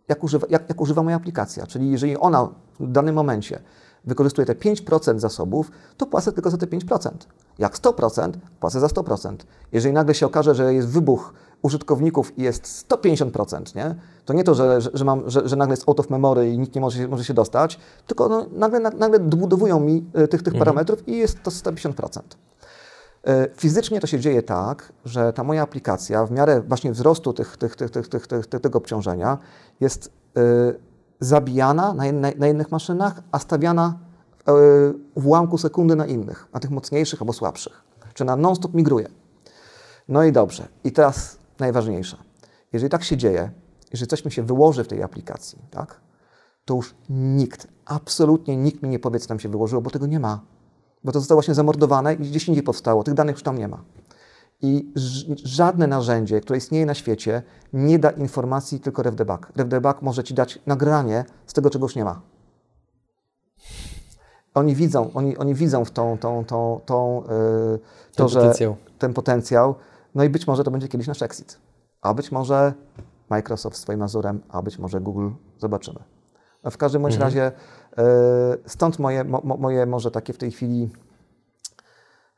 [0.08, 1.68] jak używa, jak, jak używa moja aplikacja.
[1.68, 2.50] Czyli jeżeli ona
[2.80, 3.60] w danym momencie
[4.06, 7.10] wykorzystuje te 5% zasobów, to płacę tylko za te 5%.
[7.60, 9.36] Jak 100%, płacę za 100%.
[9.72, 13.96] Jeżeli nagle się okaże, że jest wybuch użytkowników i jest 150%, nie?
[14.26, 16.58] to nie to, że, że, że mam, że, że, nagle jest out of memory i
[16.58, 20.54] nikt nie może, może się dostać, tylko no, nagle, nagle dobudowują mi e, tych, tych
[20.54, 20.60] mhm.
[20.60, 22.20] parametrów i jest to 150%.
[23.28, 27.58] E, fizycznie to się dzieje tak, że ta moja aplikacja w miarę właśnie wzrostu tych,
[27.58, 29.38] tych, tych, tych, tych, tych, tego obciążenia
[29.80, 30.12] jest
[31.20, 34.00] zabijana na, na, na jednych maszynach, a stawiana
[35.16, 37.84] w ułamku sekundy na innych, na tych mocniejszych albo słabszych.
[38.14, 39.08] Czy na non-stop migruje.
[40.08, 40.68] No i dobrze.
[40.84, 42.18] I teraz najważniejsze.
[42.74, 43.52] Jeżeli tak się dzieje,
[43.92, 46.02] jeżeli coś mi się wyłoży w tej aplikacji, tak,
[46.66, 50.20] to już nikt, absolutnie nikt mi nie powie, co tam się wyłożyło, bo tego nie
[50.20, 50.42] ma.
[51.04, 53.04] Bo to zostało właśnie zamordowane i gdzieś indziej powstało.
[53.04, 53.84] Tych danych już tam nie ma.
[54.62, 54.94] I
[55.44, 59.52] żadne narzędzie, które istnieje na świecie, nie da informacji, tylko RevDebug.
[59.56, 62.22] RevDebug może Ci dać nagranie z tego, czego już nie ma.
[64.54, 67.80] Oni widzą, oni, oni widzą w tą, tą, tą, tą, yy,
[68.16, 68.76] to, ten że potencjał.
[69.00, 69.76] ten potencjał,
[70.16, 71.58] no i być może to będzie kiedyś nasz exit.
[72.02, 72.74] A być może
[73.30, 75.30] Microsoft swoim Mazurem, a być może Google.
[75.58, 76.00] Zobaczymy.
[76.64, 77.28] No w każdym bądź mhm.
[77.32, 77.52] razie
[77.98, 78.04] yy,
[78.66, 80.90] stąd moje, mo, moje może takie w tej chwili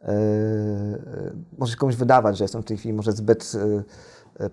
[0.02, 0.10] yy,
[1.58, 3.52] może się komuś wydawać, że jestem w tej chwili może zbyt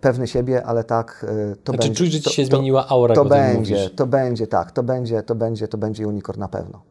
[0.01, 1.27] pewny siebie, ale tak
[1.65, 2.05] to znaczy, będzie.
[2.05, 3.95] czuć, że ci się to, zmieniła aura, To będzie, mówisz.
[3.97, 6.83] to będzie, tak, to będzie, to będzie, to będzie unicorn na pewno.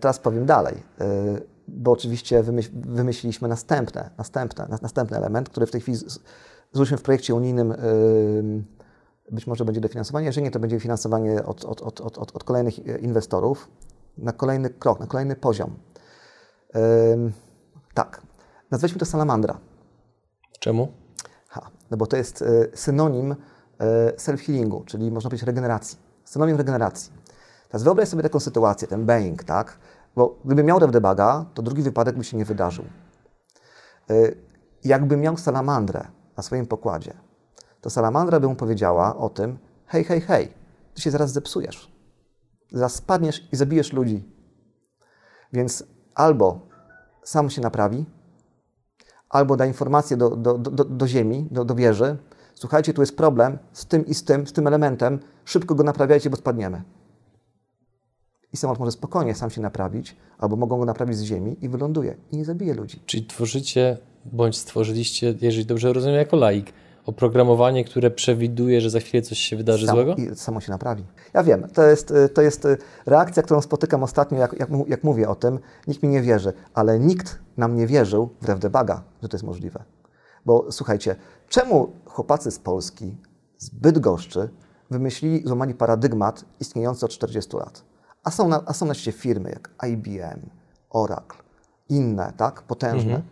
[0.00, 0.82] Teraz powiem dalej
[1.68, 5.98] bo oczywiście wymyśliliśmy następne, następne, następny element, który w tej chwili
[6.72, 7.74] złożyliśmy w projekcie unijnym.
[9.30, 13.02] Być może będzie dofinansowanie, jeżeli nie, to będzie finansowanie od, od, od, od, od kolejnych
[13.02, 13.68] inwestorów
[14.18, 15.76] na kolejny krok, na kolejny poziom.
[17.94, 18.22] Tak,
[18.70, 19.58] nazwaliśmy to salamandra.
[20.60, 20.88] Czemu?
[21.48, 23.32] Ha, no bo to jest e, synonim
[23.78, 25.98] e, self-healingu, czyli można powiedzieć regeneracji.
[26.24, 27.12] Synonim regeneracji.
[27.68, 29.78] Teraz wyobraź sobie taką sytuację, ten baying, tak?
[30.16, 32.84] Bo gdyby miał debaga, to drugi wypadek by się nie wydarzył.
[34.10, 34.36] Y,
[34.84, 37.14] jakby miał salamandrę na swoim pokładzie,
[37.80, 40.52] to salamandra by mu powiedziała o tym, hej, hej, hej,
[40.94, 41.92] ty się zaraz zepsujesz.
[42.72, 44.24] Zaraz spadniesz i zabijesz ludzi.
[45.52, 45.84] Więc
[46.14, 46.60] albo
[47.22, 48.06] sam się naprawi,
[49.28, 52.16] albo da informację do, do, do, do ziemi, do, do wieży,
[52.54, 56.30] słuchajcie, tu jest problem z tym i z tym, z tym elementem, szybko go naprawiajcie,
[56.30, 56.82] bo spadniemy
[58.56, 62.16] i samolot może spokojnie sam się naprawić, albo mogą go naprawić z ziemi i wyląduje
[62.32, 63.00] i nie zabije ludzi.
[63.06, 66.72] Czyli tworzycie, bądź stworzyliście, jeżeli dobrze rozumiem, jako laik,
[67.06, 70.14] oprogramowanie, które przewiduje, że za chwilę coś się wydarzy Sam, złego?
[70.14, 71.04] I samo się naprawi.
[71.34, 72.68] Ja wiem, to jest, to jest
[73.06, 75.58] reakcja, którą spotykam ostatnio, jak, jak, jak mówię o tym.
[75.86, 79.84] Nikt mi nie wierzy, ale nikt nam nie wierzył, wbrew debaga, że to jest możliwe.
[80.46, 81.16] Bo słuchajcie,
[81.48, 83.16] czemu chłopacy z Polski,
[83.58, 84.48] z Bydgoszczy,
[84.90, 87.84] wymyślili, złamali paradygmat istniejący od 40 lat?
[88.24, 90.50] A są na, a są na świecie firmy jak IBM,
[90.90, 91.38] Oracle,
[91.88, 93.14] inne, tak, potężne.
[93.14, 93.22] Mhm.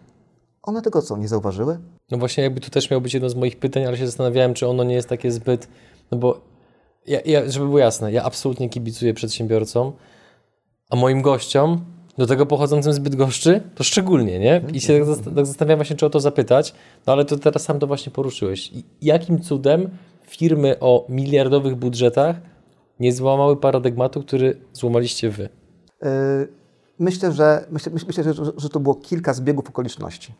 [0.62, 1.78] One tego co, nie zauważyły?
[2.10, 4.68] No właśnie jakby to też miało być jedno z moich pytań, ale się zastanawiałem, czy
[4.68, 5.68] ono nie jest takie zbyt,
[6.10, 6.40] no bo
[7.06, 9.92] ja, ja, żeby było jasne, ja absolutnie kibicuję przedsiębiorcom,
[10.90, 11.84] a moim gościom,
[12.18, 14.62] do tego pochodzącym z Bydgoszczy, to szczególnie, nie?
[14.72, 16.74] I się tak, tak zastanawiam właśnie, czy o to zapytać,
[17.06, 18.72] no ale to teraz sam to właśnie poruszyłeś.
[19.02, 19.90] jakim cudem
[20.26, 22.36] firmy o miliardowych budżetach
[23.00, 25.48] nie złamały paradygmatu, który złamaliście wy?
[26.02, 26.08] Yy,
[26.98, 30.32] myślę, że, myślę, myślę że, że to było kilka zbiegów okoliczności.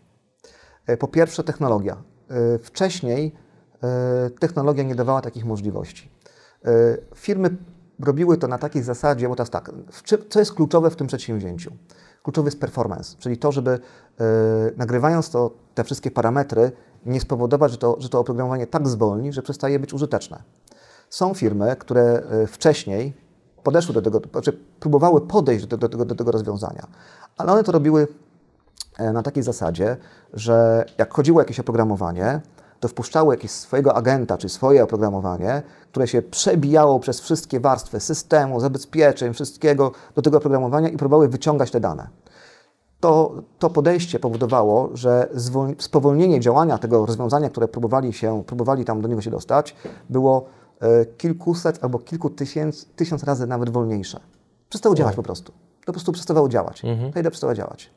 [0.89, 2.03] Yy, po pierwsze, technologia.
[2.31, 3.45] Yy, wcześniej
[4.41, 6.11] technologia nie dawała takich możliwości.
[7.15, 7.57] Firmy
[8.01, 9.71] robiły to na takiej zasadzie, bo teraz tak,
[10.29, 11.73] co jest kluczowe w tym przedsięwzięciu?
[12.23, 13.79] Kluczowy jest performance, czyli to, żeby
[14.77, 16.73] nagrywając to, te wszystkie parametry,
[17.07, 20.43] nie spowodować, że to, że to oprogramowanie tak zwolni, że przestaje być użyteczne.
[21.11, 23.13] Są firmy, które e, wcześniej
[23.63, 26.87] podeszły do tego, znaczy próbowały podejść do, do, do, do tego rozwiązania,
[27.37, 28.07] ale one to robiły e,
[28.99, 29.97] na takiej zasadzie,
[30.33, 32.41] że jak chodziło jakieś oprogramowanie,
[32.81, 38.61] to wpuszczały jakiegoś swojego agenta, czy swoje oprogramowanie, które się przebijało przez wszystkie warstwy systemu,
[38.61, 42.09] zabezpieczeń, wszystkiego do tego oprogramowania i próbowały wyciągać te dane.
[43.01, 45.29] To, to podejście powodowało, że
[45.79, 49.77] spowolnienie działania tego rozwiązania, które próbowali, się, próbowali tam do niego się dostać,
[50.11, 50.47] było
[50.85, 54.21] E, kilkuset albo kilku tysięcy, tysiąc razy nawet wolniejsze.
[54.69, 55.53] Przestało działać po prostu.
[55.53, 56.85] To po prostu przestawało działać.
[56.85, 57.11] Mhm.
[57.11, 57.91] Idea przestała działać.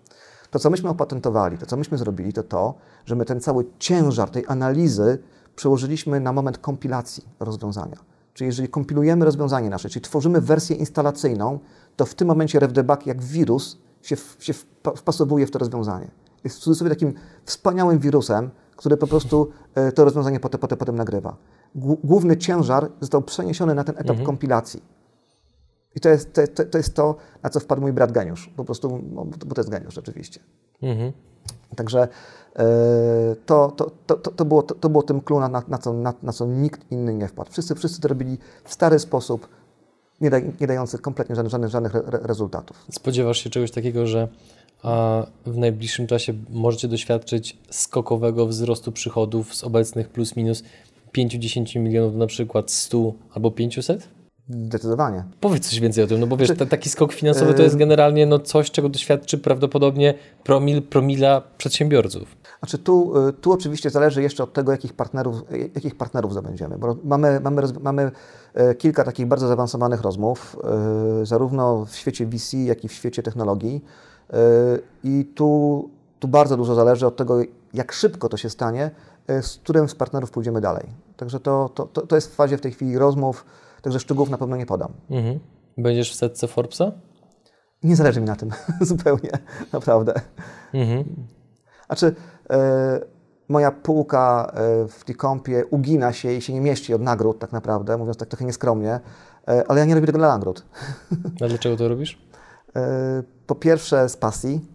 [0.51, 2.73] To, co myśmy opatentowali, to, co myśmy zrobili, to to,
[3.05, 5.19] że my ten cały ciężar tej analizy
[5.55, 7.97] przełożyliśmy na moment kompilacji rozwiązania.
[8.33, 11.59] Czyli jeżeli kompilujemy rozwiązanie nasze, czyli tworzymy wersję instalacyjną,
[11.95, 14.53] to w tym momencie RevDebug jak wirus się, w, się
[14.95, 16.11] wpasowuje w to rozwiązanie.
[16.43, 17.13] Jest w cudzysłowie takim
[17.45, 21.37] wspaniałym wirusem, który po prostu e, to rozwiązanie potem, potem, potem nagrywa
[22.03, 24.25] główny ciężar został przeniesiony na ten etap mhm.
[24.25, 24.83] kompilacji.
[25.97, 28.49] I to jest to, to jest to, na co wpadł mój brat geniusz.
[28.55, 28.99] Po prostu,
[29.45, 30.39] bo to jest geniusz oczywiście.
[30.81, 31.11] Mhm.
[31.75, 32.07] Także
[33.45, 36.45] to, to, to, to, było, to, było tym clue, na, na, co, na, na co
[36.45, 37.51] nikt inny nie wpadł.
[37.51, 39.47] Wszyscy, wszyscy to robili w stary sposób,
[40.21, 42.85] nie, da, nie dający kompletnie żadnych, żadnych, żadnych re, rezultatów.
[42.91, 44.27] Spodziewasz się czegoś takiego, że
[44.83, 50.63] a w najbliższym czasie możecie doświadczyć skokowego wzrostu przychodów z obecnych plus minus
[51.17, 54.16] 5-10 milionów na przykład 100 albo 500?
[54.49, 55.23] Zdecydowanie.
[55.39, 58.25] Powiedz coś więcej o tym, no bo wiesz, Czy, taki skok finansowy to jest generalnie
[58.25, 60.13] no coś, czego doświadczy prawdopodobnie
[60.43, 62.37] promil, promila przedsiębiorców.
[62.59, 65.35] Znaczy tu, y, tu oczywiście zależy jeszcze od tego, jakich partnerów,
[65.75, 68.11] jakich partnerów zabędziemy, bo mamy, mamy, mamy
[68.71, 70.57] y, kilka takich bardzo zaawansowanych rozmów,
[71.21, 73.83] y, zarówno w świecie VC, jak i w świecie technologii
[75.03, 77.41] i tu, tu bardzo dużo zależy od tego,
[77.73, 78.91] jak szybko to się stanie,
[79.41, 80.85] z którym z partnerów pójdziemy dalej.
[81.17, 83.45] Także to, to, to jest w fazie w tej chwili rozmów,
[83.87, 84.93] także szczegółów na pewno nie podam.
[85.09, 85.39] Mhm.
[85.77, 86.91] Będziesz w setce Forbesa?
[87.83, 88.49] Nie zależy mi na tym
[88.81, 89.29] zupełnie,
[89.73, 90.13] naprawdę.
[90.73, 91.27] Mhm.
[91.85, 92.15] Znaczy,
[93.47, 97.97] moja półka e, w T-Compie ugina się i się nie mieści od nagród tak naprawdę,
[97.97, 98.99] mówiąc tak trochę nieskromnie,
[99.47, 100.65] e, ale ja nie robię tego dla nagród.
[101.41, 102.27] A dlaczego to robisz?
[103.47, 104.65] Po pierwsze z pasji,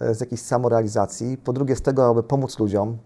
[0.00, 2.98] z jakiejś samorealizacji, po drugie z tego, aby pomóc ludziom.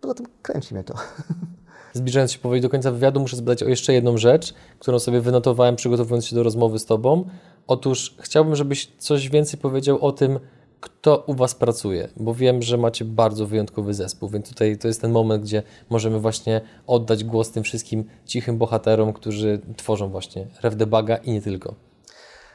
[0.00, 0.94] Poza tym kręci mnie to.
[1.96, 5.76] Zbliżając się powoli do końca wywiadu, muszę zapytać o jeszcze jedną rzecz, którą sobie wynotowałem
[5.76, 7.24] przygotowując się do rozmowy z Tobą.
[7.66, 10.38] Otóż chciałbym, żebyś coś więcej powiedział o tym,
[10.80, 15.00] kto u Was pracuje, bo wiem, że macie bardzo wyjątkowy zespół, więc tutaj to jest
[15.00, 21.16] ten moment, gdzie możemy właśnie oddać głos tym wszystkim cichym bohaterom, którzy tworzą właśnie RevDebuga
[21.16, 21.74] i nie tylko.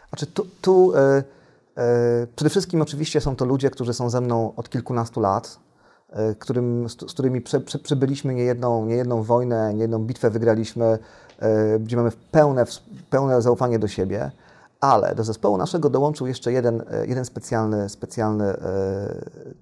[0.10, 1.24] Znaczy tu, tu e,
[1.78, 5.60] e, przede wszystkim oczywiście są to ludzie, którzy są ze mną od kilkunastu lat,
[6.40, 11.00] którym, z, z, którymi prze, prze, przebyliśmy niejedną, niejedną wojnę, niejedną bitwę wygraliśmy,
[11.40, 12.66] e, gdzie mamy pełne,
[13.10, 14.32] pełne zaufanie do siebie
[14.82, 18.58] ale do zespołu naszego dołączył jeszcze jeden, e, jeden specjalny, specjalny e,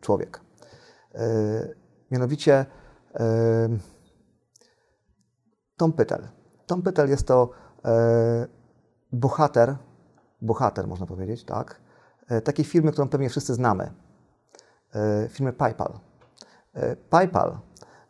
[0.01, 0.41] człowiek.
[1.15, 1.19] E,
[2.11, 2.65] mianowicie
[5.77, 6.27] Tom Pytel.
[6.67, 7.49] Tom Pytel jest to
[9.11, 9.75] bohater,
[10.41, 11.81] bohater można powiedzieć, tak,
[12.43, 13.91] takiej firmy, którą pewnie wszyscy znamy.
[15.29, 15.99] Firmy PayPal.
[17.09, 17.57] PayPal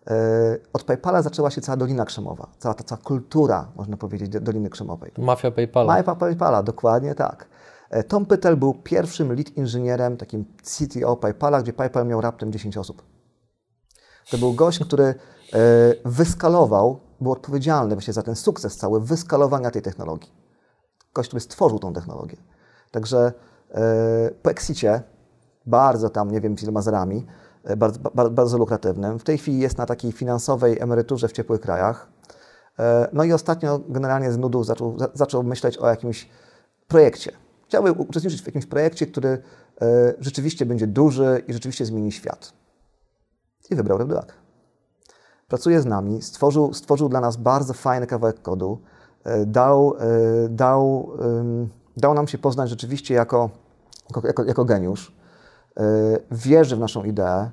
[0.09, 4.69] E, od PayPala zaczęła się cała Dolina Krzemowa, cała ta cała kultura, można powiedzieć, Doliny
[4.69, 5.11] Krzemowej.
[5.17, 5.97] Mafia PayPala.
[5.97, 7.47] Mafia PayPala, dokładnie tak.
[7.89, 12.77] E, Tom Pytel był pierwszym lead inżynierem, takim CTO PayPala, gdzie PayPal miał raptem 10
[12.77, 13.03] osób.
[14.31, 15.15] To był gość, który e,
[16.05, 20.31] wyskalował, był odpowiedzialny właśnie za ten sukces cały wyskalowania tej technologii.
[21.13, 22.37] Gość, który stworzył tą technologię.
[22.91, 23.33] Także
[24.41, 25.01] po exicie,
[25.65, 29.19] bardzo tam, nie wiem, z iloma zerami, E, bardzo, bardzo, bardzo lukratywnym.
[29.19, 32.07] W tej chwili jest na takiej finansowej emeryturze w ciepłych krajach.
[32.79, 36.29] E, no i ostatnio generalnie z nudów zaczął, zaczął myśleć o jakimś
[36.87, 37.31] projekcie.
[37.67, 39.29] Chciałby uczestniczyć w jakimś projekcie, który
[39.81, 42.53] e, rzeczywiście będzie duży i rzeczywiście zmieni świat.
[43.69, 44.25] I wybrał RevDoc.
[45.47, 48.79] Pracuje z nami, stworzył, stworzył dla nas bardzo fajny kawałek kodu,
[49.45, 49.95] dał,
[50.49, 51.11] dał,
[51.97, 53.49] dał nam się poznać rzeczywiście jako,
[54.23, 55.18] jako, jako geniusz.
[55.79, 57.51] E, wierzy w naszą ideę,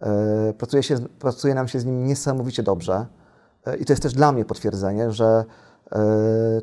[0.00, 3.06] e, pracuje, się, pracuje nam się z nim niesamowicie dobrze
[3.66, 5.44] e, i to jest też dla mnie potwierdzenie, że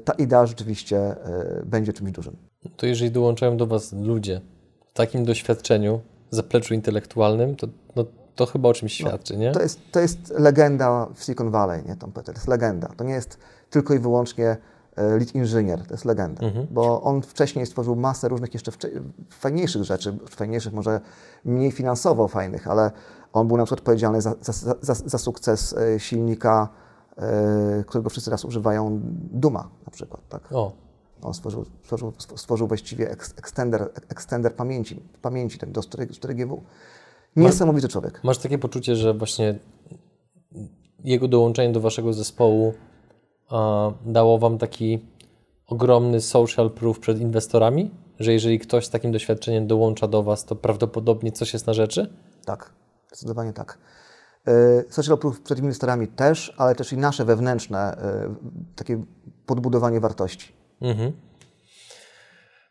[0.05, 1.15] ta idea rzeczywiście
[1.65, 2.35] będzie czymś dużym.
[2.77, 4.41] To jeżeli dołączają do Was ludzie
[4.85, 8.05] w takim doświadczeniu, zapleczu intelektualnym, to, no,
[8.35, 9.51] to chyba o czymś no, świadczy, nie?
[9.51, 12.35] To jest, to jest legenda w Silicon Valley, nie, Tom Peter?
[12.35, 12.87] To jest legenda.
[12.97, 13.37] To nie jest
[13.69, 14.57] tylko i wyłącznie
[14.97, 16.67] lead inżynier, to jest legenda, mhm.
[16.71, 18.71] bo on wcześniej stworzył masę różnych jeszcze
[19.29, 21.01] fajniejszych rzeczy, fajniejszych może
[21.45, 22.91] mniej finansowo fajnych, ale
[23.33, 26.69] on był na przykład odpowiedzialny za, za, za, za sukces e, silnika,
[27.17, 28.99] e, którego wszyscy teraz używają,
[29.31, 30.51] Duma na przykład, tak?
[30.51, 30.71] O.
[31.21, 36.61] On stworzył, stworzył, stworzył właściwie extender, extender pamięci, pamięci ten do 4GW.
[37.35, 38.23] Niesamowity człowiek.
[38.23, 39.59] Masz takie poczucie, że właśnie
[41.03, 42.73] jego dołączenie do waszego zespołu
[44.05, 45.05] dało Wam taki
[45.67, 50.55] ogromny social proof przed inwestorami, że jeżeli ktoś z takim doświadczeniem dołącza do Was, to
[50.55, 52.13] prawdopodobnie coś jest na rzeczy?
[52.45, 52.73] Tak,
[53.07, 53.77] zdecydowanie tak.
[54.47, 58.35] E, social proof przed inwestorami też, ale też i nasze wewnętrzne e,
[58.75, 59.03] takie
[59.45, 60.53] podbudowanie wartości.
[60.81, 61.11] Mhm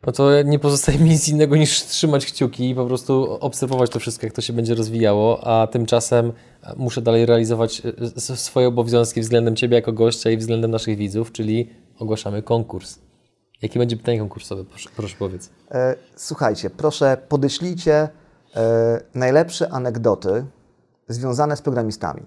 [0.07, 3.98] no to nie pozostaje mi nic innego niż trzymać kciuki i po prostu obserwować to
[3.98, 6.32] wszystko, jak to się będzie rozwijało, a tymczasem
[6.77, 7.82] muszę dalej realizować
[8.31, 12.99] e, swoje obowiązki względem Ciebie jako gościa i względem naszych widzów, czyli ogłaszamy konkurs.
[13.62, 14.65] Jakie będzie pytanie konkursowe?
[14.65, 15.51] Proszę, proszę powiedz.
[15.70, 18.09] E, słuchajcie, proszę podeślijcie
[18.57, 20.45] e, najlepsze anegdoty
[21.09, 22.23] związane z programistami.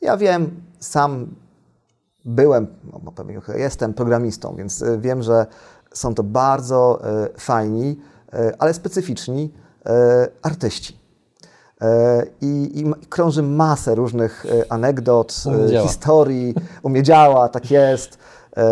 [0.00, 1.34] Ja wiem, sam
[2.24, 2.66] byłem,
[3.04, 5.46] no, pewnie jestem programistą, więc wiem, że
[5.92, 7.02] są to bardzo
[7.38, 8.00] fajni,
[8.58, 9.52] ale specyficzni
[10.42, 11.03] artyści.
[11.84, 18.18] E, I, I krąży masę różnych e, anegdot, e, historii, umiedziała, tak jest,
[18.56, 18.62] e,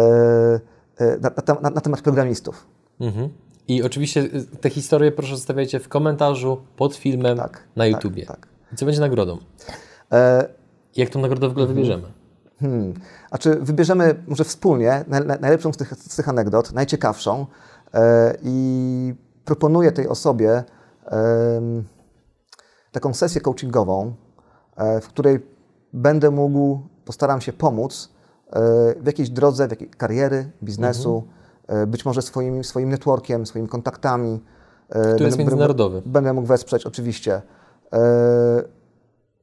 [0.97, 1.31] e, na,
[1.63, 2.67] na, na, temat programistów.
[3.01, 3.29] Mhm.
[3.69, 8.27] I oczywiście y, te historie proszę zostawiajcie w komentarzu pod filmem tak, na tak, YouTubie.
[8.27, 8.79] Tak, tak.
[8.79, 9.39] Co będzie nagrodą?
[10.13, 10.63] E...
[10.97, 11.77] Jak tą nagrodę w ogóle mhm.
[11.77, 12.13] wybierzemy?
[12.61, 12.95] Hmm.
[13.31, 15.05] A czy wybierzemy może wspólnie
[15.41, 17.47] najlepszą z tych, z tych anegdot, najciekawszą
[17.95, 19.15] e, i
[19.45, 20.51] proponuję tej osobie
[21.07, 21.61] e,
[22.93, 24.14] taką sesję coachingową,
[24.77, 25.47] e, w której
[25.93, 28.12] będę mógł, postaram się pomóc
[28.51, 28.60] e,
[29.01, 31.24] w jakiejś drodze, w jakiej kariery, biznesu,
[31.69, 31.90] mhm.
[31.90, 34.40] być może swoim, swoim networkiem, swoimi kontaktami.
[34.89, 36.02] Który będę, jest międzynarodowy.
[36.06, 37.43] Będę mógł wesprzeć, oczywiście.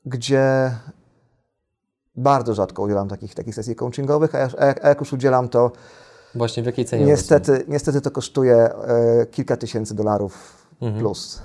[0.06, 0.72] Gdzie
[2.16, 5.72] bardzo rzadko udzielam takich, takich sesji coachingowych, a, jak, a jak już udzielam, to
[6.36, 7.06] Właśnie w jakiej cenie?
[7.06, 11.02] Niestety, niestety to kosztuje e, kilka tysięcy dolarów mhm.
[11.02, 11.42] plus.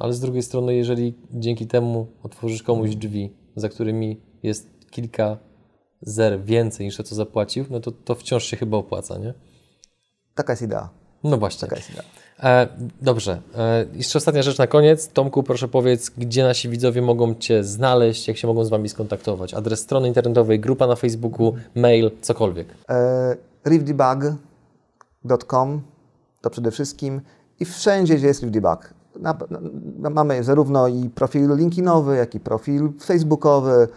[0.00, 5.38] Ale z drugiej strony, jeżeli dzięki temu otworzysz komuś drzwi, za którymi jest kilka
[6.02, 9.34] zer więcej niż to, co zapłacił, no to, to wciąż się chyba opłaca, nie?
[10.34, 10.88] Taka jest idea.
[11.24, 11.60] No właśnie.
[11.60, 12.04] Taka jest idea.
[12.42, 12.68] E,
[13.02, 13.42] dobrze.
[13.56, 15.08] E, jeszcze ostatnia rzecz na koniec.
[15.08, 19.54] Tomku, proszę powiedz, gdzie nasi widzowie mogą Cię znaleźć, jak się mogą z Wami skontaktować?
[19.54, 22.68] Adres strony internetowej, grupa na Facebooku, mail, cokolwiek.
[22.88, 23.36] E,
[23.66, 25.82] riffdebug.com
[26.40, 27.20] to przede wszystkim
[27.60, 28.95] i wszędzie, gdzie jest riffdebug.
[29.20, 29.38] Na,
[29.98, 33.88] na, mamy zarówno i profil LinkedInowy, jak i profil facebookowy.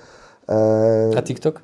[0.49, 1.17] E...
[1.17, 1.61] A TikTok?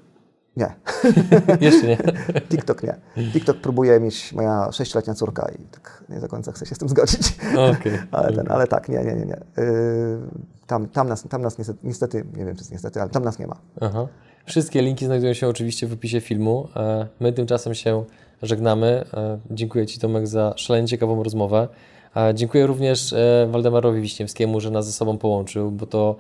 [0.58, 0.76] Nie.
[1.62, 1.98] Jeszcze nie.
[2.50, 2.96] TikTok nie.
[3.34, 6.90] TikTok próbuje mieć moja sześcioletnia córka i tak nie do końca chcę się z tym
[6.90, 7.38] zgodzić.
[7.52, 8.08] Okay.
[8.12, 9.26] ale, ten, ale tak, nie, nie, nie.
[9.26, 9.38] nie.
[9.58, 10.20] Yy,
[10.68, 13.48] tam, tam nas, tam nas niestety, niestety, nie wiem czy niestety, ale tam nas nie
[13.48, 13.56] ma.
[13.82, 14.08] Aha.
[14.46, 16.68] Wszystkie linki znajdują się oczywiście w opisie filmu.
[16.76, 18.04] E, my tymczasem się
[18.42, 19.06] żegnamy.
[19.14, 21.68] E, dziękuję Ci Tomek za szalenie ciekawą rozmowę.
[22.16, 23.16] E, dziękuję również
[23.48, 26.16] Waldemarowi Wiśniewskiemu, że nas ze sobą połączył, bo to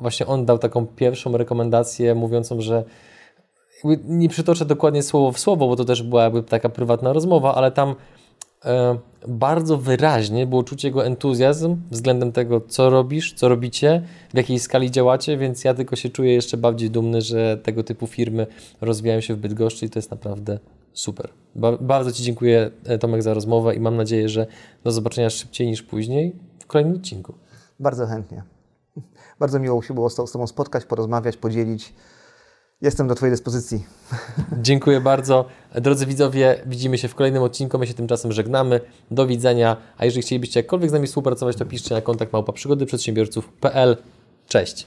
[0.00, 2.84] właśnie on dał taką pierwszą rekomendację mówiącą, że
[4.04, 7.72] nie przytoczę dokładnie słowo w słowo, bo to też była jakby taka prywatna rozmowa, ale
[7.72, 7.94] tam
[8.64, 8.98] e,
[9.28, 14.02] bardzo wyraźnie było czuć jego entuzjazm względem tego, co robisz, co robicie,
[14.34, 18.06] w jakiej skali działacie, więc ja tylko się czuję jeszcze bardziej dumny, że tego typu
[18.06, 18.46] firmy
[18.80, 20.58] rozwijają się w Bydgoszczy i to jest naprawdę
[20.96, 21.28] super.
[21.54, 24.46] Ba bardzo Ci dziękuję e, Tomek za rozmowę i mam nadzieję, że
[24.84, 27.34] do zobaczenia szybciej niż później w kolejnym odcinku.
[27.80, 28.42] Bardzo chętnie.
[29.40, 31.94] Bardzo miło się było z Tobą spotkać, porozmawiać, podzielić
[32.80, 33.84] Jestem do Twojej dyspozycji.
[34.62, 35.44] Dziękuję bardzo.
[35.74, 37.78] Drodzy widzowie, widzimy się w kolejnym odcinku.
[37.78, 38.80] My się tymczasem żegnamy.
[39.10, 39.76] Do widzenia.
[39.98, 43.96] A jeżeli chcielibyście jakkolwiek z nami współpracować, to piszcie na kontakt małpa przygody przedsiębiorców.pl.
[44.46, 44.86] Cześć.